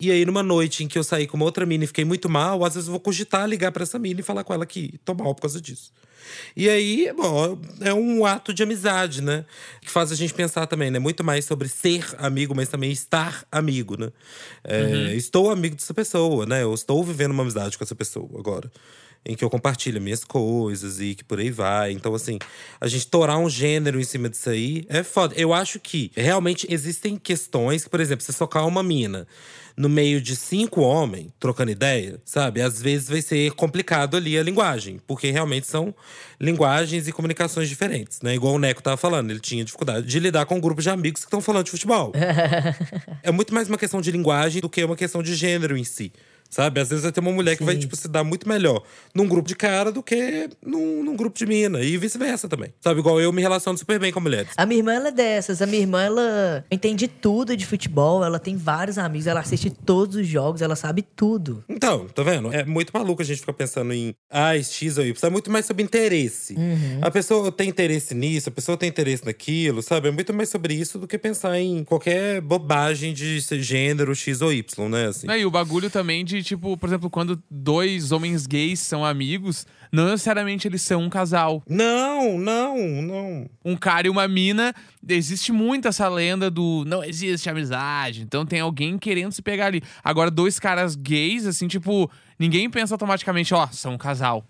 E 0.00 0.12
aí, 0.12 0.24
numa 0.24 0.44
noite 0.44 0.84
em 0.84 0.88
que 0.88 0.96
eu 0.96 1.02
saí 1.02 1.26
com 1.26 1.36
uma 1.36 1.44
outra 1.44 1.66
mina 1.66 1.82
e 1.82 1.86
fiquei 1.86 2.04
muito 2.04 2.28
mal, 2.28 2.64
às 2.64 2.74
vezes 2.74 2.86
eu 2.86 2.92
vou 2.92 3.00
cogitar 3.00 3.48
ligar 3.48 3.72
pra 3.72 3.82
essa 3.82 3.98
mina 3.98 4.20
e 4.20 4.22
falar 4.22 4.44
com 4.44 4.54
ela 4.54 4.64
que 4.64 4.98
tô 5.04 5.12
mal 5.12 5.34
por 5.34 5.42
causa 5.42 5.60
disso. 5.60 5.92
E 6.56 6.68
aí, 6.68 7.12
bom, 7.16 7.58
é 7.80 7.92
um 7.92 8.24
ato 8.24 8.52
de 8.52 8.62
amizade, 8.62 9.22
né? 9.22 9.44
Que 9.80 9.90
faz 9.90 10.12
a 10.12 10.14
gente 10.14 10.34
pensar 10.34 10.66
também, 10.66 10.90
né? 10.90 10.98
Muito 10.98 11.24
mais 11.24 11.44
sobre 11.44 11.68
ser 11.68 12.04
amigo, 12.18 12.54
mas 12.54 12.68
também 12.68 12.92
estar 12.92 13.44
amigo, 13.50 13.98
né? 13.98 14.12
É, 14.62 15.14
Estou 15.14 15.50
amigo 15.50 15.74
dessa 15.74 15.94
pessoa, 15.94 16.46
né? 16.46 16.62
Eu 16.62 16.74
estou 16.74 17.02
vivendo 17.02 17.32
uma 17.32 17.42
amizade 17.42 17.76
com 17.76 17.82
essa 17.82 17.94
pessoa 17.94 18.28
agora. 18.38 18.70
Em 19.24 19.34
que 19.34 19.44
eu 19.44 19.50
compartilho 19.50 20.00
minhas 20.00 20.24
coisas 20.24 21.00
e 21.00 21.14
que 21.14 21.24
por 21.24 21.38
aí 21.38 21.50
vai. 21.50 21.92
Então, 21.92 22.14
assim, 22.14 22.38
a 22.80 22.88
gente 22.88 23.06
torar 23.08 23.38
um 23.38 23.48
gênero 23.48 24.00
em 24.00 24.04
cima 24.04 24.28
disso 24.28 24.48
aí 24.48 24.84
é 24.88 25.02
foda. 25.02 25.34
Eu 25.36 25.52
acho 25.52 25.78
que 25.78 26.10
realmente 26.16 26.66
existem 26.70 27.16
questões 27.16 27.84
que, 27.84 27.90
por 27.90 28.00
exemplo, 28.00 28.24
você 28.24 28.32
socar 28.32 28.66
uma 28.66 28.82
mina 28.82 29.26
no 29.78 29.88
meio 29.88 30.20
de 30.20 30.34
cinco 30.34 30.80
homens 30.80 31.28
trocando 31.38 31.70
ideia, 31.70 32.20
sabe? 32.24 32.60
Às 32.60 32.82
vezes 32.82 33.08
vai 33.08 33.22
ser 33.22 33.52
complicado 33.52 34.16
ali 34.16 34.36
a 34.36 34.42
linguagem, 34.42 35.00
porque 35.06 35.30
realmente 35.30 35.68
são 35.68 35.94
linguagens 36.40 37.06
e 37.06 37.12
comunicações 37.12 37.68
diferentes, 37.68 38.20
né? 38.20 38.34
Igual 38.34 38.54
o 38.54 38.58
Neco 38.58 38.82
tava 38.82 38.96
falando, 38.96 39.30
ele 39.30 39.38
tinha 39.38 39.64
dificuldade 39.64 40.04
de 40.04 40.18
lidar 40.18 40.46
com 40.46 40.56
um 40.56 40.60
grupo 40.60 40.82
de 40.82 40.90
amigos 40.90 41.20
que 41.20 41.28
estão 41.28 41.40
falando 41.40 41.66
de 41.66 41.70
futebol. 41.70 42.12
é 43.22 43.30
muito 43.30 43.54
mais 43.54 43.68
uma 43.68 43.78
questão 43.78 44.00
de 44.00 44.10
linguagem 44.10 44.60
do 44.60 44.68
que 44.68 44.82
uma 44.82 44.96
questão 44.96 45.22
de 45.22 45.36
gênero 45.36 45.76
em 45.76 45.84
si. 45.84 46.12
Sabe? 46.50 46.80
Às 46.80 46.88
vezes 46.88 47.02
vai 47.02 47.12
ter 47.12 47.20
uma 47.20 47.32
mulher 47.32 47.56
que 47.56 47.64
vai, 47.64 47.74
Sim. 47.74 47.80
tipo, 47.80 47.96
se 47.96 48.08
dar 48.08 48.24
muito 48.24 48.48
melhor 48.48 48.82
num 49.14 49.26
grupo 49.26 49.48
de 49.48 49.54
cara 49.54 49.92
do 49.92 50.02
que 50.02 50.48
num, 50.64 51.02
num 51.04 51.16
grupo 51.16 51.38
de 51.38 51.46
mina. 51.46 51.80
E 51.80 51.96
vice-versa 51.96 52.48
também. 52.48 52.72
Sabe? 52.80 53.00
Igual 53.00 53.20
eu 53.20 53.32
me 53.32 53.42
relaciono 53.42 53.76
super 53.78 53.98
bem 53.98 54.12
com 54.12 54.20
mulheres. 54.20 54.52
A 54.56 54.66
minha 54.66 54.80
irmã, 54.80 54.94
ela 54.94 55.08
é 55.08 55.12
dessas. 55.12 55.60
A 55.60 55.66
minha 55.66 55.82
irmã, 55.82 56.02
ela 56.02 56.64
entende 56.70 57.06
tudo 57.08 57.56
de 57.56 57.66
futebol. 57.66 58.24
Ela 58.24 58.38
tem 58.38 58.56
vários 58.56 58.98
amigos. 58.98 59.26
Ela 59.26 59.40
assiste 59.40 59.70
todos 59.70 60.16
os 60.16 60.26
jogos. 60.26 60.62
Ela 60.62 60.76
sabe 60.76 61.02
tudo. 61.02 61.64
Então, 61.68 62.06
tá 62.06 62.22
vendo? 62.22 62.52
É 62.52 62.64
muito 62.64 62.90
maluco 62.92 63.22
a 63.22 63.24
gente 63.24 63.40
ficar 63.40 63.52
pensando 63.52 63.92
em 63.92 64.14
ah, 64.30 64.54
X 64.56 64.98
ou 64.98 65.04
Y. 65.04 65.28
É 65.28 65.30
muito 65.30 65.50
mais 65.50 65.66
sobre 65.66 65.82
interesse. 65.82 66.56
A 67.02 67.10
pessoa 67.10 67.50
tem 67.52 67.68
interesse 67.68 68.14
nisso, 68.14 68.48
a 68.48 68.52
pessoa 68.52 68.76
tem 68.76 68.88
interesse 68.88 69.24
naquilo, 69.24 69.82
sabe? 69.82 70.08
É 70.08 70.10
muito 70.10 70.32
mais 70.32 70.48
sobre 70.48 70.74
isso 70.74 70.98
do 70.98 71.06
que 71.06 71.18
pensar 71.18 71.58
em 71.58 71.84
qualquer 71.84 72.40
bobagem 72.40 73.12
de 73.12 73.40
gênero 73.40 74.14
X 74.14 74.40
ou 74.40 74.52
Y, 74.52 74.88
né? 74.88 75.06
Assim. 75.06 75.30
É, 75.30 75.38
e 75.38 75.46
o 75.46 75.50
bagulho 75.50 75.90
também 75.90 76.24
de, 76.24 76.37
tipo, 76.42 76.76
por 76.76 76.88
exemplo, 76.88 77.10
quando 77.10 77.42
dois 77.50 78.12
homens 78.12 78.46
gays 78.46 78.80
são 78.80 79.04
amigos, 79.04 79.66
não 79.92 80.06
necessariamente 80.06 80.68
eles 80.68 80.82
são 80.82 81.02
um 81.02 81.08
casal. 81.08 81.62
Não, 81.68 82.38
não, 82.38 82.76
não. 83.02 83.50
Um 83.64 83.76
cara 83.76 84.06
e 84.06 84.10
uma 84.10 84.26
mina, 84.28 84.74
existe 85.08 85.52
muito 85.52 85.88
essa 85.88 86.08
lenda 86.08 86.50
do 86.50 86.84
não 86.86 87.02
existe 87.02 87.48
amizade, 87.48 88.22
então 88.22 88.44
tem 88.44 88.60
alguém 88.60 88.98
querendo 88.98 89.32
se 89.32 89.42
pegar 89.42 89.66
ali. 89.66 89.82
Agora, 90.02 90.30
dois 90.30 90.58
caras 90.58 90.94
gays, 90.94 91.46
assim, 91.46 91.68
tipo, 91.68 92.10
ninguém 92.38 92.68
pensa 92.70 92.94
automaticamente, 92.94 93.54
ó, 93.54 93.66
são 93.68 93.94
um 93.94 93.98
casal. 93.98 94.44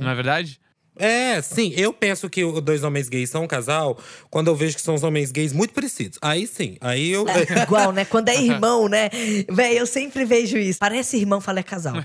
Não 0.00 0.10
é 0.10 0.14
verdade? 0.14 0.60
É, 0.96 1.42
sim, 1.42 1.72
eu 1.76 1.92
penso 1.92 2.30
que 2.30 2.44
os 2.44 2.60
dois 2.60 2.84
homens 2.84 3.08
gays 3.08 3.28
são 3.28 3.44
um 3.44 3.46
casal 3.48 3.98
quando 4.30 4.48
eu 4.48 4.54
vejo 4.54 4.76
que 4.76 4.82
são 4.82 4.94
os 4.94 5.02
homens 5.02 5.32
gays 5.32 5.52
muito 5.52 5.74
parecidos. 5.74 6.18
Aí 6.22 6.46
sim, 6.46 6.76
aí 6.80 7.10
eu. 7.10 7.26
Igual, 7.62 7.90
né? 7.92 8.04
Quando 8.04 8.28
é 8.28 8.40
irmão, 8.40 8.88
né? 8.88 9.10
Véi, 9.48 9.78
eu 9.78 9.86
sempre 9.86 10.24
vejo 10.24 10.56
isso. 10.56 10.78
Parece 10.78 11.16
irmão, 11.16 11.40
fala 11.40 11.60
é 11.60 11.62
casal. 11.62 11.94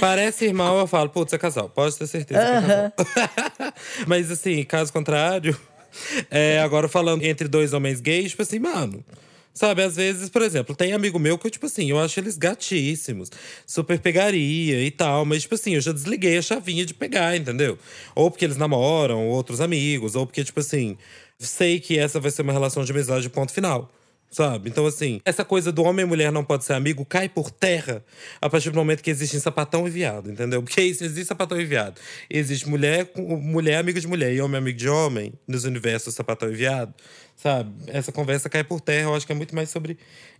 Parece 0.00 0.44
irmão, 0.44 0.78
eu 0.78 0.86
falo, 0.86 1.10
putz, 1.10 1.32
é 1.32 1.38
casal. 1.38 1.68
Pode 1.68 1.96
ter 1.96 2.06
certeza 2.06 2.40
que 2.40 2.46
é 2.46 2.60
casal. 2.60 3.72
Mas 4.06 4.30
assim, 4.30 4.62
caso 4.64 4.92
contrário, 4.92 5.58
é, 6.30 6.60
agora 6.60 6.88
falando 6.88 7.22
entre 7.24 7.48
dois 7.48 7.72
homens 7.72 8.00
gays, 8.00 8.30
tipo 8.30 8.42
assim, 8.42 8.58
mano. 8.58 9.04
Sabe, 9.58 9.82
às 9.82 9.96
vezes, 9.96 10.30
por 10.30 10.40
exemplo, 10.40 10.72
tem 10.72 10.92
amigo 10.92 11.18
meu 11.18 11.36
que, 11.36 11.50
tipo 11.50 11.66
assim, 11.66 11.90
eu 11.90 11.98
acho 11.98 12.20
eles 12.20 12.38
gatíssimos, 12.38 13.28
super 13.66 13.98
pegaria 13.98 14.80
e 14.84 14.88
tal, 14.88 15.24
mas, 15.24 15.42
tipo 15.42 15.56
assim, 15.56 15.74
eu 15.74 15.80
já 15.80 15.90
desliguei 15.90 16.38
a 16.38 16.42
chavinha 16.42 16.86
de 16.86 16.94
pegar, 16.94 17.36
entendeu? 17.36 17.76
Ou 18.14 18.30
porque 18.30 18.44
eles 18.44 18.56
namoram, 18.56 19.26
ou 19.26 19.34
outros 19.34 19.60
amigos, 19.60 20.14
ou 20.14 20.24
porque, 20.24 20.44
tipo 20.44 20.60
assim, 20.60 20.96
sei 21.40 21.80
que 21.80 21.98
essa 21.98 22.20
vai 22.20 22.30
ser 22.30 22.42
uma 22.42 22.52
relação 22.52 22.84
de 22.84 22.92
amizade, 22.92 23.28
ponto 23.28 23.52
final. 23.52 23.90
Sabe? 24.30 24.68
Então, 24.68 24.84
assim, 24.84 25.20
essa 25.24 25.42
coisa 25.42 25.72
do 25.72 25.82
homem 25.82 26.04
e 26.04 26.08
mulher 26.08 26.30
não 26.30 26.44
pode 26.44 26.64
ser 26.64 26.74
amigo 26.74 27.02
cai 27.04 27.30
por 27.30 27.50
terra 27.50 28.04
a 28.42 28.50
partir 28.50 28.70
do 28.70 28.76
momento 28.76 29.02
que 29.02 29.10
existem 29.10 29.40
sapatão 29.40 29.86
e 29.86 29.90
viado, 29.90 30.30
entendeu? 30.30 30.62
Porque 30.62 30.82
isso 30.82 31.02
existe 31.02 31.28
sapatão 31.28 31.58
e 31.58 31.64
viado. 31.64 31.98
Existe 32.28 32.68
mulher, 32.68 33.10
mulher 33.16 33.78
amigo 33.78 33.98
de 33.98 34.06
mulher 34.06 34.34
e 34.34 34.40
homem 34.42 34.58
amigo 34.58 34.76
de 34.76 34.88
homem, 34.88 35.32
nos 35.46 35.64
universos 35.64 36.14
sapatão 36.14 36.50
e 36.50 36.54
viado, 36.54 36.92
sabe? 37.36 37.72
Essa 37.86 38.12
conversa 38.12 38.50
cai 38.50 38.62
por 38.62 38.82
terra, 38.82 39.08
eu 39.08 39.14
acho 39.14 39.26
que 39.26 39.32
é 39.32 39.34
muito 39.34 39.54
mais 39.54 39.70
sobre 39.70 39.96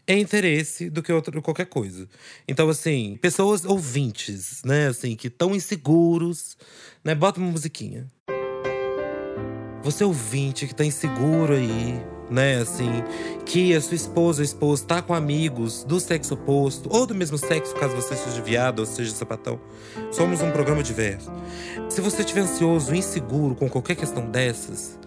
interesse 0.07 0.91
do 0.91 1.03
que 1.03 1.13
qualquer 1.41 1.67
coisa. 1.67 2.07
Então, 2.47 2.69
assim, 2.69 3.19
pessoas 3.23 3.65
ouvintes, 3.65 4.63
né, 4.65 4.89
assim, 4.89 5.17
que 5.17 5.29
estão 5.29 5.55
inseguros, 5.55 6.59
né? 7.03 7.15
Bota 7.15 7.41
uma 7.41 7.51
musiquinha. 7.51 8.07
Você 9.83 10.05
ouvinte 10.05 10.67
que 10.67 10.75
tá 10.75 10.85
inseguro 10.85 11.55
aí, 11.55 12.03
né, 12.31 12.61
assim, 12.61 13.03
que 13.45 13.75
a 13.75 13.81
sua 13.81 13.95
esposa 13.95 14.41
ou 14.41 14.45
esposo 14.45 14.85
tá 14.87 15.01
com 15.01 15.15
amigos 15.15 15.85
do 15.85 15.99
sexo 15.99 16.35
oposto 16.35 16.89
ou 16.93 17.07
do 17.07 17.15
mesmo 17.15 17.39
sexo, 17.39 17.75
caso 17.75 17.95
você 17.97 18.15
seja 18.15 18.43
viado 18.43 18.81
ou 18.81 18.87
seja 18.87 19.13
sapatão. 19.13 19.59
Somos 20.11 20.41
um 20.41 20.51
programa 20.51 20.83
diverso. 20.83 21.31
Se 21.89 22.01
você 22.01 22.23
estiver 22.23 22.43
ansioso, 22.43 22.95
inseguro 22.95 23.55
com 23.55 23.69
qualquer 23.69 23.97
questão 23.97 24.25
dessas, 24.27 24.99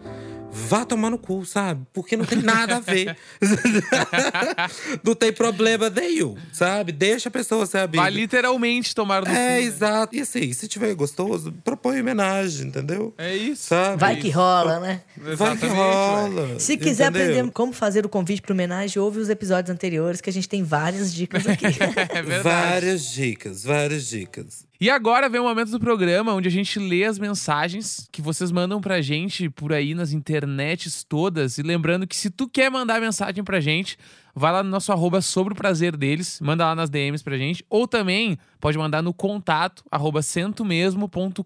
vá 0.52 0.84
tomar 0.86 1.10
no 1.10 1.18
cu, 1.18 1.46
sabe? 1.46 1.86
Porque 1.94 2.18
não 2.18 2.26
tem 2.26 2.42
nada 2.42 2.78
a 2.78 2.80
ver. 2.80 3.16
não 5.04 5.16
tem 5.16 5.32
problema 5.32 5.90
nenhum, 5.90 6.36
sabe? 6.52 6.92
Deixa 6.92 7.30
a 7.30 7.32
pessoa 7.32 7.66
ser 7.66 7.80
amiga. 7.80 8.02
Vai 8.02 8.12
literalmente 8.12 8.94
tomar 8.94 9.22
no 9.22 9.28
cu, 9.28 9.32
É, 9.34 9.36
né? 9.36 9.62
exato. 9.62 10.16
E 10.16 10.22
assim, 10.22 10.52
se 10.54 10.68
tiver 10.68 10.94
gostoso, 10.94 11.52
propõe 11.64 12.00
homenagem, 12.02 12.68
entendeu? 12.68 13.14
É 13.18 13.36
isso. 13.36 13.68
Sabe? 13.68 13.98
Vai 14.00 14.16
que 14.18 14.30
rola, 14.30 14.80
né? 14.80 15.02
Vai 15.18 15.26
que 15.58 15.66
Exatamente, 15.66 15.76
rola. 15.76 16.60
Se 16.60 16.78
quiser 16.78 17.10
entendeu? 17.10 17.28
aprender 17.40 17.52
como 17.52 17.74
fazer 17.74 18.06
o 18.06 18.10
convite 18.10 18.42
para 18.42 18.54
homenagem, 18.54 19.02
ouve 19.02 19.20
os 19.20 19.30
episódios 19.30 19.74
anteriores 19.74 20.22
que 20.22 20.30
a 20.30 20.34
gente 20.34 20.50
tem 20.50 20.64
várias 20.64 21.14
dicas 21.14 21.48
aqui. 21.48 21.66
É 22.12 22.22
verdade. 22.22 22.44
Várias 22.44 23.06
dicas, 23.12 23.64
várias 23.64 24.08
dicas. 24.08 24.66
E 24.82 24.90
agora 24.90 25.30
vem 25.30 25.40
o 25.40 25.44
momento 25.44 25.70
do 25.70 25.80
programa 25.80 26.34
onde 26.34 26.48
a 26.48 26.52
gente 26.52 26.80
lê 26.80 27.04
as 27.04 27.20
mensagens 27.20 28.10
que 28.12 28.20
vocês 28.20 28.52
mandam 28.52 28.82
pra 28.82 29.00
gente 29.00 29.48
por 29.48 29.72
aí 29.72 29.94
nas 29.94 30.12
internets 30.12 31.04
todas. 31.04 31.60
E 31.60 31.62
lembrando 31.62 32.08
que 32.08 32.16
se 32.16 32.32
tu 32.32 32.50
quer 32.50 32.72
mandar 32.72 33.00
mensagem 33.00 33.44
pra 33.44 33.60
gente, 33.60 33.96
vai 34.34 34.52
lá 34.52 34.64
no 34.64 34.72
nosso 34.72 34.92
arroba 34.92 35.22
sobre 35.22 35.54
o 35.54 35.56
prazer 35.56 35.96
deles, 35.96 36.42
manda 36.42 36.66
lá 36.66 36.74
nas 36.74 36.90
DMs 36.90 37.24
pra 37.24 37.38
gente. 37.38 37.64
Ou 37.70 37.88
também 37.88 38.40
pode 38.60 38.76
mandar 38.76 39.04
no 39.04 39.14
contato 39.14 39.84
arroba 39.92 40.24
centomesmo.com.br. 40.24 41.46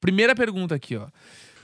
Primeira 0.00 0.36
pergunta 0.36 0.76
aqui, 0.76 0.94
ó. 0.94 1.08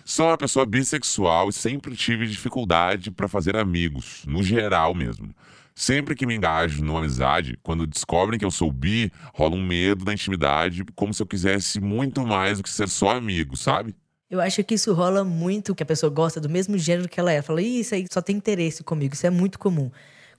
Sou 0.04 0.26
uma 0.26 0.36
pessoa 0.36 0.66
bissexual 0.66 1.50
e 1.50 1.52
sempre 1.52 1.94
tive 1.94 2.26
dificuldade 2.26 3.12
para 3.12 3.28
fazer 3.28 3.54
amigos, 3.56 4.24
no 4.26 4.42
geral 4.42 4.92
mesmo. 4.92 5.32
Sempre 5.78 6.14
que 6.14 6.24
me 6.24 6.34
engajo 6.34 6.82
numa 6.82 7.00
amizade, 7.00 7.58
quando 7.62 7.86
descobrem 7.86 8.38
que 8.38 8.44
eu 8.46 8.50
sou 8.50 8.72
bi, 8.72 9.12
rola 9.34 9.54
um 9.54 9.62
medo 9.62 10.06
da 10.06 10.12
intimidade, 10.14 10.82
como 10.94 11.12
se 11.12 11.22
eu 11.22 11.26
quisesse 11.26 11.78
muito 11.80 12.26
mais 12.26 12.56
do 12.56 12.62
que 12.64 12.70
ser 12.70 12.88
só 12.88 13.10
amigo, 13.10 13.58
sabe? 13.58 13.94
Eu 14.30 14.40
acho 14.40 14.64
que 14.64 14.74
isso 14.74 14.94
rola 14.94 15.22
muito, 15.22 15.74
que 15.74 15.82
a 15.82 15.86
pessoa 15.86 16.08
gosta 16.08 16.40
do 16.40 16.48
mesmo 16.48 16.78
gênero 16.78 17.06
que 17.10 17.20
ela 17.20 17.30
é. 17.30 17.42
Fala, 17.42 17.60
"Ih, 17.60 17.80
isso 17.80 17.94
aí 17.94 18.06
só 18.10 18.22
tem 18.22 18.36
interesse 18.36 18.82
comigo, 18.82 19.12
isso 19.12 19.26
é 19.26 19.30
muito 19.30 19.58
comum. 19.58 19.90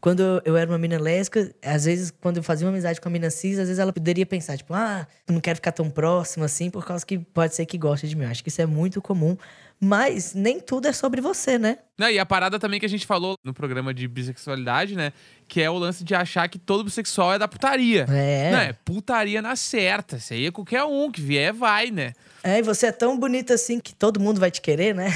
Quando 0.01 0.41
eu- 0.43 0.57
era 0.57 0.69
uma 0.69 0.77
mina 0.77 0.99
lésbica, 0.99 1.53
às 1.63 1.85
vezes, 1.85 2.11
quando 2.19 2.37
eu 2.37 2.43
fazia 2.43 2.65
uma 2.67 2.71
amizade 2.73 2.99
com 2.99 3.07
a 3.07 3.11
mina 3.11 3.29
cis, 3.29 3.59
às 3.59 3.67
vezes 3.67 3.79
ela 3.79 3.93
poderia 3.93 4.25
pensar, 4.25 4.57
tipo, 4.57 4.73
ah, 4.73 5.07
não 5.29 5.39
quero 5.39 5.55
ficar 5.57 5.71
tão 5.71 5.89
próximo 5.89 6.45
assim, 6.45 6.69
por 6.71 6.83
causa 6.85 7.05
que 7.05 7.17
pode 7.19 7.55
ser 7.55 7.65
que 7.67 7.77
goste 7.77 8.07
de 8.07 8.15
mim. 8.15 8.23
Eu 8.25 8.29
acho 8.31 8.43
que 8.43 8.49
isso 8.49 8.61
é 8.61 8.65
muito 8.65 9.01
comum. 9.01 9.37
Mas 9.79 10.33
nem 10.33 10.59
tudo 10.59 10.87
é 10.87 10.93
sobre 10.93 11.21
você, 11.21 11.57
né? 11.57 11.77
Não, 11.97 12.09
e 12.09 12.17
a 12.17 12.25
parada 12.25 12.57
também 12.59 12.79
que 12.79 12.85
a 12.85 12.89
gente 12.89 13.05
falou 13.05 13.35
no 13.43 13.53
programa 13.53 13.93
de 13.93 14.07
bissexualidade, 14.07 14.95
né? 14.95 15.13
Que 15.47 15.61
é 15.61 15.69
o 15.69 15.77
lance 15.77 16.03
de 16.03 16.15
achar 16.15 16.47
que 16.47 16.57
todo 16.57 16.83
bissexual 16.83 17.33
é 17.33 17.39
da 17.39 17.47
putaria. 17.47 18.05
É. 18.09 18.51
Não, 18.51 18.59
é 18.59 18.73
putaria 18.73 19.41
na 19.41 19.55
certa. 19.55 20.17
Isso 20.17 20.33
aí 20.33 20.47
é 20.47 20.51
qualquer 20.51 20.83
um 20.83 21.11
que 21.11 21.21
vier, 21.21 21.53
vai, 21.53 21.91
né? 21.91 22.13
É, 22.43 22.59
e 22.59 22.61
você 22.61 22.87
é 22.87 22.91
tão 22.91 23.17
bonita 23.19 23.53
assim 23.53 23.79
que 23.79 23.93
todo 23.93 24.19
mundo 24.19 24.39
vai 24.39 24.49
te 24.51 24.61
querer, 24.61 24.95
né? 24.95 25.09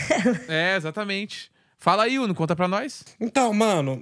É, 0.48 0.76
exatamente. 0.76 1.51
Fala 1.82 2.04
aí, 2.04 2.20
Uno, 2.20 2.36
conta 2.36 2.56
pra 2.56 2.68
nós. 2.68 3.04
Então, 3.20 3.52
mano. 3.52 4.00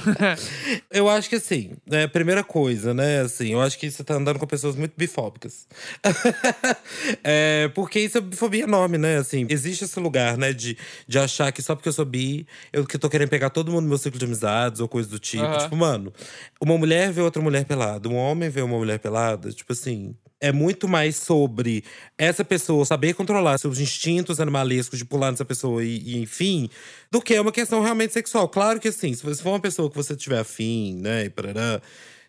eu 0.92 1.08
acho 1.08 1.26
que 1.26 1.36
assim, 1.36 1.70
é, 1.90 2.06
primeira 2.06 2.44
coisa, 2.44 2.92
né? 2.92 3.20
Assim, 3.20 3.54
eu 3.54 3.62
acho 3.62 3.78
que 3.78 3.90
você 3.90 4.04
tá 4.04 4.12
andando 4.12 4.38
com 4.38 4.46
pessoas 4.46 4.76
muito 4.76 4.92
bifóbicas. 4.94 5.66
é, 7.24 7.68
porque 7.74 8.00
isso 8.00 8.18
é 8.18 8.20
bifobia 8.20 8.64
enorme, 8.64 8.98
né? 8.98 9.16
Assim, 9.16 9.46
existe 9.48 9.84
esse 9.84 9.98
lugar, 9.98 10.36
né? 10.36 10.52
De, 10.52 10.76
de 11.08 11.18
achar 11.18 11.50
que 11.50 11.62
só 11.62 11.74
porque 11.74 11.88
eu 11.88 11.94
sou 11.94 12.04
bi, 12.04 12.46
eu 12.70 12.84
que 12.84 12.98
tô 12.98 13.08
querendo 13.08 13.30
pegar 13.30 13.48
todo 13.48 13.72
mundo 13.72 13.84
no 13.84 13.88
meu 13.88 13.98
ciclo 13.98 14.18
de 14.18 14.26
amizades 14.26 14.78
ou 14.78 14.86
coisa 14.86 15.08
do 15.08 15.18
tipo. 15.18 15.44
Aham. 15.44 15.56
Tipo, 15.56 15.76
mano, 15.76 16.12
uma 16.60 16.76
mulher 16.76 17.10
vê 17.10 17.22
outra 17.22 17.40
mulher 17.40 17.64
pelada, 17.64 18.06
um 18.06 18.16
homem 18.16 18.50
vê 18.50 18.60
uma 18.60 18.76
mulher 18.76 18.98
pelada, 18.98 19.50
tipo 19.50 19.72
assim. 19.72 20.14
É 20.40 20.52
muito 20.52 20.86
mais 20.86 21.16
sobre 21.16 21.82
essa 22.18 22.44
pessoa 22.44 22.84
saber 22.84 23.14
controlar 23.14 23.56
seus 23.56 23.78
instintos 23.78 24.38
animalescos 24.38 24.98
de 24.98 25.04
pular 25.04 25.30
nessa 25.30 25.46
pessoa 25.46 25.82
e, 25.82 25.98
e 25.98 26.22
enfim, 26.22 26.68
do 27.10 27.22
que 27.22 27.38
uma 27.40 27.50
questão 27.52 27.80
realmente 27.82 28.12
sexual. 28.12 28.46
Claro 28.48 28.78
que 28.78 28.88
assim, 28.88 29.14
se 29.14 29.22
for 29.22 29.50
uma 29.50 29.60
pessoa 29.60 29.88
que 29.88 29.96
você 29.96 30.14
tiver 30.14 30.38
afim, 30.38 30.96
né, 31.00 31.24
e 31.24 31.30
parará, 31.30 31.80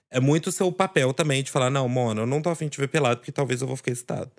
é 0.10 0.20
muito 0.20 0.52
seu 0.52 0.72
papel 0.72 1.14
também 1.14 1.44
de 1.44 1.52
falar, 1.52 1.70
não, 1.70 1.88
mano, 1.88 2.22
eu 2.22 2.26
não 2.26 2.42
tô 2.42 2.50
afim 2.50 2.70
de 2.70 2.78
ver 2.78 2.88
pelado, 2.88 3.18
porque 3.18 3.32
talvez 3.32 3.62
eu 3.62 3.68
vou 3.68 3.76
ficar 3.76 3.92
excitado. 3.92 4.32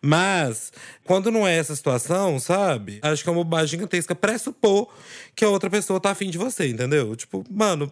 Mas, 0.00 0.72
quando 1.04 1.30
não 1.30 1.46
é 1.46 1.56
essa 1.56 1.74
situação, 1.74 2.38
sabe? 2.38 3.00
Acho 3.02 3.22
que 3.22 3.28
é 3.28 3.32
uma 3.32 3.42
bobagem 3.42 3.68
gigantesca 3.68 4.14
pressupor 4.14 4.88
que 5.34 5.44
a 5.44 5.48
outra 5.48 5.68
pessoa 5.68 6.00
tá 6.00 6.10
afim 6.10 6.30
de 6.30 6.38
você, 6.38 6.68
entendeu? 6.68 7.16
Tipo, 7.16 7.44
mano, 7.50 7.90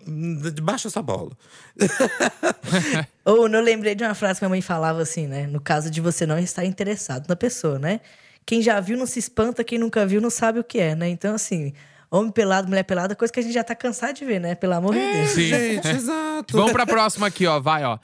baixa 0.63 0.89
essa 0.89 1.03
bola. 1.03 1.33
Ou 3.25 3.49
eu 3.49 3.61
lembrei 3.61 3.95
de 3.95 4.05
uma 4.05 4.15
frase 4.15 4.39
que 4.39 4.45
minha 4.45 4.51
mãe 4.51 4.63
falava 4.63 5.03
assim, 5.03 5.27
né? 5.27 5.47
No 5.47 5.61
caso 5.61 5.91
de 5.91 6.01
você 6.01 6.27
não 6.27 6.39
estar 6.39 6.65
interessado 6.65 7.27
na 7.29 7.37
pessoa, 7.37 7.79
né? 7.79 8.01
Quem 8.47 8.63
já 8.63 8.79
viu 8.79 8.97
não 8.97 9.07
se 9.07 9.19
espanta, 9.19 9.65
quem 9.65 9.79
nunca 9.79 10.07
viu 10.07 10.21
não 10.21 10.31
sabe 10.31 10.61
o 10.61 10.65
que 10.65 10.79
é, 10.79 10.95
né? 10.95 11.09
Então, 11.09 11.35
assim, 11.35 11.73
homem 12.19 12.31
pelado, 12.31 12.69
mulher 12.69 12.83
pelada, 12.83 13.15
coisa 13.15 13.33
que 13.33 13.41
a 13.41 13.43
gente 13.43 13.55
já 13.55 13.65
tá 13.65 13.75
cansado 13.75 14.15
de 14.15 14.25
ver, 14.25 14.41
né? 14.41 14.55
Pelo 14.55 14.75
amor 14.75 14.95
de 14.95 15.01
Deus. 15.01 15.31
Sim. 15.31 15.49
Gente, 15.49 15.89
exato. 15.89 16.57
Vamos 16.57 16.73
pra 16.73 16.87
próxima 16.87 17.27
aqui, 17.27 17.47
ó. 17.47 17.61
Vai, 17.61 17.85
ó. 17.85 17.99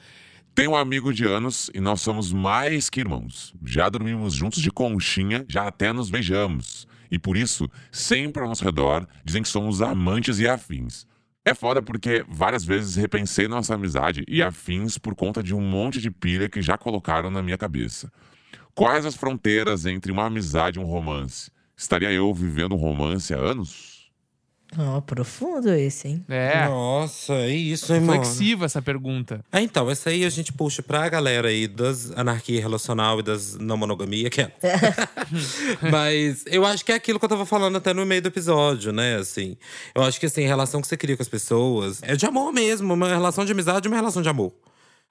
Tenho 0.55 0.73
um 0.73 0.77
amigo 0.77 1.15
de 1.15 1.25
anos 1.25 1.71
e 1.75 1.81
nós 1.81 2.01
somos 2.03 2.33
mais 2.33 2.91
que 2.91 3.01
irmãos. 3.01 3.55
Já 3.65 3.89
dormimos 3.89 4.35
juntos 4.35 4.61
de 4.61 4.71
conchinha, 4.71 5.47
já 5.49 5.67
até 5.67 5.93
nos 5.93 6.11
beijamos. 6.11 6.87
E 7.11 7.19
por 7.19 7.37
isso, 7.37 7.71
sempre 7.91 8.43
ao 8.43 8.49
nosso 8.49 8.65
redor, 8.65 9.07
dizem 9.25 9.43
que 9.43 9.49
somos 9.49 9.81
amantes 9.81 10.39
e 10.39 10.49
afins. 10.49 11.07
É 11.45 11.55
foda 11.55 11.83
porque 11.83 12.25
várias 12.29 12.65
vezes 12.65 12.97
repensei 12.97 13.49
nossa 13.49 13.75
amizade 13.75 14.25
e 14.29 14.43
afins 14.43 14.97
por 14.97 15.15
conta 15.15 15.43
de 15.43 15.55
um 15.55 15.61
monte 15.61 16.01
de 16.01 16.11
pilha 16.11 16.49
que 16.49 16.63
já 16.63 16.79
colocaram 16.79 17.31
na 17.31 17.43
minha 17.43 17.59
cabeça. 17.59 18.13
Quais 18.75 19.05
as 19.05 19.17
fronteiras 19.17 19.85
entre 19.85 20.13
uma 20.13 20.27
amizade 20.27 20.79
e 20.79 20.83
um 20.83 20.87
romance? 20.87 21.51
Estaria 21.77 22.13
eu 22.13 22.33
vivendo 22.33 22.75
um 22.75 22.79
romance 22.79 23.35
há 23.35 23.39
anos? 23.39 23.92
Ó, 24.79 25.01
profundo 25.01 25.71
esse, 25.71 26.09
hein? 26.09 26.25
É. 26.29 26.67
Nossa, 26.67 27.35
é 27.35 27.51
isso, 27.51 27.93
hein, 27.93 28.01
mano? 28.01 28.21
Reflexiva 28.21 28.65
essa 28.65 28.81
pergunta. 28.81 29.45
Ah, 29.53 29.61
então, 29.61 29.91
essa 29.91 30.11
aí 30.11 30.25
a 30.25 30.31
gente 30.31 30.53
puxa 30.53 30.83
pra 30.83 31.09
galera 31.09 31.49
aí 31.49 31.69
das 31.69 32.11
anarquia 32.13 32.61
relacional 32.61 33.21
e 33.21 33.23
das 33.23 33.59
não 33.59 33.77
monogamia, 33.77 34.31
que 34.31 34.41
é. 34.41 34.53
Mas 35.91 36.45
eu 36.47 36.65
acho 36.65 36.85
que 36.85 36.93
é 36.93 36.95
aquilo 36.95 37.19
que 37.19 37.25
eu 37.25 37.29
tava 37.29 37.45
falando 37.45 37.77
até 37.77 37.93
no 37.93 38.07
meio 38.07 38.23
do 38.23 38.29
episódio, 38.29 38.93
né? 38.93 39.17
Assim, 39.17 39.57
eu 39.95 40.03
acho 40.03 40.19
que 40.19 40.27
assim, 40.27 40.45
a 40.45 40.49
relação 40.49 40.81
que 40.81 40.89
você 40.89 40.97
cria 40.97 41.17
com 41.17 41.23
as 41.23 41.29
pessoas 41.29 42.01
é 42.03 42.17
de 42.17 42.25
amor 42.25 42.53
mesmo, 42.53 42.95
uma 42.95 43.09
relação 43.09 43.45
de 43.45 43.53
amizade 43.53 43.89
uma 43.89 43.97
relação 43.97 44.23
de 44.23 44.29
amor. 44.29 44.53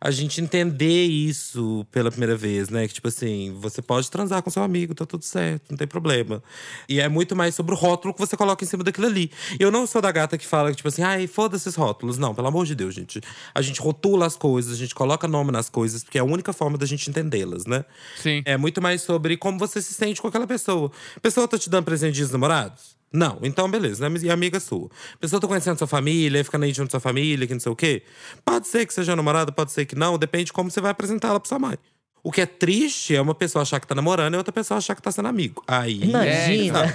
A 0.03 0.09
gente 0.09 0.41
entender 0.41 1.05
isso 1.05 1.85
pela 1.91 2.09
primeira 2.09 2.35
vez, 2.35 2.69
né? 2.69 2.87
Que, 2.87 2.95
tipo 2.95 3.07
assim, 3.07 3.55
você 3.59 3.83
pode 3.83 4.09
transar 4.09 4.41
com 4.41 4.49
seu 4.49 4.63
amigo, 4.63 4.95
tá 4.95 5.05
tudo 5.05 5.23
certo, 5.23 5.69
não 5.69 5.77
tem 5.77 5.87
problema. 5.87 6.41
E 6.89 6.99
é 6.99 7.07
muito 7.07 7.35
mais 7.35 7.53
sobre 7.53 7.75
o 7.75 7.77
rótulo 7.77 8.11
que 8.11 8.19
você 8.19 8.35
coloca 8.35 8.63
em 8.63 8.67
cima 8.67 8.83
daquilo 8.83 9.05
ali. 9.05 9.29
Eu 9.59 9.69
não 9.69 9.85
sou 9.85 10.01
da 10.01 10.11
gata 10.11 10.39
que 10.39 10.47
fala, 10.47 10.73
tipo 10.73 10.87
assim, 10.87 11.03
ai, 11.03 11.27
foda-se 11.27 11.69
esses 11.69 11.75
rótulos. 11.75 12.17
Não, 12.17 12.33
pelo 12.33 12.47
amor 12.47 12.65
de 12.65 12.73
Deus, 12.73 12.95
gente. 12.95 13.21
A 13.53 13.61
gente 13.61 13.79
rotula 13.79 14.25
as 14.25 14.35
coisas, 14.35 14.73
a 14.73 14.77
gente 14.77 14.95
coloca 14.95 15.27
nome 15.27 15.51
nas 15.51 15.69
coisas, 15.69 16.03
porque 16.03 16.17
é 16.17 16.21
a 16.21 16.25
única 16.25 16.51
forma 16.51 16.79
da 16.79 16.85
gente 16.87 17.07
entendê-las, 17.07 17.67
né? 17.67 17.85
Sim. 18.17 18.41
É 18.43 18.57
muito 18.57 18.81
mais 18.81 19.03
sobre 19.03 19.37
como 19.37 19.59
você 19.59 19.83
se 19.83 19.93
sente 19.93 20.19
com 20.19 20.27
aquela 20.27 20.47
pessoa. 20.47 20.91
A 21.15 21.19
pessoa 21.19 21.47
tá 21.47 21.59
te 21.59 21.69
dando 21.69 21.85
presente 21.85 22.15
de 22.15 22.31
namorados? 22.31 23.00
Não, 23.13 23.39
então 23.43 23.69
beleza, 23.69 24.07
né? 24.07 24.19
E 24.21 24.29
amiga 24.29 24.59
sua. 24.59 24.89
A 25.13 25.17
pessoa 25.17 25.39
tá 25.39 25.47
conhecendo 25.47 25.77
sua 25.77 25.87
família, 25.87 26.43
ficando 26.43 26.63
aí 26.63 26.73
junto 26.73 26.87
da 26.87 26.91
sua 26.91 26.99
família, 26.99 27.45
que 27.45 27.53
não 27.53 27.59
sei 27.59 27.71
o 27.71 27.75
quê. 27.75 28.03
Pode 28.45 28.67
ser 28.67 28.85
que 28.85 28.93
seja 28.93 29.15
namorada, 29.15 29.51
pode 29.51 29.71
ser 29.71 29.85
que 29.85 29.95
não, 29.95 30.17
depende 30.17 30.45
de 30.45 30.53
como 30.53 30.71
você 30.71 30.79
vai 30.79 30.91
apresentar 30.91 31.29
ela 31.29 31.39
pra 31.39 31.49
sua 31.49 31.59
mãe. 31.59 31.77
O 32.23 32.31
que 32.31 32.41
é 32.41 32.45
triste 32.45 33.15
é 33.15 33.21
uma 33.21 33.33
pessoa 33.33 33.63
achar 33.63 33.79
que 33.79 33.87
tá 33.87 33.95
namorando 33.95 34.35
e 34.35 34.37
outra 34.37 34.53
pessoa 34.53 34.77
achar 34.77 34.95
que 34.95 35.01
tá 35.01 35.11
sendo 35.11 35.27
amigo. 35.27 35.63
Aí. 35.67 36.03
Imagina. 36.03 36.81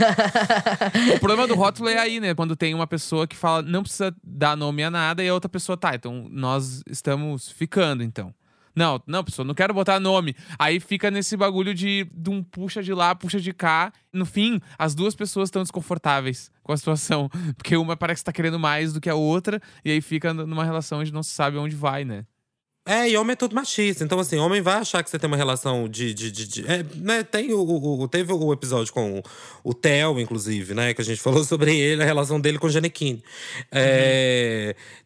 O 1.15 1.19
problema 1.19 1.47
do 1.47 1.55
rótulo 1.55 1.89
é 1.89 1.99
aí, 1.99 2.21
né? 2.21 2.35
Quando 2.35 2.55
tem 2.55 2.75
uma 2.75 2.87
pessoa 2.87 3.27
que 3.27 3.37
fala, 3.37 3.63
não 3.63 3.83
precisa 3.83 4.15
dar 4.23 4.57
nome 4.57 4.85
a 4.85 4.91
nada, 4.91 5.23
e 5.23 5.29
a 5.29 5.35
outra 5.35 5.49
pessoa, 5.49 5.77
tá, 5.77 5.95
então 5.95 6.27
nós 6.31 6.83
estamos 6.87 7.51
ficando, 7.51 8.03
então. 8.03 8.33
Não, 8.77 9.03
não, 9.07 9.25
pessoa, 9.25 9.45
não 9.47 9.55
quero 9.55 9.73
botar 9.73 9.99
nome. 9.99 10.37
Aí 10.59 10.79
fica 10.79 11.11
nesse 11.11 11.35
bagulho 11.35 11.75
de, 11.75 12.07
de 12.13 12.29
um 12.29 12.43
puxa 12.43 12.83
de 12.83 12.93
lá, 12.93 13.15
puxa 13.15 13.41
de 13.41 13.53
cá. 13.55 13.91
No 14.13 14.27
fim, 14.27 14.61
as 14.79 14.95
duas 14.95 15.15
pessoas 15.15 15.49
estão 15.49 15.63
desconfortáveis 15.63 16.51
com 16.63 16.73
a 16.73 16.77
situação. 16.77 17.31
Porque 17.57 17.75
uma 17.77 17.97
parece 17.97 18.21
que 18.21 18.27
tá 18.27 18.33
querendo 18.33 18.59
mais 18.59 18.93
do 18.93 19.01
que 19.01 19.09
a 19.09 19.15
outra, 19.15 19.61
e 19.83 19.91
aí 19.91 20.01
fica 20.03 20.35
numa 20.35 20.63
relação 20.65 20.99
onde 21.01 21.11
não 21.13 21.23
se 21.23 21.31
sabe 21.31 21.57
onde 21.57 21.75
vai, 21.75 22.05
né? 22.05 22.27
É, 22.89 23.11
e 23.11 23.17
homem 23.17 23.33
é 23.33 23.37
todo 23.37 23.53
machista. 23.53 24.05
Então, 24.05 24.21
assim, 24.21 24.37
homem 24.37 24.61
vai 24.63 24.75
achar 24.75 25.03
que 25.03 25.11
você 25.11 25.19
tem 25.19 25.27
uma 25.27 25.37
relação 25.37 25.89
de. 25.89 26.15
de, 26.15 26.31
de, 26.31 26.47
de- 26.47 26.67
é, 26.71 26.85
né, 26.95 27.25
tem 27.25 27.53
o, 27.53 27.61
o- 27.61 28.07
teve 28.07 28.33
o 28.33 28.53
episódio 28.53 28.93
com 28.93 29.19
o, 29.19 29.23
o 29.65 29.75
Theo, 29.75 30.21
inclusive, 30.21 30.73
né? 30.73 30.95
Que 30.95 31.01
a 31.01 31.05
gente 31.05 31.21
falou 31.21 31.43
sobre 31.45 31.77
ele, 31.77 32.03
a 32.03 32.07
relação 32.07 32.41
dele 32.41 32.59
com 32.61 32.69
o 32.69 32.71
Janequine. 32.71 33.25
É, 33.73 34.77
a- 34.79 35.06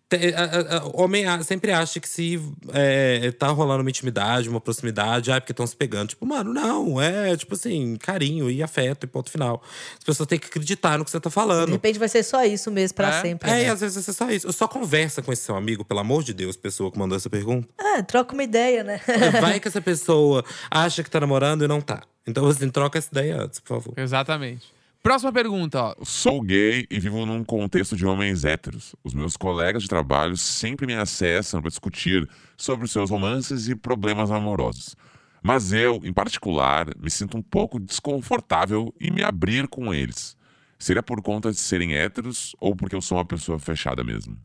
homem 0.94 1.26
a- 1.26 1.42
sempre 1.42 1.72
acha 1.72 2.00
que 2.00 2.08
se 2.08 2.40
é, 2.72 3.30
tá 3.32 3.48
rolando 3.48 3.80
uma 3.82 3.90
intimidade, 3.90 4.48
uma 4.48 4.60
proximidade, 4.60 5.30
ah, 5.30 5.36
é 5.36 5.40
porque 5.40 5.52
estão 5.52 5.66
se 5.66 5.76
pegando. 5.76 6.08
Tipo, 6.08 6.26
mano, 6.26 6.52
não, 6.52 7.00
é 7.00 7.36
tipo 7.36 7.54
assim, 7.54 7.96
carinho 7.96 8.50
e 8.50 8.62
afeto 8.62 9.04
e 9.04 9.06
ponto 9.06 9.30
final. 9.30 9.62
As 9.98 10.04
pessoas 10.04 10.26
têm 10.26 10.38
que 10.38 10.46
acreditar 10.46 10.98
no 10.98 11.04
que 11.04 11.10
você 11.10 11.20
tá 11.20 11.28
De 11.28 11.34
falando. 11.34 11.70
repente 11.72 11.98
vai 11.98 12.08
ser 12.08 12.22
só 12.22 12.44
isso 12.44 12.70
mesmo 12.70 12.96
pra 12.96 13.18
É? 13.18 13.20
sempre. 13.22 13.48
É, 13.50 13.52
né? 13.54 13.62
e 13.64 13.66
às 13.68 13.80
vezes 13.80 14.08
é 14.08 14.12
só 14.12 14.30
isso. 14.30 14.52
Só 14.52 14.66
conversa 14.68 15.22
com 15.22 15.32
esse 15.32 15.42
seu 15.42 15.56
amigo, 15.56 15.84
pelo 15.84 16.00
amor 16.00 16.22
de 16.24 16.32
Deus, 16.34 16.56
pessoa 16.56 16.90
que 16.90 16.98
mandou 16.98 17.16
essa 17.16 17.30
pergunta. 17.30 17.68
É, 17.78 18.02
troca 18.02 18.32
uma 18.34 18.42
ideia, 18.42 18.82
né? 18.84 19.00
Vai 19.40 19.58
que 19.60 19.68
essa 19.68 19.80
pessoa 19.80 20.44
acha 20.70 21.02
que 21.02 21.10
tá 21.10 21.20
namorando 21.20 21.64
e 21.64 21.68
não 21.68 21.80
tá. 21.80 22.02
Então, 22.26 22.46
assim, 22.46 22.68
troca 22.70 22.98
essa 22.98 23.08
ideia 23.10 23.42
antes, 23.42 23.58
por 23.60 23.68
favor. 23.80 23.94
Exatamente. 23.96 24.72
Próxima 25.02 25.32
pergunta. 25.32 25.96
Sou 26.02 26.42
gay 26.42 26.86
e 26.90 27.00
vivo 27.00 27.24
num 27.24 27.42
contexto 27.42 27.96
de 27.96 28.04
homens 28.04 28.44
héteros. 28.44 28.94
Os 29.02 29.14
meus 29.14 29.34
colegas 29.34 29.82
de 29.82 29.88
trabalho 29.88 30.36
sempre 30.36 30.86
me 30.86 30.94
acessam 30.94 31.62
para 31.62 31.70
discutir 31.70 32.28
sobre 32.54 32.84
os 32.84 32.92
seus 32.92 33.08
romances 33.08 33.66
e 33.66 33.74
problemas 33.74 34.30
amorosos. 34.30 34.94
Mas 35.42 35.72
eu, 35.72 36.02
em 36.04 36.12
particular, 36.12 36.94
me 36.98 37.10
sinto 37.10 37.38
um 37.38 37.42
pouco 37.42 37.80
desconfortável 37.80 38.94
em 39.00 39.10
me 39.10 39.22
abrir 39.22 39.68
com 39.68 39.94
eles. 39.94 40.36
Seria 40.78 41.02
por 41.02 41.22
conta 41.22 41.50
de 41.50 41.56
serem 41.56 41.94
héteros 41.94 42.54
ou 42.60 42.76
porque 42.76 42.94
eu 42.94 43.00
sou 43.00 43.16
uma 43.16 43.24
pessoa 43.24 43.58
fechada 43.58 44.04
mesmo? 44.04 44.36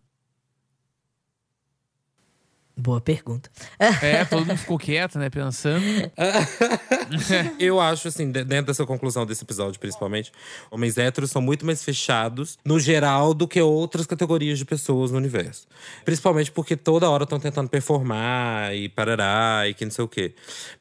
Boa 2.77 2.99
pergunta. 2.99 3.49
É, 3.79 4.25
todo 4.25 4.45
mundo 4.45 4.57
ficou 4.57 4.77
quieto, 4.77 5.17
né? 5.17 5.29
Pensando. 5.29 5.81
Eu 7.59 7.79
acho, 7.79 8.07
assim, 8.07 8.31
de- 8.31 8.43
dentro 8.43 8.67
dessa 8.67 8.85
conclusão 8.85 9.25
desse 9.25 9.43
episódio, 9.43 9.79
principalmente, 9.79 10.31
homens 10.69 10.97
héteros 10.97 11.31
são 11.31 11.41
muito 11.41 11.65
mais 11.65 11.83
fechados, 11.83 12.57
no 12.65 12.79
geral, 12.79 13.33
do 13.33 13.47
que 13.47 13.61
outras 13.61 14.05
categorias 14.05 14.57
de 14.57 14.65
pessoas 14.65 15.11
no 15.11 15.17
universo. 15.17 15.67
Principalmente 16.03 16.51
porque 16.51 16.75
toda 16.75 17.09
hora 17.09 17.23
estão 17.23 17.39
tentando 17.39 17.69
performar 17.69 18.75
e 18.75 18.89
parará 18.89 19.63
e 19.67 19.73
que 19.73 19.85
não 19.85 19.91
sei 19.91 20.03
o 20.03 20.07
quê. 20.07 20.33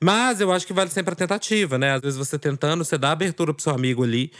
Mas 0.02 0.40
eu 0.40 0.52
acho 0.52 0.66
que 0.66 0.72
vale 0.72 0.90
sempre 0.90 1.12
a 1.12 1.16
tentativa, 1.16 1.78
né? 1.78 1.94
Às 1.94 2.00
vezes 2.02 2.18
você 2.18 2.38
tentando, 2.38 2.84
você 2.84 2.98
dá 2.98 3.12
abertura 3.12 3.54
pro 3.54 3.62
seu 3.62 3.72
amigo 3.72 4.02
ali 4.02 4.32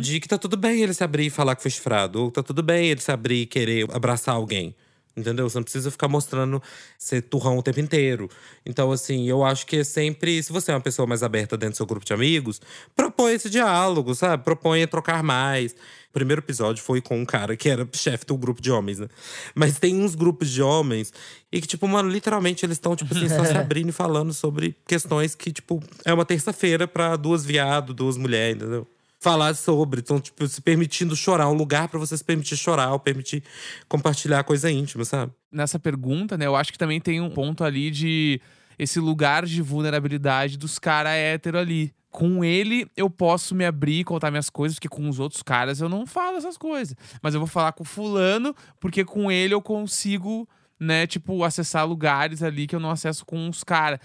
de 0.00 0.20
que 0.20 0.28
tá 0.28 0.38
tudo 0.38 0.56
bem 0.56 0.82
ele 0.82 0.94
se 0.94 1.02
abrir 1.02 1.26
e 1.26 1.30
falar 1.30 1.56
que 1.56 1.62
foi 1.62 1.70
chifrado. 1.70 2.22
Ou 2.22 2.30
tá 2.30 2.42
tudo 2.42 2.62
bem 2.62 2.86
ele 2.88 3.00
se 3.00 3.10
abrir 3.10 3.42
e 3.42 3.46
querer 3.46 3.86
abraçar 3.92 4.34
alguém. 4.34 4.74
Entendeu? 5.20 5.48
Você 5.48 5.58
não 5.58 5.62
precisa 5.62 5.90
ficar 5.90 6.08
mostrando 6.08 6.62
ser 6.98 7.22
turrão 7.22 7.58
o 7.58 7.62
tempo 7.62 7.80
inteiro. 7.80 8.28
Então, 8.64 8.90
assim, 8.90 9.28
eu 9.28 9.44
acho 9.44 9.66
que 9.66 9.76
é 9.76 9.84
sempre. 9.84 10.42
Se 10.42 10.52
você 10.52 10.72
é 10.72 10.74
uma 10.74 10.80
pessoa 10.80 11.06
mais 11.06 11.22
aberta 11.22 11.56
dentro 11.56 11.74
do 11.74 11.76
seu 11.76 11.86
grupo 11.86 12.04
de 12.04 12.12
amigos, 12.12 12.60
propõe 12.96 13.34
esse 13.34 13.48
diálogo, 13.48 14.14
sabe? 14.14 14.42
Propõe 14.42 14.86
trocar 14.86 15.22
mais. 15.22 15.72
O 16.10 16.12
primeiro 16.12 16.40
episódio 16.40 16.82
foi 16.82 17.00
com 17.00 17.20
um 17.20 17.24
cara 17.24 17.56
que 17.56 17.68
era 17.68 17.88
chefe 17.92 18.26
do 18.26 18.36
grupo 18.36 18.60
de 18.60 18.72
homens, 18.72 18.98
né? 18.98 19.06
Mas 19.54 19.78
tem 19.78 19.94
uns 19.94 20.16
grupos 20.16 20.50
de 20.50 20.60
homens 20.60 21.12
e 21.52 21.60
que, 21.60 21.68
tipo, 21.68 21.86
mano, 21.86 22.10
literalmente 22.10 22.66
eles 22.66 22.78
estão, 22.78 22.96
tipo 22.96 23.14
assim, 23.14 23.28
só 23.28 23.44
se 23.44 23.54
abrindo 23.56 23.90
e 23.90 23.92
falando 23.92 24.34
sobre 24.34 24.76
questões 24.88 25.36
que, 25.36 25.52
tipo, 25.52 25.80
é 26.04 26.12
uma 26.12 26.24
terça-feira 26.24 26.88
pra 26.88 27.14
duas 27.14 27.44
viado, 27.44 27.94
duas 27.94 28.16
mulheres, 28.16 28.56
entendeu? 28.56 28.88
Falar 29.20 29.54
sobre. 29.54 30.00
Então, 30.00 30.18
tipo, 30.18 30.46
se 30.48 30.60
permitindo 30.60 31.14
chorar, 31.14 31.48
um 31.48 31.54
lugar 31.54 31.88
pra 31.88 31.98
você 31.98 32.16
se 32.16 32.24
permitir 32.24 32.56
chorar, 32.56 32.92
ou 32.92 32.98
permitir 32.98 33.44
compartilhar 33.88 34.42
coisa 34.42 34.70
íntima, 34.70 35.04
sabe? 35.04 35.32
Nessa 35.52 35.78
pergunta, 35.78 36.36
né? 36.38 36.46
Eu 36.46 36.56
acho 36.56 36.72
que 36.72 36.78
também 36.78 37.00
tem 37.00 37.20
um 37.20 37.30
ponto 37.30 37.62
ali 37.62 37.90
de 37.90 38.40
esse 38.78 38.98
lugar 38.98 39.44
de 39.44 39.60
vulnerabilidade 39.60 40.56
dos 40.56 40.78
caras 40.78 41.12
hétero 41.12 41.58
ali. 41.58 41.92
Com 42.10 42.42
ele, 42.42 42.90
eu 42.96 43.08
posso 43.08 43.54
me 43.54 43.64
abrir 43.64 44.00
e 44.00 44.04
contar 44.04 44.30
minhas 44.32 44.50
coisas, 44.50 44.76
porque 44.76 44.88
com 44.88 45.08
os 45.08 45.20
outros 45.20 45.42
caras 45.42 45.80
eu 45.80 45.88
não 45.88 46.06
falo 46.06 46.38
essas 46.38 46.56
coisas. 46.56 46.96
Mas 47.22 47.34
eu 47.34 47.40
vou 47.40 47.46
falar 47.46 47.72
com 47.72 47.84
fulano, 47.84 48.56
porque 48.80 49.04
com 49.04 49.30
ele 49.30 49.54
eu 49.54 49.62
consigo, 49.62 50.48
né, 50.78 51.06
tipo, 51.06 51.44
acessar 51.44 51.86
lugares 51.86 52.42
ali 52.42 52.66
que 52.66 52.74
eu 52.74 52.80
não 52.80 52.90
acesso 52.90 53.24
com 53.24 53.48
os 53.48 53.62
caras. 53.62 54.00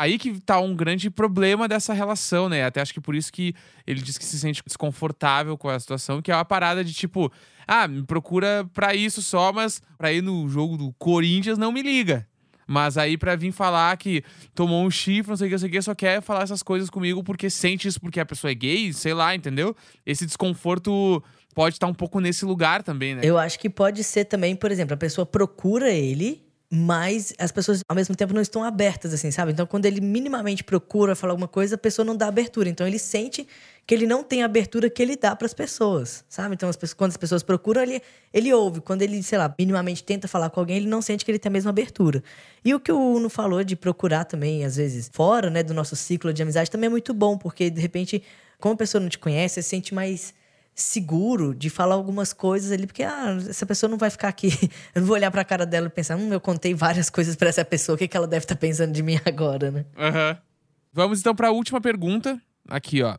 Aí 0.00 0.16
que 0.16 0.40
tá 0.40 0.58
um 0.58 0.74
grande 0.74 1.10
problema 1.10 1.68
dessa 1.68 1.92
relação, 1.92 2.48
né? 2.48 2.64
Até 2.64 2.80
acho 2.80 2.94
que 2.94 3.02
por 3.02 3.14
isso 3.14 3.30
que 3.30 3.54
ele 3.86 4.00
diz 4.00 4.16
que 4.16 4.24
se 4.24 4.38
sente 4.38 4.62
desconfortável 4.66 5.58
com 5.58 5.68
a 5.68 5.78
situação, 5.78 6.22
que 6.22 6.32
é 6.32 6.34
uma 6.34 6.42
parada 6.42 6.82
de 6.82 6.94
tipo, 6.94 7.30
ah, 7.68 7.86
me 7.86 8.02
procura 8.02 8.66
pra 8.72 8.94
isso 8.94 9.20
só, 9.20 9.52
mas 9.52 9.82
pra 9.98 10.10
ir 10.10 10.22
no 10.22 10.48
jogo 10.48 10.78
do 10.78 10.90
Corinthians 10.94 11.58
não 11.58 11.70
me 11.70 11.82
liga. 11.82 12.26
Mas 12.66 12.96
aí 12.96 13.18
pra 13.18 13.36
vir 13.36 13.52
falar 13.52 13.94
que 13.98 14.24
tomou 14.54 14.82
um 14.82 14.90
chifre, 14.90 15.28
não 15.28 15.36
sei 15.36 15.48
o 15.48 15.50
que, 15.50 15.54
não 15.54 15.58
sei 15.58 15.68
o 15.68 15.72
que, 15.72 15.82
só 15.82 15.94
quer 15.94 16.22
falar 16.22 16.44
essas 16.44 16.62
coisas 16.62 16.88
comigo 16.88 17.22
porque 17.22 17.50
sente 17.50 17.86
isso 17.86 18.00
porque 18.00 18.20
a 18.20 18.24
pessoa 18.24 18.50
é 18.50 18.54
gay, 18.54 18.94
sei 18.94 19.12
lá, 19.12 19.34
entendeu? 19.34 19.76
Esse 20.06 20.24
desconforto 20.24 21.22
pode 21.54 21.76
estar 21.76 21.86
um 21.86 21.92
pouco 21.92 22.20
nesse 22.20 22.46
lugar 22.46 22.82
também, 22.82 23.16
né? 23.16 23.20
Eu 23.22 23.36
acho 23.36 23.58
que 23.58 23.68
pode 23.68 24.02
ser 24.02 24.24
também, 24.24 24.56
por 24.56 24.72
exemplo, 24.72 24.94
a 24.94 24.96
pessoa 24.96 25.26
procura 25.26 25.90
ele, 25.90 26.42
mas 26.72 27.34
as 27.36 27.50
pessoas 27.50 27.82
ao 27.88 27.96
mesmo 27.96 28.14
tempo 28.14 28.32
não 28.32 28.40
estão 28.40 28.62
abertas, 28.62 29.12
assim, 29.12 29.32
sabe? 29.32 29.50
Então, 29.50 29.66
quando 29.66 29.86
ele 29.86 30.00
minimamente 30.00 30.62
procura 30.62 31.16
falar 31.16 31.32
alguma 31.32 31.48
coisa, 31.48 31.74
a 31.74 31.78
pessoa 31.78 32.06
não 32.06 32.16
dá 32.16 32.28
abertura. 32.28 32.68
Então, 32.68 32.86
ele 32.86 32.98
sente 32.98 33.44
que 33.84 33.92
ele 33.92 34.06
não 34.06 34.22
tem 34.22 34.42
a 34.42 34.44
abertura 34.44 34.88
que 34.88 35.02
ele 35.02 35.16
dá 35.16 35.34
para 35.34 35.46
as 35.46 35.52
pessoas, 35.52 36.24
sabe? 36.28 36.54
Então, 36.54 36.68
as 36.68 36.76
pessoas, 36.76 36.94
quando 36.94 37.10
as 37.10 37.16
pessoas 37.16 37.42
procuram, 37.42 37.82
ele, 37.82 38.00
ele 38.32 38.52
ouve. 38.54 38.80
Quando 38.80 39.02
ele, 39.02 39.20
sei 39.20 39.36
lá, 39.36 39.52
minimamente 39.58 40.04
tenta 40.04 40.28
falar 40.28 40.48
com 40.50 40.60
alguém, 40.60 40.76
ele 40.76 40.86
não 40.86 41.02
sente 41.02 41.24
que 41.24 41.30
ele 41.32 41.40
tem 41.40 41.50
a 41.50 41.52
mesma 41.52 41.70
abertura. 41.70 42.22
E 42.64 42.72
o 42.72 42.78
que 42.78 42.92
o 42.92 43.14
Uno 43.16 43.28
falou 43.28 43.64
de 43.64 43.74
procurar 43.74 44.24
também, 44.24 44.64
às 44.64 44.76
vezes, 44.76 45.10
fora 45.12 45.50
né, 45.50 45.64
do 45.64 45.74
nosso 45.74 45.96
ciclo 45.96 46.32
de 46.32 46.40
amizade, 46.40 46.70
também 46.70 46.86
é 46.86 46.90
muito 46.90 47.12
bom, 47.12 47.36
porque, 47.36 47.68
de 47.68 47.80
repente, 47.80 48.22
como 48.60 48.74
a 48.74 48.78
pessoa 48.78 49.00
não 49.00 49.08
te 49.08 49.18
conhece, 49.18 49.56
você 49.56 49.62
se 49.62 49.70
sente 49.70 49.92
mais 49.92 50.32
seguro 50.74 51.54
de 51.54 51.68
falar 51.68 51.94
algumas 51.94 52.32
coisas 52.32 52.72
ali, 52.72 52.86
porque 52.86 53.02
ah, 53.02 53.36
essa 53.48 53.66
pessoa 53.66 53.90
não 53.90 53.98
vai 53.98 54.10
ficar 54.10 54.28
aqui. 54.28 54.48
Eu 54.94 55.00
não 55.00 55.06
vou 55.06 55.16
olhar 55.16 55.30
pra 55.30 55.44
cara 55.44 55.66
dela 55.66 55.86
e 55.86 55.90
pensar, 55.90 56.16
hum, 56.16 56.32
eu 56.32 56.40
contei 56.40 56.74
várias 56.74 57.10
coisas 57.10 57.36
pra 57.36 57.48
essa 57.48 57.64
pessoa, 57.64 57.96
o 57.96 57.98
que, 57.98 58.08
que 58.08 58.16
ela 58.16 58.26
deve 58.26 58.44
estar 58.44 58.56
pensando 58.56 58.92
de 58.92 59.02
mim 59.02 59.20
agora, 59.24 59.70
né? 59.70 59.84
Aham. 59.96 60.38
Vamos 60.92 61.20
então 61.20 61.34
pra 61.34 61.50
última 61.50 61.80
pergunta. 61.80 62.40
Aqui, 62.68 63.02
ó. 63.02 63.16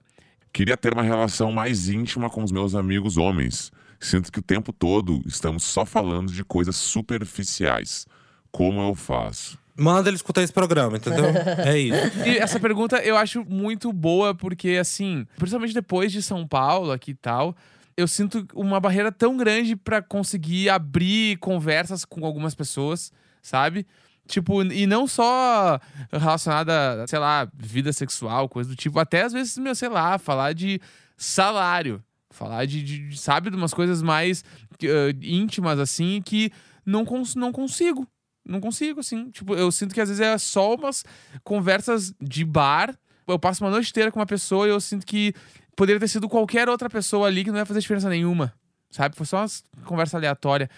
Queria 0.52 0.76
ter 0.76 0.94
uma 0.94 1.04
relação 1.04 1.52
mais 1.52 1.88
íntima 1.88 2.30
com 2.30 2.44
os 2.44 2.52
meus 2.52 2.76
amigos 2.76 3.16
homens. 3.16 3.72
Sinto 4.00 4.32
que 4.32 4.40
o 4.40 4.44
tempo 4.44 4.74
todo 4.74 5.22
estamos 5.26 5.64
só 5.64 5.86
falando 5.86 6.32
de 6.32 6.44
coisas 6.44 6.76
superficiais. 6.76 8.06
Como 8.52 8.82
eu 8.82 8.96
faço? 8.96 9.58
Manda 9.82 10.10
ele 10.10 10.16
escutar 10.16 10.42
esse 10.44 10.54
programa, 10.54 10.98
entendeu? 10.98 11.26
é 11.66 11.78
isso. 11.78 12.20
E 12.26 12.38
essa 12.38 12.60
pergunta 12.60 12.98
eu 12.98 13.18
acho 13.18 13.44
muito 13.46 13.92
boa, 13.92 14.34
porque, 14.36 14.78
assim, 14.80 15.26
principalmente 15.38 15.74
depois 15.74 16.12
de 16.12 16.22
São 16.22 16.48
Paulo 16.48 16.92
aqui 16.92 17.12
e 17.12 17.16
tal, 17.16 17.56
eu 17.98 18.08
sinto 18.08 18.46
uma 18.54 18.80
barreira 18.80 19.12
tão 19.12 19.36
grande 19.36 19.76
pra 19.76 20.02
conseguir 20.02 20.70
abrir 20.70 21.38
conversas 21.38 22.06
com 22.06 22.26
algumas 22.26 22.54
pessoas, 22.56 23.12
sabe? 23.42 23.86
Tipo, 24.28 24.64
e 24.64 24.86
não 24.86 25.08
só 25.08 25.80
relacionada, 26.12 27.06
sei 27.08 27.20
lá, 27.20 27.50
vida 27.54 27.92
sexual, 27.92 28.48
coisa 28.48 28.70
do 28.70 28.76
tipo, 28.76 29.00
até 29.00 29.24
às 29.24 29.34
vezes, 29.34 29.58
meu, 29.58 29.76
sei 29.76 29.90
lá, 29.90 30.18
falar 30.18 30.54
de 30.54 30.80
salário, 31.18 32.02
falar 32.30 32.66
de, 32.66 32.82
de- 32.82 33.18
sabe, 33.20 33.50
de 33.50 33.58
umas 33.58 33.74
coisas 33.74 34.02
mais 34.02 34.44
eh, 34.84 35.14
íntimas, 35.22 35.80
assim, 35.80 36.22
que 36.24 36.52
não, 36.86 37.04
cons 37.04 37.36
não 37.36 37.52
consigo. 37.52 38.08
Não 38.46 38.60
consigo, 38.60 39.00
assim. 39.00 39.30
Tipo, 39.30 39.56
eu 39.56 39.72
sinto 39.72 39.94
que 39.94 40.02
às 40.02 40.10
vezes 40.10 40.22
é 40.22 40.38
só 40.38 40.76
umas 40.76 41.04
conversas 41.44 42.14
de 42.22 42.44
bar. 42.44 42.98
Eu 43.28 43.40
passo 43.40 43.64
uma 43.64 43.70
noite 43.70 43.90
inteira 43.90 44.12
com 44.12 44.20
uma 44.20 44.26
pessoa 44.26 44.68
e 44.68 44.72
eu 44.72 44.80
sinto 44.82 45.06
que 45.06 45.34
poderia 45.76 46.00
ter 46.00 46.08
sido 46.08 46.28
qualquer 46.28 46.68
outra 46.68 46.90
pessoa 46.90 47.28
ali 47.28 47.44
que 47.44 47.52
não 47.52 47.60
ia 47.60 47.66
fazer 47.66 47.80
diferença 47.80 48.10
nenhuma. 48.10 48.54
Sabe? 48.90 49.16
Foi 49.16 49.26
só 49.26 49.46
uma 49.78 49.86
conversa 49.86 50.18
aleatória. 50.18 50.70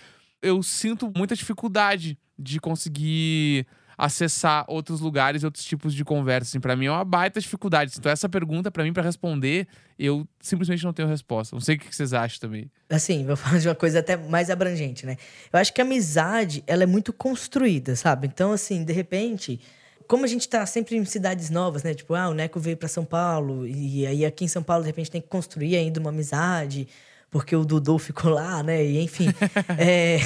Eu 0.41 0.61
sinto 0.61 1.11
muita 1.15 1.35
dificuldade 1.35 2.17
de 2.37 2.59
conseguir 2.59 3.65
acessar 4.03 4.65
outros 4.67 4.99
lugares, 4.99 5.45
outros 5.45 5.63
tipos 5.63 5.93
de 5.93 6.03
conversa. 6.03 6.49
Assim, 6.49 6.59
para 6.59 6.75
mim 6.75 6.87
é 6.87 6.91
uma 6.91 7.05
baita 7.05 7.39
dificuldade. 7.39 7.93
Então 7.97 8.11
essa 8.11 8.27
pergunta 8.27 8.69
para 8.69 8.83
mim 8.83 8.91
para 8.91 9.01
responder, 9.01 9.65
eu 9.97 10.27
simplesmente 10.41 10.83
não 10.83 10.91
tenho 10.91 11.07
resposta. 11.07 11.55
Não 11.55 11.61
sei 11.61 11.77
o 11.77 11.79
que 11.79 11.95
vocês 11.95 12.11
acham 12.11 12.37
também. 12.41 12.69
Assim, 12.89 13.25
vou 13.25 13.35
falar 13.37 13.59
de 13.59 13.67
uma 13.69 13.75
coisa 13.75 13.99
até 13.99 14.17
mais 14.17 14.49
abrangente, 14.49 15.05
né? 15.05 15.15
Eu 15.51 15.57
acho 15.57 15.73
que 15.73 15.79
a 15.79 15.85
amizade, 15.85 16.65
ela 16.67 16.83
é 16.83 16.85
muito 16.85 17.13
construída, 17.13 17.95
sabe? 17.95 18.27
Então, 18.27 18.51
assim, 18.51 18.83
de 18.83 18.91
repente, 18.91 19.61
como 20.05 20.25
a 20.25 20.27
gente 20.27 20.49
tá 20.49 20.65
sempre 20.65 20.97
em 20.97 21.05
cidades 21.05 21.49
novas, 21.49 21.81
né? 21.81 21.93
Tipo, 21.93 22.13
ah, 22.13 22.27
o 22.27 22.33
Neco 22.33 22.59
veio 22.59 22.75
para 22.75 22.89
São 22.89 23.05
Paulo 23.05 23.65
e 23.65 24.05
aí 24.05 24.25
aqui 24.25 24.43
em 24.43 24.49
São 24.49 24.61
Paulo 24.63 24.83
de 24.83 24.87
repente 24.87 25.09
tem 25.09 25.21
que 25.21 25.29
construir 25.29 25.77
ainda 25.77 26.01
uma 26.01 26.09
amizade 26.09 26.89
porque 27.33 27.55
o 27.55 27.65
Dudu 27.65 27.97
ficou 27.97 28.29
lá, 28.29 28.61
né? 28.61 28.85
E 28.85 29.01
enfim. 29.01 29.25
é, 29.79 30.19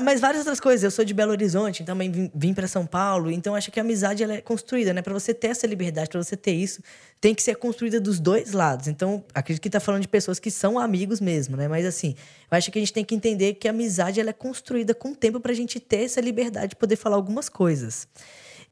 mas 0.00 0.18
várias 0.18 0.40
outras 0.40 0.58
coisas. 0.58 0.82
Eu 0.82 0.90
sou 0.90 1.04
de 1.04 1.12
Belo 1.12 1.30
Horizonte, 1.30 1.84
também 1.84 2.10
vim, 2.10 2.30
vim 2.34 2.54
para 2.54 2.66
São 2.66 2.86
Paulo. 2.86 3.30
Então 3.30 3.54
acho 3.54 3.70
que 3.70 3.78
a 3.78 3.82
amizade 3.82 4.22
ela 4.22 4.32
é 4.32 4.40
construída, 4.40 4.94
né? 4.94 5.02
Para 5.02 5.12
você 5.12 5.34
ter 5.34 5.48
essa 5.48 5.66
liberdade, 5.66 6.08
para 6.08 6.22
você 6.22 6.34
ter 6.34 6.52
isso, 6.52 6.82
tem 7.20 7.34
que 7.34 7.42
ser 7.42 7.56
construída 7.56 8.00
dos 8.00 8.18
dois 8.18 8.52
lados. 8.52 8.88
Então 8.88 9.22
acredito 9.34 9.62
que 9.62 9.68
tá 9.68 9.78
falando 9.78 10.00
de 10.00 10.08
pessoas 10.08 10.38
que 10.38 10.50
são 10.50 10.78
amigos 10.78 11.20
mesmo, 11.20 11.54
né? 11.54 11.68
Mas 11.68 11.84
assim, 11.84 12.16
eu 12.50 12.56
acho 12.56 12.72
que 12.72 12.78
a 12.78 12.80
gente 12.80 12.94
tem 12.94 13.04
que 13.04 13.14
entender 13.14 13.52
que 13.52 13.68
a 13.68 13.70
amizade 13.70 14.18
ela 14.18 14.30
é 14.30 14.32
construída 14.32 14.94
com 14.94 15.10
o 15.10 15.14
tempo 15.14 15.38
para 15.38 15.52
a 15.52 15.54
gente 15.54 15.78
ter 15.78 16.04
essa 16.04 16.20
liberdade 16.22 16.68
de 16.68 16.76
poder 16.76 16.96
falar 16.96 17.16
algumas 17.16 17.50
coisas. 17.50 18.08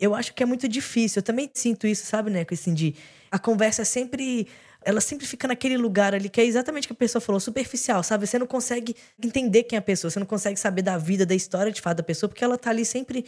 Eu 0.00 0.14
acho 0.14 0.32
que 0.32 0.42
é 0.42 0.46
muito 0.46 0.66
difícil. 0.66 1.20
Eu 1.20 1.22
também 1.22 1.50
sinto 1.52 1.86
isso, 1.86 2.06
sabe, 2.06 2.30
né? 2.30 2.46
Assim, 2.50 2.72
de 2.72 2.94
a 3.30 3.38
conversa 3.38 3.82
é 3.82 3.84
sempre 3.84 4.48
ela 4.82 5.00
sempre 5.00 5.26
fica 5.26 5.46
naquele 5.46 5.76
lugar 5.76 6.14
ali 6.14 6.28
que 6.28 6.40
é 6.40 6.44
exatamente 6.44 6.84
o 6.84 6.88
que 6.88 6.92
a 6.92 6.96
pessoa 6.96 7.20
falou, 7.20 7.40
superficial, 7.40 8.02
sabe? 8.02 8.26
Você 8.26 8.38
não 8.38 8.46
consegue 8.46 8.94
entender 9.22 9.64
quem 9.64 9.76
é 9.76 9.78
a 9.78 9.82
pessoa, 9.82 10.10
você 10.10 10.18
não 10.18 10.26
consegue 10.26 10.58
saber 10.58 10.82
da 10.82 10.96
vida, 10.96 11.26
da 11.26 11.34
história 11.34 11.70
de 11.70 11.80
fato 11.80 11.98
da 11.98 12.02
pessoa, 12.02 12.28
porque 12.28 12.42
ela 12.42 12.56
tá 12.56 12.70
ali 12.70 12.84
sempre 12.84 13.24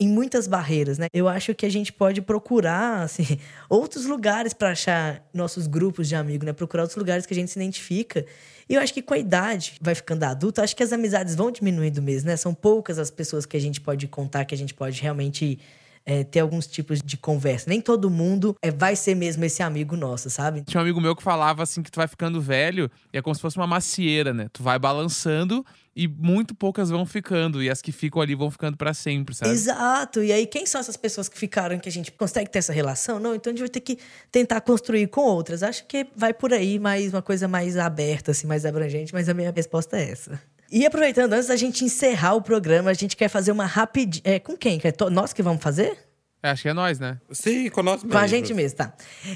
em 0.00 0.08
muitas 0.08 0.48
barreiras, 0.48 0.98
né? 0.98 1.06
Eu 1.12 1.28
acho 1.28 1.54
que 1.54 1.64
a 1.64 1.68
gente 1.70 1.92
pode 1.92 2.20
procurar, 2.22 3.02
assim, 3.02 3.38
outros 3.70 4.04
lugares 4.06 4.52
para 4.52 4.70
achar 4.70 5.24
nossos 5.32 5.66
grupos 5.66 6.08
de 6.08 6.16
amigos, 6.16 6.44
né? 6.44 6.52
Procurar 6.52 6.82
outros 6.82 6.96
lugares 6.96 7.24
que 7.24 7.32
a 7.32 7.36
gente 7.36 7.50
se 7.50 7.58
identifica. 7.58 8.24
E 8.68 8.74
eu 8.74 8.80
acho 8.80 8.92
que 8.92 9.02
com 9.02 9.14
a 9.14 9.18
idade, 9.18 9.74
vai 9.80 9.94
ficando 9.94 10.24
adulto, 10.24 10.60
acho 10.60 10.74
que 10.74 10.82
as 10.82 10.92
amizades 10.92 11.34
vão 11.34 11.50
diminuindo 11.50 12.02
mesmo, 12.02 12.28
né? 12.28 12.36
São 12.36 12.52
poucas 12.52 12.98
as 12.98 13.10
pessoas 13.10 13.46
que 13.46 13.56
a 13.56 13.60
gente 13.60 13.80
pode 13.80 14.08
contar, 14.08 14.44
que 14.44 14.54
a 14.54 14.58
gente 14.58 14.74
pode 14.74 15.00
realmente 15.00 15.60
é, 16.04 16.24
ter 16.24 16.40
alguns 16.40 16.66
tipos 16.66 17.00
de 17.00 17.16
conversa. 17.16 17.68
Nem 17.68 17.80
todo 17.80 18.10
mundo 18.10 18.56
é, 18.62 18.70
vai 18.70 18.96
ser 18.96 19.14
mesmo 19.14 19.44
esse 19.44 19.62
amigo 19.62 19.96
nosso, 19.96 20.28
sabe? 20.30 20.62
Tinha 20.62 20.80
um 20.80 20.82
amigo 20.82 21.00
meu 21.00 21.14
que 21.14 21.22
falava 21.22 21.62
assim 21.62 21.82
que 21.82 21.90
tu 21.90 21.96
vai 21.96 22.08
ficando 22.08 22.40
velho 22.40 22.90
e 23.12 23.18
é 23.18 23.22
como 23.22 23.34
se 23.34 23.40
fosse 23.40 23.56
uma 23.56 23.66
macieira, 23.66 24.32
né? 24.32 24.48
Tu 24.52 24.62
vai 24.62 24.78
balançando 24.78 25.64
e 25.94 26.08
muito 26.08 26.54
poucas 26.54 26.88
vão 26.88 27.04
ficando 27.04 27.62
e 27.62 27.68
as 27.68 27.82
que 27.82 27.92
ficam 27.92 28.20
ali 28.20 28.34
vão 28.34 28.50
ficando 28.50 28.76
para 28.76 28.94
sempre, 28.94 29.34
sabe? 29.34 29.50
Exato. 29.50 30.22
E 30.22 30.32
aí 30.32 30.46
quem 30.46 30.64
são 30.66 30.80
essas 30.80 30.96
pessoas 30.96 31.28
que 31.28 31.38
ficaram 31.38 31.78
que 31.78 31.88
a 31.88 31.92
gente 31.92 32.10
consegue 32.12 32.50
ter 32.50 32.58
essa 32.58 32.72
relação? 32.72 33.18
Não, 33.20 33.34
então 33.34 33.50
a 33.50 33.54
gente 33.54 33.60
vai 33.60 33.68
ter 33.68 33.80
que 33.80 33.98
tentar 34.30 34.60
construir 34.62 35.06
com 35.08 35.22
outras. 35.22 35.62
Acho 35.62 35.86
que 35.86 36.06
vai 36.16 36.32
por 36.32 36.52
aí, 36.52 36.78
mais 36.78 37.12
uma 37.12 37.22
coisa 37.22 37.46
mais 37.46 37.76
aberta 37.76 38.30
assim, 38.30 38.46
mais 38.46 38.64
abrangente, 38.64 39.12
mas 39.12 39.28
a 39.28 39.34
minha 39.34 39.52
resposta 39.54 39.98
é 39.98 40.10
essa. 40.10 40.40
E 40.72 40.86
aproveitando, 40.86 41.34
antes 41.34 41.48
da 41.48 41.56
gente 41.56 41.84
encerrar 41.84 42.32
o 42.32 42.40
programa, 42.40 42.88
a 42.88 42.94
gente 42.94 43.14
quer 43.14 43.28
fazer 43.28 43.52
uma 43.52 43.66
rapidinha. 43.66 44.22
É, 44.24 44.38
com 44.38 44.56
quem? 44.56 44.80
É 44.82 45.10
nós 45.10 45.34
que 45.34 45.42
vamos 45.42 45.62
fazer? 45.62 45.98
É, 46.42 46.48
acho 46.48 46.62
que 46.62 46.68
é 46.70 46.72
nós, 46.72 46.98
né? 46.98 47.20
Sim, 47.30 47.68
com 47.68 47.82
nós 47.82 48.02
mesmo. 48.02 48.10
Com 48.10 48.16
a 48.16 48.26
gente 48.26 48.54
mesmo, 48.54 48.78
tá. 48.78 48.94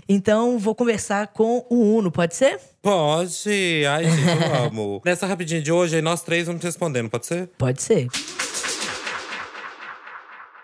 Então, 0.09 0.59
vou 0.59 0.75
conversar 0.75 1.29
com 1.29 1.67
o 1.69 1.99
Uno, 1.99 2.11
pode 2.11 2.35
ser? 2.35 2.59
Pode. 2.81 3.85
Ai, 3.87 4.05
gente, 4.05 4.45
eu 4.45 4.65
amo. 4.65 5.03
Nessa 5.05 5.27
rapidinha 5.27 5.61
de 5.61 5.71
hoje, 5.71 5.97
aí 5.97 6.03
nós 6.03 6.23
três 6.23 6.47
vamos 6.47 6.65
respondendo, 6.65 7.11
pode 7.11 7.27
ser? 7.27 7.51
Pode 7.59 7.83
ser. 7.83 8.09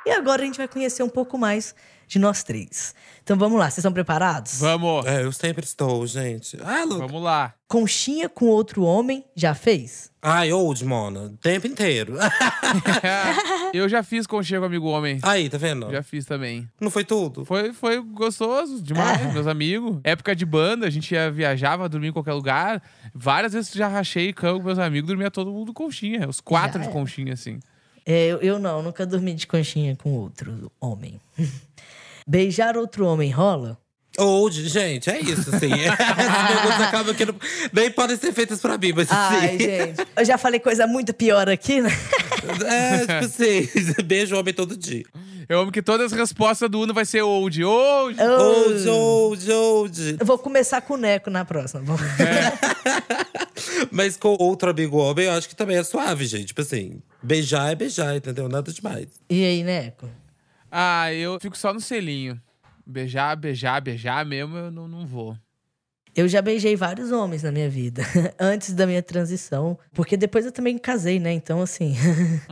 E 0.07 0.11
agora 0.11 0.41
a 0.41 0.45
gente 0.47 0.57
vai 0.57 0.67
conhecer 0.67 1.03
um 1.03 1.09
pouco 1.09 1.37
mais 1.37 1.75
de 2.07 2.19
nós 2.19 2.43
três. 2.43 2.95
Então 3.23 3.37
vamos 3.39 3.59
lá, 3.59 3.67
vocês 3.67 3.79
estão 3.79 3.93
preparados? 3.93 4.59
Vamos! 4.59 5.07
É, 5.07 5.23
eu 5.23 5.31
sempre 5.31 5.65
estou, 5.65 6.05
gente. 6.07 6.59
Ah, 6.63 6.85
Lu. 6.85 6.99
Vamos 6.99 7.23
lá. 7.23 7.55
Conchinha 7.69 8.29
com 8.29 8.47
outro 8.47 8.83
homem, 8.83 9.25
já 9.35 9.55
fez? 9.55 10.11
Ai, 10.21 10.53
old, 10.53 10.85
Mona. 10.85 11.21
O 11.23 11.37
tempo 11.37 11.67
inteiro. 11.67 12.17
eu 13.73 13.89
já 13.89 14.03
fiz 14.03 14.27
conchinha 14.27 14.61
com 14.61 14.67
amigo 14.67 14.87
homem. 14.87 15.19
Aí, 15.23 15.49
tá 15.49 15.57
vendo? 15.57 15.91
Já 15.91 16.03
fiz 16.03 16.27
também. 16.27 16.69
Não 16.81 16.91
foi 16.91 17.05
tudo? 17.05 17.45
Foi, 17.45 17.73
foi 17.73 18.01
gostoso 18.01 18.83
demais, 18.83 19.33
meus 19.33 19.47
amigos. 19.47 20.01
Época 20.05 20.35
de 20.35 20.45
banda, 20.45 20.87
a 20.87 20.91
gente 20.91 21.13
ia, 21.15 21.31
viajava, 21.31 21.89
dormia 21.89 22.11
em 22.11 22.13
qualquer 22.13 22.33
lugar. 22.33 22.83
Várias 23.15 23.53
vezes 23.53 23.73
já 23.73 23.89
rachei 23.89 24.33
cama 24.33 24.59
com 24.59 24.67
meus 24.67 24.79
amigos, 24.79 25.09
dormia 25.09 25.31
todo 25.31 25.51
mundo 25.53 25.73
conchinha. 25.73 26.29
Os 26.29 26.41
quatro 26.41 26.79
Já 26.79 26.85
de 26.85 26.91
é. 26.91 26.93
conchinha, 26.93 27.33
assim. 27.35 27.61
É, 28.05 28.27
eu, 28.27 28.39
eu 28.39 28.59
não, 28.59 28.83
nunca 28.83 29.07
dormi 29.07 29.33
de 29.33 29.47
conchinha 29.47 29.97
com 29.97 30.11
outro 30.13 30.71
homem. 30.81 31.21
Beijar 32.27 32.77
outro 32.77 33.07
homem 33.07 33.31
rola? 33.31 33.79
Old, 34.19 34.69
gente, 34.69 35.09
é 35.09 35.19
isso, 35.21 35.55
assim. 35.55 35.73
Essas 35.83 35.97
perguntas 35.97 36.81
acabam 36.83 37.15
que 37.15 37.25
não, 37.25 37.35
nem 37.73 37.91
podem 37.91 38.17
ser 38.17 38.33
feitas 38.33 38.61
pra 38.61 38.77
mim, 38.77 38.93
mas 38.95 39.09
Ai, 39.11 39.47
assim. 39.47 39.59
gente. 39.59 40.07
Eu 40.15 40.25
já 40.25 40.37
falei 40.37 40.61
coisa 40.61 40.87
muito 40.87 41.15
pior 41.15 41.49
aqui, 41.49 41.81
né? 41.81 41.89
É, 42.67 42.99
tipo 42.99 43.25
assim, 43.25 43.69
beijo 44.05 44.37
homem 44.39 44.53
todo 44.53 44.77
dia. 44.77 45.05
Eu 45.49 45.61
amo 45.61 45.73
que 45.73 45.81
todas 45.83 46.13
as 46.13 46.19
respostas 46.19 46.69
do 46.71 46.81
Uno 46.81 46.93
vai 46.95 47.05
ser 47.07 47.23
old, 47.23 47.65
old. 47.65 48.21
Old, 48.23 48.89
old, 48.89 49.51
old. 49.53 50.17
Eu 50.21 50.27
vou 50.27 50.39
começar 50.39 50.81
com 50.83 50.95
o 50.95 50.97
Neco 50.99 51.31
na 51.31 51.45
próxima. 51.45 51.83
Vamos- 51.83 52.03
Mas 53.91 54.17
com 54.17 54.37
outro 54.39 54.71
amigo 54.71 54.99
homem, 54.99 55.27
eu 55.27 55.33
acho 55.33 55.49
que 55.49 55.57
também 55.57 55.77
é 55.77 55.83
suave, 55.85 56.25
gente. 56.27 56.47
Tipo 56.47 56.61
assim, 56.61 57.01
beijar 57.23 57.73
é 57.73 57.75
beijar, 57.75 58.15
entendeu? 58.17 58.49
Nada 58.49 58.73
demais. 58.73 59.07
E 59.29 59.45
aí, 59.45 59.63
Neco? 59.63 60.09
Ah, 60.75 61.13
eu 61.13 61.39
fico 61.39 61.57
só 61.57 61.71
no 61.75 61.81
selinho. 61.81 62.41
Beijar, 62.87 63.37
beijar, 63.37 63.79
beijar 63.83 64.25
mesmo, 64.25 64.57
eu 64.57 64.71
não, 64.71 64.89
não 64.89 65.07
vou. 65.07 65.37
Eu 66.17 66.27
já 66.27 66.41
beijei 66.41 66.75
vários 66.75 67.13
homens 67.13 67.43
na 67.43 67.53
minha 67.53 67.69
vida, 67.69 68.03
antes 68.41 68.73
da 68.73 68.87
minha 68.87 69.03
transição. 69.03 69.79
Porque 69.93 70.17
depois 70.17 70.47
eu 70.47 70.53
também 70.53 70.79
casei, 70.79 71.21
né? 71.21 71.31
Então, 71.31 71.61
assim, 71.61 71.95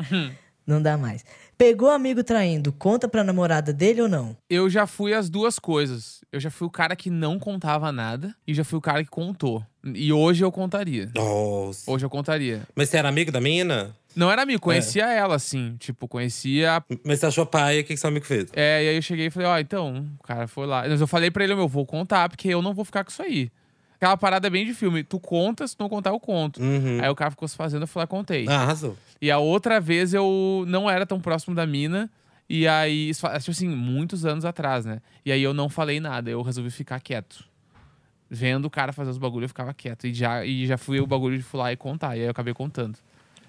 não 0.66 0.82
dá 0.82 0.98
mais. 0.98 1.24
Pegou 1.56 1.90
amigo 1.90 2.22
traindo, 2.22 2.72
conta 2.72 3.08
pra 3.08 3.24
namorada 3.24 3.72
dele 3.72 4.02
ou 4.02 4.08
não? 4.08 4.36
Eu 4.48 4.68
já 4.68 4.86
fui 4.86 5.14
as 5.14 5.28
duas 5.30 5.58
coisas. 5.58 6.20
Eu 6.30 6.40
já 6.40 6.50
fui 6.50 6.66
o 6.66 6.70
cara 6.70 6.94
que 6.94 7.10
não 7.10 7.38
contava 7.38 7.90
nada 7.90 8.34
e 8.46 8.54
já 8.54 8.64
fui 8.64 8.78
o 8.78 8.82
cara 8.82 9.02
que 9.02 9.10
contou. 9.10 9.64
E 9.82 10.12
hoje 10.12 10.44
eu 10.44 10.52
contaria. 10.52 11.10
Nossa. 11.14 11.90
Hoje 11.90 12.04
eu 12.04 12.10
contaria. 12.10 12.62
Mas 12.74 12.88
você 12.88 12.98
era 12.98 13.08
amigo 13.08 13.32
da 13.32 13.40
mina? 13.40 13.94
Não 14.16 14.30
era 14.30 14.42
amigo, 14.42 14.60
conhecia 14.60 15.06
ela, 15.08 15.36
assim. 15.36 15.76
Tipo, 15.78 16.08
conhecia. 16.08 16.76
a- 16.78 16.82
Mas 17.04 17.20
você 17.20 17.26
achou 17.26 17.46
pai, 17.46 17.80
o 17.80 17.84
que, 17.84 17.94
que 17.94 17.96
seu 17.96 18.08
amigo 18.08 18.26
fez? 18.26 18.48
É, 18.54 18.84
e 18.84 18.88
aí 18.88 18.96
eu 18.96 19.02
cheguei 19.02 19.26
e 19.26 19.30
falei, 19.30 19.48
ó, 19.48 19.58
então, 19.58 20.06
o 20.18 20.22
cara 20.24 20.46
foi 20.48 20.66
lá. 20.66 20.84
Mas 20.88 21.00
eu 21.00 21.06
falei 21.06 21.30
pra 21.30 21.44
ele, 21.44 21.54
meu, 21.54 21.68
vou 21.68 21.86
contar, 21.86 22.28
porque 22.28 22.48
eu 22.48 22.60
não 22.60 22.74
vou 22.74 22.84
ficar 22.84 23.04
com 23.04 23.10
isso 23.10 23.22
aí. 23.22 23.50
Aquela 23.96 24.16
parada 24.16 24.48
bem 24.50 24.64
de 24.64 24.72
filme. 24.74 25.04
Tu 25.04 25.20
conta, 25.20 25.66
se 25.68 25.76
tu 25.76 25.80
não 25.82 25.88
contar, 25.88 26.10
eu 26.10 26.18
conto. 26.18 26.60
Uhum. 26.62 26.98
Aí 27.02 27.08
o 27.10 27.14
cara 27.14 27.30
ficou 27.30 27.46
se 27.46 27.54
fazendo, 27.56 27.82
eu 27.82 27.86
fui 27.86 28.00
lá 28.00 28.06
contei. 28.06 28.46
Ah, 28.48 28.62
arrasou. 28.62 28.96
E 29.20 29.30
a 29.30 29.38
outra 29.38 29.78
vez 29.78 30.14
eu 30.14 30.64
não 30.66 30.88
era 30.90 31.04
tão 31.04 31.20
próximo 31.20 31.54
da 31.54 31.66
mina. 31.66 32.10
E 32.48 32.66
aí, 32.66 33.12
tipo 33.14 33.28
assim, 33.50 33.68
muitos 33.68 34.24
anos 34.24 34.44
atrás, 34.44 34.84
né? 34.84 35.00
E 35.24 35.30
aí 35.30 35.42
eu 35.42 35.54
não 35.54 35.68
falei 35.68 36.00
nada, 36.00 36.28
eu 36.30 36.42
resolvi 36.42 36.70
ficar 36.70 36.98
quieto. 36.98 37.44
Vendo 38.28 38.64
o 38.64 38.70
cara 38.70 38.92
fazer 38.92 39.10
os 39.10 39.18
bagulhos, 39.18 39.44
eu 39.44 39.48
ficava 39.48 39.74
quieto. 39.74 40.06
E 40.06 40.14
já, 40.14 40.44
e 40.44 40.66
já 40.66 40.78
fui 40.78 40.98
o 41.00 41.06
bagulho 41.06 41.38
de 41.38 41.44
lá 41.52 41.72
e 41.72 41.76
contar. 41.76 42.16
E 42.16 42.20
aí 42.20 42.26
eu 42.26 42.30
acabei 42.30 42.54
contando. 42.54 42.96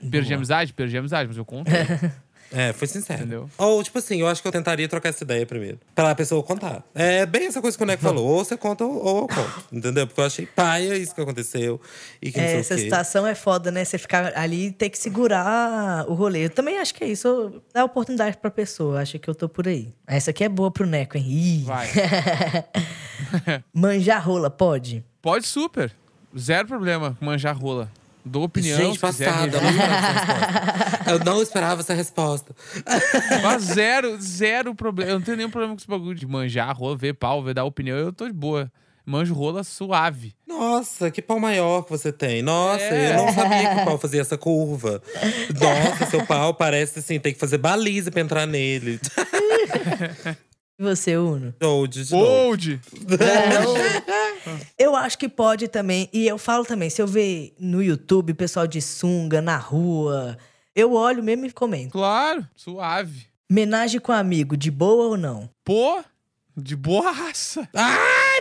Perdi 0.09 0.33
a 0.33 0.37
amizade? 0.37 0.73
Perdi 0.73 0.95
a 0.97 0.99
amizade, 0.99 1.27
mas 1.27 1.37
eu 1.37 1.45
contei. 1.45 1.73
É, 2.53 2.73
foi 2.73 2.85
sincero. 2.85 3.21
Entendeu? 3.21 3.49
Ou, 3.57 3.81
tipo 3.81 3.97
assim, 3.97 4.19
eu 4.19 4.27
acho 4.27 4.41
que 4.41 4.47
eu 4.49 4.51
tentaria 4.51 4.85
trocar 4.85 5.07
essa 5.07 5.23
ideia 5.23 5.45
primeiro. 5.45 5.79
Pra 5.95 6.13
pessoa 6.13 6.43
contar. 6.43 6.83
É 6.93 7.25
bem 7.25 7.45
essa 7.47 7.61
coisa 7.61 7.77
que 7.77 7.81
o 7.81 7.87
Neco 7.87 8.03
falou. 8.03 8.27
Ou 8.27 8.43
você 8.43 8.57
conta 8.57 8.83
ou, 8.83 9.19
eu 9.21 9.27
conto. 9.29 9.63
Entendeu? 9.71 10.05
Porque 10.05 10.19
eu 10.19 10.25
achei 10.25 10.45
paia 10.45 10.97
isso 10.97 11.15
que 11.15 11.21
aconteceu. 11.21 11.79
E 12.21 12.29
que 12.29 12.37
não 12.37 12.43
É, 12.43 12.49
sei 12.49 12.59
essa 12.59 12.73
o 12.73 12.77
quê. 12.77 12.83
situação 12.83 13.25
é 13.25 13.35
foda, 13.35 13.71
né? 13.71 13.85
Você 13.85 13.97
ficar 13.97 14.33
ali 14.37 14.65
e 14.65 14.71
ter 14.73 14.89
que 14.89 14.97
segurar 14.97 16.05
o 16.09 16.13
rolê. 16.13 16.43
Eu 16.43 16.49
também 16.49 16.77
acho 16.77 16.93
que 16.93 17.05
é 17.05 17.07
isso. 17.07 17.61
Dá 17.73 17.85
oportunidade 17.85 18.35
pra 18.35 18.51
pessoa. 18.51 18.99
Acho 19.01 19.17
que 19.17 19.29
eu 19.29 19.33
tô 19.33 19.47
por 19.47 19.65
aí. 19.69 19.93
Essa 20.05 20.31
aqui 20.31 20.43
é 20.43 20.49
boa 20.49 20.69
pro 20.69 20.85
Neco, 20.85 21.17
hein? 21.17 21.23
Ih. 21.25 21.63
Vai. 21.63 21.87
Manjar 23.73 24.25
rola, 24.27 24.49
pode? 24.49 25.05
Pode 25.21 25.47
super. 25.47 25.89
Zero 26.37 26.67
problema 26.67 27.17
manjar 27.21 27.57
rola. 27.57 27.89
Dou 28.23 28.43
opinião. 28.43 28.77
Gente, 28.77 28.99
passada. 28.99 29.57
Eu 29.57 29.61
não 29.61 29.69
review. 29.69 29.81
esperava 29.81 30.11
essa 30.11 30.23
resposta. 30.23 31.11
Eu 31.11 31.19
não 31.25 31.41
esperava 31.41 31.81
essa 31.81 31.93
resposta. 31.93 32.55
Mas 33.43 33.63
zero, 33.63 34.17
zero 34.21 34.75
problema. 34.75 35.11
Eu 35.11 35.15
não 35.19 35.25
tenho 35.25 35.37
nenhum 35.37 35.49
problema 35.49 35.73
com 35.73 35.79
esse 35.79 35.87
bagulho 35.87 36.15
de 36.15 36.27
manjar 36.27 36.75
rola, 36.77 36.95
ver 36.97 37.13
pau, 37.13 37.41
ver 37.43 37.53
dar 37.55 37.63
opinião. 37.65 37.97
Eu 37.97 38.13
tô 38.13 38.27
de 38.27 38.33
boa. 38.33 38.71
Manjo 39.03 39.33
rola 39.33 39.63
suave. 39.63 40.35
Nossa, 40.47 41.09
que 41.09 41.23
pau 41.23 41.39
maior 41.39 41.81
que 41.81 41.89
você 41.89 42.11
tem. 42.11 42.43
Nossa, 42.43 42.83
É. 42.83 43.13
eu 43.13 43.17
não 43.17 43.33
sabia 43.33 43.73
que 43.75 43.81
o 43.81 43.85
pau 43.85 43.97
fazia 43.97 44.21
essa 44.21 44.37
curva. 44.37 45.01
Nossa, 45.59 46.05
seu 46.05 46.23
pau 46.25 46.53
parece 46.53 46.99
assim, 46.99 47.19
tem 47.19 47.33
que 47.33 47.39
fazer 47.39 47.57
baliza 47.57 48.11
pra 48.11 48.21
entrar 48.21 48.45
nele. 48.45 48.99
E 50.81 50.83
você, 50.83 51.15
Uno? 51.15 51.53
Old, 51.61 52.03
de 52.03 52.11
novo. 52.11 52.25
Old! 52.25 52.81
Eu 54.75 54.95
acho 54.95 55.15
que 55.15 55.29
pode 55.29 55.67
também. 55.67 56.09
E 56.11 56.27
eu 56.27 56.39
falo 56.39 56.65
também, 56.65 56.89
se 56.89 56.99
eu 56.99 57.05
ver 57.05 57.53
no 57.59 57.83
YouTube 57.83 58.33
pessoal 58.33 58.65
de 58.65 58.81
sunga, 58.81 59.39
na 59.43 59.57
rua, 59.57 60.35
eu 60.75 60.93
olho 60.93 61.21
mesmo 61.21 61.45
e 61.45 61.51
comento. 61.51 61.91
Claro, 61.91 62.47
suave. 62.55 63.27
Menagem 63.47 63.99
com 64.01 64.11
amigo, 64.11 64.57
de 64.57 64.71
boa 64.71 65.09
ou 65.09 65.17
não? 65.17 65.47
Pô, 65.63 66.03
de 66.57 66.75
boaça. 66.75 67.69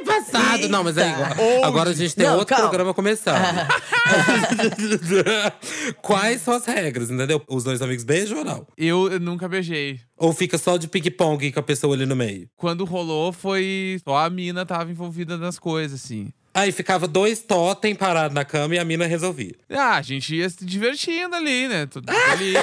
Ai, 0.01 0.05
passado! 0.23 0.69
Não, 0.69 0.85
mas 0.85 0.97
é 0.97 1.11
igual. 1.11 1.31
Old. 1.39 1.65
Agora 1.65 1.91
a 1.91 1.95
gente 1.95 2.15
tem 2.15 2.27
Não, 2.27 2.35
outro 2.39 2.55
calma. 2.55 2.69
programa 2.69 2.95
começando. 2.95 3.37
Quais 6.03 6.43
são 6.43 6.55
as 6.55 6.65
regras, 6.67 7.11
entendeu? 7.11 7.43
Os 7.49 7.65
dois 7.65 7.81
amigos 7.83 8.05
beijam 8.05 8.39
ou 8.39 8.45
não? 8.45 8.67
Eu, 8.77 9.11
eu 9.11 9.21
nunca 9.21 9.49
beijei. 9.49 10.01
Ou 10.17 10.33
fica 10.33 10.59
só 10.59 10.77
de 10.77 10.89
ping-pong 10.89 11.51
com 11.53 11.61
a 11.61 11.63
pessoa 11.63 11.95
ali 11.95 12.07
no 12.07 12.17
meio? 12.17 12.49
Quando 12.57 12.85
rolou, 12.85 13.33
foi. 13.33 13.99
Só 14.05 14.17
a 14.19 14.31
mina 14.31 14.67
tava 14.67 14.91
envolvida 14.91 15.37
nas 15.37 15.59
coisas, 15.59 16.03
assim. 16.03 16.31
Aí 16.53 16.73
ficava 16.73 17.07
dois 17.07 17.41
totem 17.41 17.95
parados 17.95 18.35
na 18.35 18.45
cama 18.45 18.75
e 18.75 18.79
a 18.79 18.85
mina 18.85 19.07
resolvia. 19.07 19.55
Ah, 19.71 19.97
a 19.97 20.03
gente 20.03 20.35
ia 20.35 20.51
se 20.51 20.65
divertindo 20.65 21.35
ali, 21.37 21.69
né? 21.69 21.87
Tudo 21.87 22.11
ali. 22.33 22.55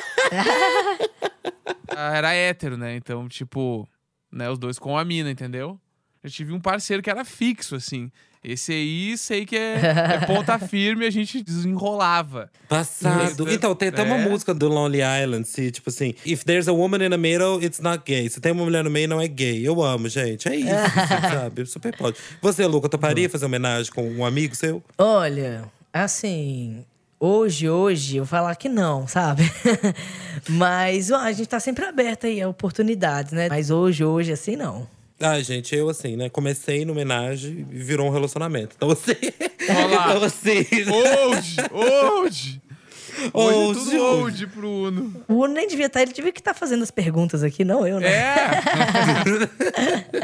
Ah, 1.96 2.16
Era 2.16 2.34
hétero, 2.34 2.78
né? 2.78 2.96
Então, 2.98 3.28
tipo, 3.30 3.88
né, 4.32 4.50
os 4.50 4.60
dois 4.60 4.78
com 4.78 4.98
a 4.98 5.06
mina, 5.06 5.32
entendeu? 5.32 5.80
Eu 6.24 6.30
tive 6.30 6.54
um 6.54 6.60
parceiro 6.60 7.02
que 7.02 7.10
era 7.10 7.24
fixo, 7.24 7.76
assim. 7.76 8.12
Esse 8.44 8.72
aí, 8.72 9.18
sei 9.18 9.46
que 9.46 9.58
é, 9.58 9.76
é 10.22 10.26
ponta 10.26 10.58
firme, 10.60 11.06
a 11.06 11.10
gente 11.10 11.44
desenrolava. 11.44 12.50
Passado. 12.70 13.44
Isso, 13.44 13.54
Então, 13.54 13.76
tem 13.76 13.90
até 13.90 14.04
uma 14.04 14.16
é. 14.16 14.30
música 14.30 14.54
do 14.54 14.68
Lonely 14.68 15.00
Island, 15.00 15.48
se, 15.48 15.72
tipo 15.72 15.90
assim, 15.90 16.14
if 16.26 16.44
there's 16.44 16.68
a 16.68 16.72
woman 16.72 17.06
in 17.06 17.10
the 17.10 17.18
middle, 17.18 17.62
it's 17.64 17.80
not 17.80 18.04
gay. 18.06 18.30
Se 18.30 18.40
tem 18.40 18.52
uma 18.52 18.64
mulher 18.64 18.84
no 18.84 18.90
meio, 18.90 19.10
não 19.10 19.20
é 19.20 19.28
gay. 19.28 19.68
Eu 19.68 19.84
amo, 19.84 20.08
gente. 20.08 20.48
É 20.48 20.56
isso, 20.56 20.70
sabe? 21.34 21.66
Super 21.66 21.96
pode. 21.98 22.18
Você, 22.42 22.66
Luca, 22.66 22.88
toparia 22.88 23.30
fazer 23.30 23.46
homenagem 23.46 23.92
com 23.92 24.10
um 24.10 24.26
amigo 24.26 24.56
seu? 24.56 24.84
Olha, 24.98 25.66
assim, 25.92 26.86
hoje, 27.20 27.68
hoje, 27.68 28.18
eu 28.18 28.24
vou 28.24 28.30
falar 28.30 28.56
que 28.56 28.70
não, 28.70 29.08
sabe? 29.08 29.44
Mas 30.48 31.12
ó, 31.12 31.18
a 31.18 31.32
gente 31.32 31.50
tá 31.50 31.60
sempre 31.60 31.86
aberto 31.86 32.28
aí 32.28 32.42
a 32.42 32.48
oportunidades, 32.48 33.34
né? 33.34 33.50
Mas 33.50 33.70
hoje, 33.72 34.06
hoje, 34.06 34.32
assim, 34.32 34.56
não. 34.56 34.88
Ai, 35.20 35.44
gente, 35.44 35.76
eu 35.76 35.90
assim, 35.90 36.16
né? 36.16 36.30
Comecei 36.30 36.86
no 36.86 36.94
homenagem 36.94 37.68
e 37.72 37.78
virou 37.80 38.08
um 38.08 38.12
relacionamento. 38.12 38.76
Então, 38.78 38.92
assim. 38.92 39.14
Olha 39.70 39.88
lá. 39.88 40.10
então, 40.12 40.24
assim. 40.24 40.66
Old! 40.92 41.56
Old! 41.72 42.62
Hoje 43.34 43.56
é 43.56 43.58
Old. 43.58 43.80
tudo 43.80 44.04
old 44.04 44.48
pro 44.48 44.70
Uno. 44.70 45.26
O 45.28 45.34
Uno 45.44 45.54
nem 45.54 45.68
devia 45.68 45.88
estar, 45.88 46.02
ele 46.02 46.14
devia 46.14 46.32
que 46.32 46.40
estar 46.40 46.54
fazendo 46.54 46.84
as 46.84 46.92
perguntas 46.92 47.44
aqui, 47.44 47.66
não 47.66 47.86
eu, 47.86 48.00
né? 48.00 48.08
É! 48.08 48.48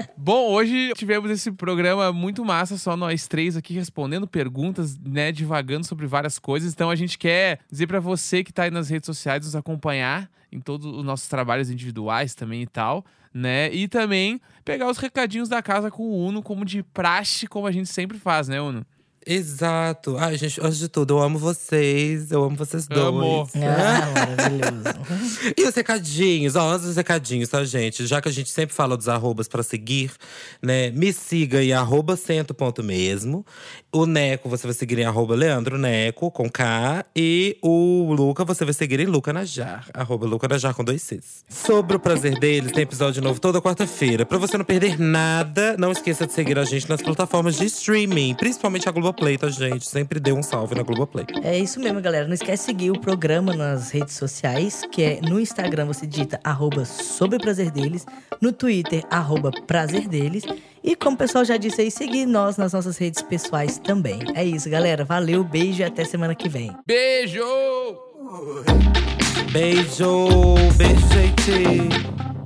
Bom, 0.15 0.51
hoje 0.51 0.93
tivemos 0.95 1.29
esse 1.31 1.51
programa 1.51 2.11
muito 2.13 2.45
massa, 2.45 2.77
só 2.77 2.95
nós 2.95 3.27
três 3.27 3.57
aqui 3.57 3.73
respondendo 3.73 4.27
perguntas, 4.27 4.97
né, 4.99 5.31
divagando 5.31 5.85
sobre 5.85 6.05
várias 6.07 6.37
coisas. 6.39 6.71
Então 6.71 6.89
a 6.89 6.95
gente 6.95 7.17
quer 7.17 7.59
dizer 7.69 7.87
pra 7.87 7.99
você 7.99 8.43
que 8.43 8.53
tá 8.53 8.63
aí 8.63 8.71
nas 8.71 8.89
redes 8.89 9.05
sociais 9.07 9.45
nos 9.45 9.55
acompanhar 9.55 10.29
em 10.51 10.59
todos 10.59 10.85
os 10.85 11.03
nossos 11.03 11.27
trabalhos 11.27 11.69
individuais 11.69 12.35
também 12.35 12.61
e 12.61 12.67
tal, 12.67 13.03
né? 13.33 13.73
E 13.73 13.87
também 13.87 14.39
pegar 14.63 14.89
os 14.89 14.97
recadinhos 14.97 15.49
da 15.49 15.61
casa 15.61 15.89
com 15.89 16.03
o 16.03 16.25
Uno, 16.25 16.41
como 16.43 16.63
de 16.63 16.83
praxe, 16.83 17.47
como 17.47 17.67
a 17.67 17.71
gente 17.71 17.89
sempre 17.89 18.17
faz, 18.17 18.47
né, 18.47 18.61
Uno? 18.61 18.85
Exato. 19.25 20.17
Ai, 20.17 20.37
gente, 20.37 20.59
antes 20.61 20.77
de 20.77 20.87
tudo, 20.87 21.15
eu 21.15 21.21
amo 21.21 21.37
vocês. 21.37 22.31
Eu 22.31 22.43
amo 22.43 22.55
vocês 22.55 22.87
dois. 22.87 23.01
Amo. 23.01 23.49
Ah, 23.55 24.35
maravilhoso. 24.35 25.53
E 25.57 25.67
os 25.67 25.75
recadinhos, 25.75 26.55
ó, 26.55 26.71
antes 26.71 26.87
dos 26.87 26.95
recadinhos, 26.95 27.49
tá, 27.49 27.63
gente? 27.63 28.05
Já 28.07 28.21
que 28.21 28.29
a 28.29 28.31
gente 28.31 28.49
sempre 28.49 28.75
fala 28.75 28.95
dos 28.97 29.07
arrobas 29.09 29.47
pra 29.47 29.61
seguir, 29.61 30.11
né? 30.61 30.89
Me 30.91 31.11
siga 31.13 31.63
em 31.63 31.73
arroba 31.73 32.15
cento 32.15 32.53
ponto 32.53 32.83
mesmo. 32.83 33.45
O 33.91 34.05
Neco, 34.05 34.49
você 34.49 34.65
vai 34.65 34.73
seguir 34.73 34.99
em 34.99 35.05
arroba 35.05 35.35
Leandro 35.35 35.77
Neco, 35.77 36.31
com 36.31 36.49
K. 36.49 37.05
E 37.15 37.57
o 37.61 38.13
Luca, 38.13 38.43
você 38.43 38.65
vai 38.65 38.73
seguir 38.73 38.99
em 38.99 39.05
Luca 39.05 39.31
Najar, 39.31 39.87
arroba 39.93 40.25
Luca 40.25 40.47
Najar 40.47 40.73
com 40.73 40.83
dois 40.83 41.01
Cs. 41.01 41.45
Sobre 41.49 41.97
o 41.97 41.99
prazer 41.99 42.39
deles, 42.39 42.71
tem 42.71 42.83
episódio 42.83 43.21
novo 43.21 43.39
toda 43.39 43.61
quarta-feira. 43.61 44.25
Pra 44.25 44.37
você 44.37 44.57
não 44.57 44.65
perder 44.65 44.99
nada, 44.99 45.75
não 45.77 45.91
esqueça 45.91 46.25
de 46.25 46.33
seguir 46.33 46.57
a 46.57 46.65
gente 46.65 46.89
nas 46.89 47.01
plataformas 47.01 47.55
de 47.57 47.65
streaming, 47.65 48.33
principalmente 48.35 48.87
a 48.89 48.91
Globoplay, 49.13 49.37
tá, 49.37 49.49
gente? 49.49 49.85
Sempre 49.87 50.19
dê 50.19 50.31
um 50.31 50.41
salve 50.41 50.75
na 50.75 50.81
Globoplay. 50.81 51.25
É 51.43 51.57
isso 51.57 51.79
mesmo, 51.79 52.01
galera. 52.01 52.27
Não 52.27 52.33
esquece 52.33 52.63
de 52.63 52.65
seguir 52.65 52.91
o 52.91 52.99
programa 52.99 53.55
nas 53.55 53.91
redes 53.91 54.15
sociais, 54.15 54.81
que 54.91 55.03
é 55.03 55.21
no 55.21 55.39
Instagram 55.39 55.85
você 55.85 56.07
digita 56.07 56.39
arroba 56.43 56.83
sobre 56.83 57.37
o 57.37 57.39
prazer 57.39 57.69
deles, 57.69 58.05
no 58.41 58.51
Twitter, 58.51 59.03
arroba 59.09 59.51
prazer 59.67 60.07
deles. 60.07 60.43
E 60.83 60.95
como 60.95 61.15
o 61.15 61.17
pessoal 61.17 61.45
já 61.45 61.57
disse 61.57 61.81
aí, 61.81 61.91
seguir 61.91 62.25
nós 62.25 62.57
nas 62.57 62.73
nossas 62.73 62.97
redes 62.97 63.21
pessoais 63.21 63.77
também. 63.77 64.19
É 64.35 64.43
isso, 64.43 64.69
galera. 64.69 65.05
Valeu, 65.05 65.43
beijo 65.43 65.81
e 65.81 65.85
até 65.85 66.03
semana 66.03 66.33
que 66.33 66.49
vem. 66.49 66.75
Beijo! 66.85 67.43
Beijo! 69.51 70.27
Beijo, 70.75 71.07
gente! 71.13 72.42